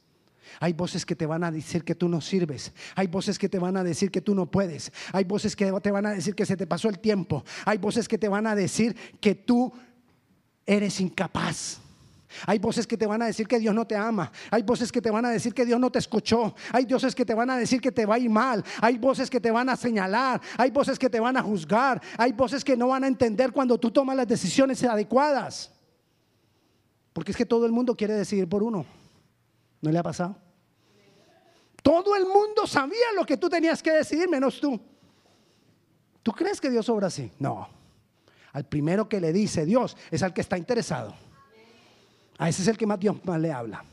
Hay 0.61 0.72
voces 0.72 1.05
que 1.07 1.16
te 1.16 1.26
van 1.26 1.44
a 1.44 1.50
decir 1.50 1.84
que 1.84 1.94
tú 1.94 2.09
no 2.09 2.20
sirves. 2.20 2.72
Hay 2.94 3.07
voces 3.07 3.38
que 3.38 3.48
te 3.48 3.59
van 3.59 3.76
a 3.76 3.84
decir 3.84 4.11
que 4.11 4.20
tú 4.20 4.34
no 4.34 4.50
puedes. 4.50 4.92
Hay 5.12 5.24
voces 5.24 5.57
que 5.57 5.72
te 5.80 5.90
van 5.90 6.07
a 6.07 6.11
decir 6.11 6.34
que 6.34 6.46
se 6.46 6.57
te 6.57 6.66
pasó 6.66 6.88
el 6.88 6.98
tiempo. 6.98 7.44
Hay 7.64 7.78
voces 7.78 8.09
que 8.09 8.18
te 8.18 8.28
van 8.28 8.46
a 8.46 8.55
decir 8.55 8.96
que 9.20 9.34
tú 9.34 9.72
eres 10.66 11.00
incapaz. 11.00 11.80
Hay 12.46 12.59
voces 12.59 12.86
que 12.86 12.96
te 12.96 13.07
van 13.07 13.22
a 13.22 13.26
decir 13.26 13.46
que 13.46 13.59
Dios 13.59 13.74
no 13.74 13.86
te 13.86 13.96
ama. 13.96 14.32
Hay 14.50 14.62
voces 14.62 14.90
que 14.90 15.00
te 15.00 15.11
van 15.11 15.24
a 15.24 15.30
decir 15.30 15.53
que 15.53 15.64
Dios 15.64 15.78
no 15.78 15.90
te 15.90 15.98
escuchó. 15.98 16.55
Hay 16.72 16.86
voces 16.86 17.14
que 17.14 17.24
te 17.24 17.34
van 17.34 17.50
a 17.50 17.57
decir 17.57 17.80
que 17.80 17.92
te 17.92 18.07
va 18.07 18.14
a 18.16 18.18
ir 18.18 18.30
mal. 18.30 18.64
Hay 18.80 18.98
voces 18.98 19.28
que 19.28 19.40
te 19.40 19.50
van 19.50 19.68
a 19.68 19.76
señalar. 19.76 20.40
Hay 20.57 20.70
voces 20.70 20.98
que 20.98 21.11
te 21.11 21.20
van 21.20 21.36
a 21.36 21.42
juzgar. 21.42 22.00
Hay 22.16 22.32
voces 22.32 22.64
que 22.64 22.76
no 22.76 22.88
van 22.88 23.05
a 23.05 23.07
entender 23.07 23.53
cuando 23.53 23.78
tú 23.78 23.90
tomas 23.90 24.16
las 24.16 24.26
decisiones 24.26 24.82
adecuadas. 24.82 25.70
Porque 27.12 27.32
es 27.32 27.36
que 27.36 27.46
todo 27.46 27.66
el 27.66 27.72
mundo 27.72 27.94
quiere 27.94 28.14
decidir 28.14 28.48
por 28.48 28.62
uno. 28.62 28.86
¿No 29.83 29.91
le 29.91 29.99
ha 29.99 30.03
pasado? 30.03 30.37
Todo 31.83 32.16
el 32.16 32.24
mundo 32.24 32.66
sabía 32.66 33.12
lo 33.14 33.26
que 33.26 33.37
tú 33.37 33.51
tenías 33.51 33.83
que 33.83 33.91
decidir, 33.91 34.28
menos 34.28 34.61
tú. 34.61 34.80
¿Tú 36.22 36.33
crees 36.33 36.61
que 36.61 36.70
Dios 36.70 36.89
obra 36.89 37.09
así? 37.09 37.30
No. 37.41 37.68
Al 38.53 38.64
primero 38.64 39.09
que 39.09 39.20
le 39.20 39.33
dice 39.33 39.66
Dios 39.66 39.97
es 40.11 40.22
al 40.22 40.33
que 40.33 40.41
está 40.41 40.57
interesado. 40.57 41.14
A 42.39 42.49
ese 42.49 42.62
es 42.62 42.68
el 42.68 42.78
que 42.78 42.87
más 42.87 43.01
Dios 43.01 43.16
más 43.24 43.41
le 43.41 43.53
habla. 43.53 43.85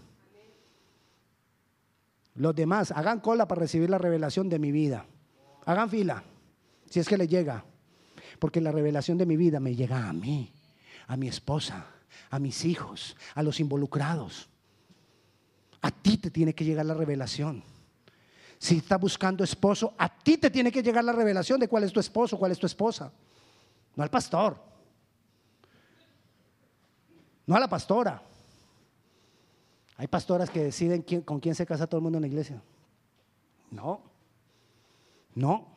Los 2.35 2.55
demás, 2.55 2.91
hagan 2.91 3.19
cola 3.19 3.47
para 3.47 3.61
recibir 3.61 3.89
la 3.89 3.97
revelación 3.97 4.47
de 4.47 4.59
mi 4.59 4.71
vida. 4.71 5.05
Hagan 5.65 5.89
fila, 5.89 6.23
si 6.89 6.99
es 6.99 7.07
que 7.07 7.17
le 7.17 7.27
llega. 7.27 7.65
Porque 8.37 8.61
la 8.61 8.71
revelación 8.71 9.17
de 9.17 9.25
mi 9.25 9.35
vida 9.35 9.59
me 9.59 9.75
llega 9.75 10.07
a 10.07 10.13
mí, 10.13 10.53
a 11.07 11.17
mi 11.17 11.27
esposa, 11.27 11.87
a 12.29 12.39
mis 12.39 12.63
hijos, 12.63 13.17
a 13.33 13.43
los 13.43 13.59
involucrados. 13.59 14.49
A 15.81 15.91
ti 15.91 16.17
te 16.17 16.29
tiene 16.31 16.53
que 16.53 16.65
llegar 16.65 16.85
la 16.85 16.93
revelación. 16.93 17.63
Si 18.57 18.77
estás 18.77 18.99
buscando 18.99 19.43
esposo, 19.43 19.93
a 19.97 20.09
ti 20.09 20.37
te 20.37 20.49
tiene 20.49 20.71
que 20.71 20.83
llegar 20.83 21.03
la 21.03 21.13
revelación 21.13 21.59
de 21.59 21.69
cuál 21.69 21.85
es 21.85 21.93
tu 21.93 21.99
esposo, 21.99 22.37
cuál 22.37 22.51
es 22.51 22.59
tu 22.59 22.65
esposa. 22.65 23.11
No 23.95 24.03
al 24.03 24.09
pastor. 24.09 24.57
No 27.45 27.55
a 27.55 27.59
la 27.59 27.69
pastora. 27.69 28.21
Hay 29.95 30.07
pastoras 30.07 30.49
que 30.49 30.63
deciden 30.63 31.03
con 31.23 31.39
quién 31.39 31.55
se 31.55 31.65
casa 31.65 31.87
todo 31.87 31.97
el 31.99 32.03
mundo 32.03 32.17
en 32.17 32.23
la 32.23 32.27
iglesia. 32.27 32.61
No. 33.71 34.01
No. 35.35 35.67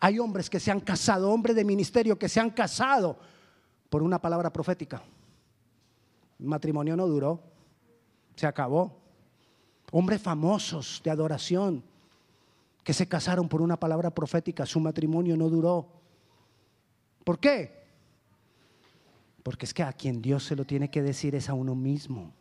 Hay 0.00 0.18
hombres 0.18 0.48
que 0.48 0.60
se 0.60 0.70
han 0.70 0.80
casado, 0.80 1.30
hombres 1.30 1.54
de 1.56 1.64
ministerio 1.64 2.18
que 2.18 2.28
se 2.28 2.40
han 2.40 2.50
casado 2.50 3.18
por 3.88 4.02
una 4.02 4.20
palabra 4.20 4.52
profética. 4.52 5.02
El 6.38 6.46
matrimonio 6.46 6.96
no 6.96 7.06
duró 7.06 7.51
se 8.36 8.46
acabó. 8.46 9.00
Hombres 9.90 10.22
famosos 10.22 11.00
de 11.04 11.10
adoración 11.10 11.84
que 12.82 12.92
se 12.92 13.06
casaron 13.06 13.48
por 13.48 13.62
una 13.62 13.78
palabra 13.78 14.10
profética, 14.10 14.66
su 14.66 14.80
matrimonio 14.80 15.36
no 15.36 15.48
duró. 15.48 15.88
¿Por 17.24 17.38
qué? 17.38 17.82
Porque 19.42 19.66
es 19.66 19.74
que 19.74 19.82
a 19.82 19.92
quien 19.92 20.22
Dios 20.22 20.44
se 20.44 20.56
lo 20.56 20.64
tiene 20.64 20.90
que 20.90 21.02
decir 21.02 21.34
es 21.34 21.48
a 21.48 21.54
uno 21.54 21.74
mismo. 21.74 22.32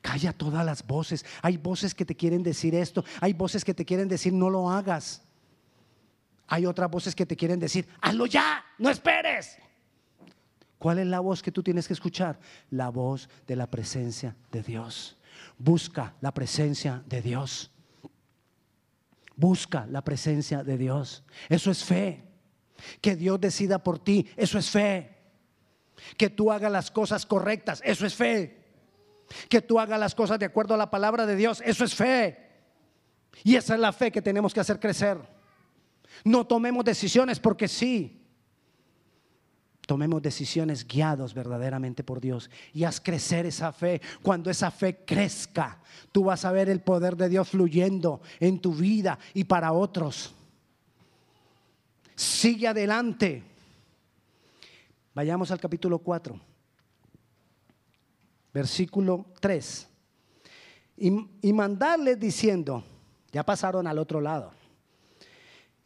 Calla 0.00 0.32
todas 0.32 0.64
las 0.64 0.84
voces. 0.84 1.24
Hay 1.42 1.56
voces 1.56 1.94
que 1.94 2.04
te 2.04 2.16
quieren 2.16 2.42
decir 2.42 2.74
esto. 2.74 3.04
Hay 3.20 3.32
voces 3.32 3.64
que 3.64 3.74
te 3.74 3.84
quieren 3.84 4.08
decir 4.08 4.32
no 4.32 4.50
lo 4.50 4.70
hagas. 4.70 5.22
Hay 6.48 6.66
otras 6.66 6.90
voces 6.90 7.14
que 7.14 7.26
te 7.26 7.36
quieren 7.36 7.58
decir 7.58 7.88
hazlo 8.00 8.26
ya, 8.26 8.64
no 8.78 8.90
esperes. 8.90 9.58
¿Cuál 10.78 10.98
es 10.98 11.06
la 11.06 11.20
voz 11.20 11.42
que 11.42 11.52
tú 11.52 11.62
tienes 11.62 11.86
que 11.86 11.94
escuchar? 11.94 12.38
La 12.70 12.90
voz 12.90 13.28
de 13.46 13.56
la 13.56 13.70
presencia 13.70 14.36
de 14.52 14.62
Dios. 14.62 15.16
Busca 15.58 16.14
la 16.20 16.32
presencia 16.32 17.02
de 17.06 17.22
Dios. 17.22 17.70
Busca 19.36 19.86
la 19.86 20.02
presencia 20.02 20.62
de 20.62 20.76
Dios. 20.76 21.24
Eso 21.48 21.70
es 21.70 21.84
fe. 21.84 22.24
Que 23.00 23.16
Dios 23.16 23.40
decida 23.40 23.82
por 23.82 23.98
ti, 23.98 24.28
eso 24.36 24.58
es 24.58 24.70
fe. 24.70 25.16
Que 26.18 26.28
tú 26.28 26.52
hagas 26.52 26.70
las 26.70 26.90
cosas 26.90 27.24
correctas, 27.24 27.80
eso 27.84 28.04
es 28.04 28.14
fe. 28.14 28.64
Que 29.48 29.62
tú 29.62 29.80
hagas 29.80 29.98
las 29.98 30.14
cosas 30.14 30.38
de 30.38 30.46
acuerdo 30.46 30.74
a 30.74 30.78
la 30.78 30.90
palabra 30.90 31.24
de 31.24 31.36
Dios, 31.36 31.62
eso 31.64 31.84
es 31.84 31.94
fe. 31.94 32.46
Y 33.44 33.56
esa 33.56 33.74
es 33.74 33.80
la 33.80 33.92
fe 33.92 34.12
que 34.12 34.22
tenemos 34.22 34.52
que 34.52 34.60
hacer 34.60 34.78
crecer. 34.78 35.18
No 36.24 36.46
tomemos 36.46 36.84
decisiones 36.84 37.40
porque 37.40 37.68
sí. 37.68 38.25
Tomemos 39.86 40.20
decisiones 40.20 40.84
guiados 40.84 41.32
verdaderamente 41.32 42.02
por 42.02 42.20
Dios 42.20 42.50
y 42.74 42.82
haz 42.82 43.00
crecer 43.00 43.46
esa 43.46 43.72
fe. 43.72 44.00
Cuando 44.20 44.50
esa 44.50 44.72
fe 44.72 45.04
crezca, 45.06 45.80
tú 46.10 46.24
vas 46.24 46.44
a 46.44 46.50
ver 46.50 46.68
el 46.68 46.80
poder 46.80 47.16
de 47.16 47.28
Dios 47.28 47.48
fluyendo 47.48 48.20
en 48.40 48.58
tu 48.58 48.74
vida 48.74 49.16
y 49.32 49.44
para 49.44 49.72
otros. 49.72 50.34
Sigue 52.16 52.66
adelante. 52.66 53.44
Vayamos 55.14 55.52
al 55.52 55.60
capítulo 55.60 56.00
4, 56.00 56.38
versículo 58.52 59.26
3. 59.40 59.88
Y, 60.96 61.28
y 61.42 61.52
mandarles 61.52 62.18
diciendo, 62.18 62.82
ya 63.30 63.44
pasaron 63.44 63.86
al 63.86 63.98
otro 63.98 64.20
lado 64.20 64.50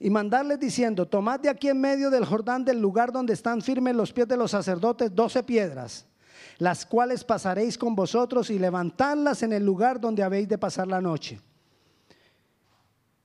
y 0.02 0.08
mandarles 0.08 0.58
diciendo, 0.58 1.06
tomad 1.06 1.40
de 1.40 1.50
aquí 1.50 1.68
en 1.68 1.78
medio 1.78 2.10
del 2.10 2.24
Jordán 2.24 2.64
del 2.64 2.80
lugar 2.80 3.12
donde 3.12 3.34
están 3.34 3.60
firmes 3.60 3.94
los 3.94 4.12
pies 4.14 4.26
de 4.26 4.36
los 4.38 4.50
sacerdotes 4.50 5.14
doce 5.14 5.42
piedras, 5.42 6.06
las 6.58 6.86
cuales 6.86 7.22
pasaréis 7.22 7.76
con 7.76 7.94
vosotros 7.94 8.48
y 8.48 8.58
levantadlas 8.58 9.42
en 9.42 9.52
el 9.52 9.64
lugar 9.64 10.00
donde 10.00 10.22
habéis 10.22 10.48
de 10.48 10.56
pasar 10.56 10.88
la 10.88 11.02
noche. 11.02 11.38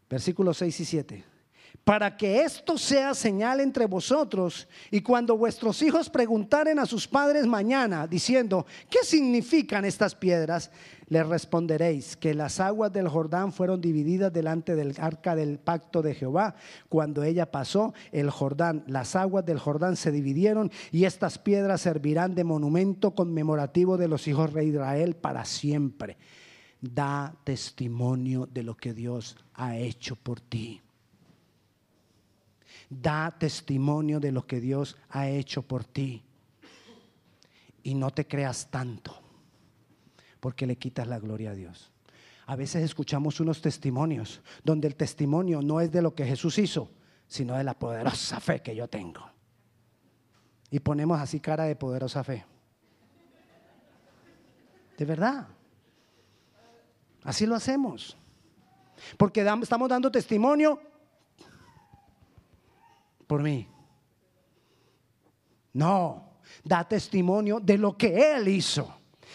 Versículos 0.10 0.58
6 0.58 0.80
y 0.82 0.86
7. 0.86 1.35
Para 1.84 2.16
que 2.16 2.42
esto 2.42 2.78
sea 2.78 3.14
señal 3.14 3.60
entre 3.60 3.86
vosotros 3.86 4.68
y 4.92 5.02
cuando 5.02 5.38
vuestros 5.38 5.82
hijos 5.82 6.10
preguntaren 6.10 6.80
a 6.80 6.86
sus 6.86 7.08
padres 7.08 7.46
mañana 7.46 8.08
diciendo, 8.08 8.66
¿qué 8.90 9.00
significan 9.04 9.86
estas 9.86 10.16
piedras? 10.16 10.72
Les 11.08 11.26
responderéis 11.26 12.18
que 12.18 12.34
las 12.34 12.60
aguas 12.60 12.92
del 12.92 13.08
Jordán 13.08 13.54
fueron 13.54 13.80
divididas 13.80 14.34
delante 14.34 14.76
del 14.76 14.96
arca 15.00 15.36
del 15.36 15.60
pacto 15.60 16.02
de 16.02 16.16
Jehová. 16.16 16.56
Cuando 16.90 17.24
ella 17.24 17.52
pasó 17.52 17.94
el 18.12 18.32
Jordán, 18.32 18.84
las 18.88 19.16
aguas 19.16 19.46
del 19.46 19.60
Jordán 19.60 19.98
se 19.98 20.12
dividieron 20.12 20.72
y 20.92 21.06
estas 21.06 21.38
piedras 21.38 21.82
servirán 21.82 22.34
de 22.34 22.44
monumento 22.44 23.14
conmemorativo 23.14 23.98
de 23.98 24.08
los 24.08 24.28
hijos 24.28 24.54
de 24.54 24.66
Israel 24.66 25.16
para 25.16 25.46
siempre. 25.46 26.18
Da 26.82 27.36
testimonio 27.44 28.48
de 28.52 28.64
lo 28.64 28.76
que 28.76 28.94
Dios 28.94 29.38
ha 29.54 29.78
hecho 29.78 30.16
por 30.16 30.42
ti. 30.42 30.82
Da 32.90 33.32
testimonio 33.32 34.20
de 34.20 34.32
lo 34.32 34.46
que 34.46 34.60
Dios 34.60 34.98
ha 35.10 35.28
hecho 35.28 35.62
por 35.64 35.84
ti. 35.84 36.24
Y 37.84 37.94
no 37.94 38.12
te 38.12 38.28
creas 38.28 38.70
tanto, 38.72 39.16
porque 40.40 40.66
le 40.66 40.78
quitas 40.78 41.08
la 41.08 41.20
gloria 41.20 41.52
a 41.52 41.56
Dios. 41.56 41.92
A 42.48 42.56
veces 42.56 42.84
escuchamos 42.84 43.40
unos 43.40 43.62
testimonios 43.62 44.42
donde 44.64 44.88
el 44.88 44.96
testimonio 44.96 45.62
no 45.62 45.82
es 45.82 45.92
de 45.92 46.02
lo 46.02 46.14
que 46.14 46.26
Jesús 46.26 46.58
hizo, 46.60 46.92
sino 47.28 47.56
de 47.56 47.64
la 47.64 47.74
poderosa 47.74 48.40
fe 48.40 48.62
que 48.62 48.76
yo 48.76 48.88
tengo. 48.88 49.28
Y 50.70 50.80
ponemos 50.80 51.20
así 51.20 51.40
cara 51.40 51.64
de 51.66 51.76
poderosa 51.76 52.24
fe. 52.24 52.46
De 54.98 55.06
verdad. 55.06 55.48
Así 57.24 57.46
lo 57.46 57.56
hacemos. 57.56 58.18
Porque 59.18 59.42
estamos 59.42 59.90
dando 59.90 60.12
testimonio 60.12 60.80
por 63.28 63.42
mí. 63.42 63.68
No, 65.74 66.40
da 66.64 66.88
testimonio 66.88 67.60
de 67.60 67.78
lo 67.78 67.98
que 67.98 68.36
Él 68.36 68.48
hizo. 68.48 68.94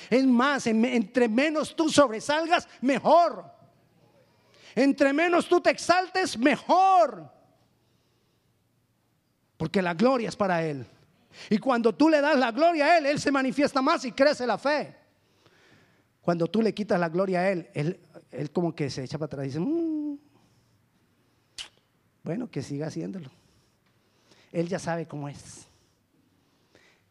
Es 0.09 0.25
más, 0.27 0.67
entre 0.67 1.29
menos 1.29 1.77
tú 1.77 1.89
sobresalgas, 1.91 2.67
mejor. 2.81 3.45
Entre 4.75 5.13
menos 5.13 5.49
tú 5.49 5.61
te 5.61 5.71
exaltes, 5.71 6.39
mejor. 6.39 7.31
Porque 9.57 9.83
la 9.83 9.95
gloria 9.95 10.29
es 10.29 10.37
para 10.37 10.65
Él. 10.65 10.87
Y 11.51 11.59
cuando 11.59 11.95
tú 11.95 12.09
le 12.09 12.21
das 12.21 12.39
la 12.39 12.51
gloria 12.51 12.87
a 12.87 12.99
Él, 12.99 13.07
Él 13.07 13.21
se 13.21 13.31
manifiesta 13.31 13.83
más 13.83 14.05
y 14.05 14.13
crece 14.13 14.47
la 14.47 14.57
fe. 14.57 14.97
Cuando 16.23 16.47
tú 16.47 16.63
le 16.63 16.73
quitas 16.73 16.99
la 16.99 17.09
gloria 17.09 17.41
a 17.41 17.51
Él, 17.51 17.69
Él, 17.75 18.01
él 18.31 18.51
como 18.51 18.75
que 18.75 18.89
se 18.89 19.05
echa 19.05 19.19
para 19.19 19.27
atrás 19.27 19.45
y 19.45 19.49
dice, 19.49 19.61
mm, 19.61 20.19
bueno, 22.23 22.51
que 22.51 22.63
siga 22.63 22.87
haciéndolo. 22.87 23.31
Él 24.53 24.69
ya 24.69 24.79
sabe 24.79 25.07
cómo 25.07 25.29
es. 25.29 25.67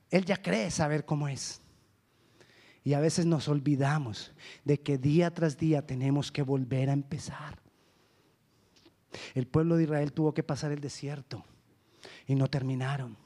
Él 0.10 0.26
ya 0.26 0.42
cree 0.42 0.72
saber 0.72 1.06
cómo 1.06 1.28
es. 1.28 1.62
Y 2.84 2.94
a 2.94 3.00
veces 3.00 3.26
nos 3.26 3.48
olvidamos 3.48 4.32
de 4.64 4.80
que 4.80 4.98
día 4.98 5.32
tras 5.34 5.58
día 5.58 5.86
tenemos 5.86 6.32
que 6.32 6.42
volver 6.42 6.90
a 6.90 6.94
empezar. 6.94 7.60
El 9.34 9.48
pueblo 9.48 9.76
de 9.76 9.84
Israel 9.84 10.14
tuvo 10.14 10.34
que 10.34 10.44
pasar 10.44 10.72
el 10.72 10.80
desierto 10.80 11.44
y 12.28 12.36
no 12.36 12.48
terminaron. 12.48 13.18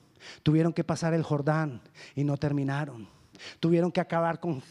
Tuvieron 0.42 0.74
que 0.74 0.84
pasar 0.84 1.14
el 1.14 1.24
Jordán 1.24 1.82
y 2.16 2.24
no 2.24 2.38
terminaron. 2.38 3.08
Tuvieron 3.60 3.92
que 3.92 4.02
acabar 4.02 4.40
con 4.40 4.62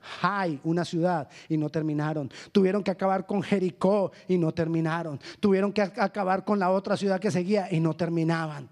Jai, 0.00 0.60
una 0.64 0.84
ciudad, 0.84 1.28
y 1.48 1.56
no 1.56 1.68
terminaron. 1.68 2.30
Tuvieron 2.52 2.82
que 2.82 2.90
acabar 2.90 3.26
con 3.26 3.42
Jericó 3.42 4.12
y 4.28 4.38
no 4.38 4.52
terminaron. 4.52 5.20
Tuvieron 5.40 5.72
que 5.72 5.82
acabar 5.82 6.44
con 6.44 6.58
la 6.58 6.70
otra 6.70 6.96
ciudad 6.96 7.20
que 7.20 7.30
seguía 7.30 7.68
y 7.70 7.80
no 7.80 7.94
terminaban. 7.94 8.68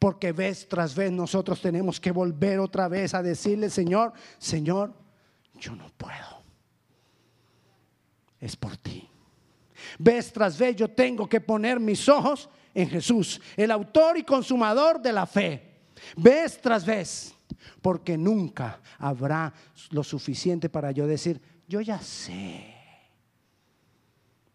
Porque 0.00 0.32
vez 0.32 0.66
tras 0.66 0.94
vez 0.94 1.12
nosotros 1.12 1.60
tenemos 1.60 2.00
que 2.00 2.10
volver 2.10 2.58
otra 2.58 2.88
vez 2.88 3.12
a 3.12 3.22
decirle, 3.22 3.68
Señor, 3.68 4.14
Señor, 4.38 4.94
yo 5.58 5.76
no 5.76 5.90
puedo. 5.90 6.42
Es 8.40 8.56
por 8.56 8.78
ti. 8.78 9.06
Vez 9.98 10.32
tras 10.32 10.58
vez 10.58 10.74
yo 10.74 10.88
tengo 10.88 11.28
que 11.28 11.42
poner 11.42 11.78
mis 11.78 12.08
ojos 12.08 12.48
en 12.72 12.88
Jesús, 12.88 13.42
el 13.54 13.70
autor 13.70 14.16
y 14.16 14.22
consumador 14.22 15.02
de 15.02 15.12
la 15.12 15.26
fe. 15.26 15.82
Vez 16.16 16.58
tras 16.62 16.86
vez. 16.86 17.34
Porque 17.82 18.16
nunca 18.16 18.80
habrá 18.98 19.52
lo 19.90 20.02
suficiente 20.02 20.70
para 20.70 20.92
yo 20.92 21.06
decir, 21.06 21.42
yo 21.68 21.82
ya 21.82 22.00
sé. 22.00 22.74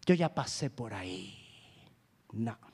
Yo 0.04 0.14
ya 0.14 0.34
pasé 0.34 0.70
por 0.70 0.92
ahí. 0.92 1.38
No. 2.32 2.65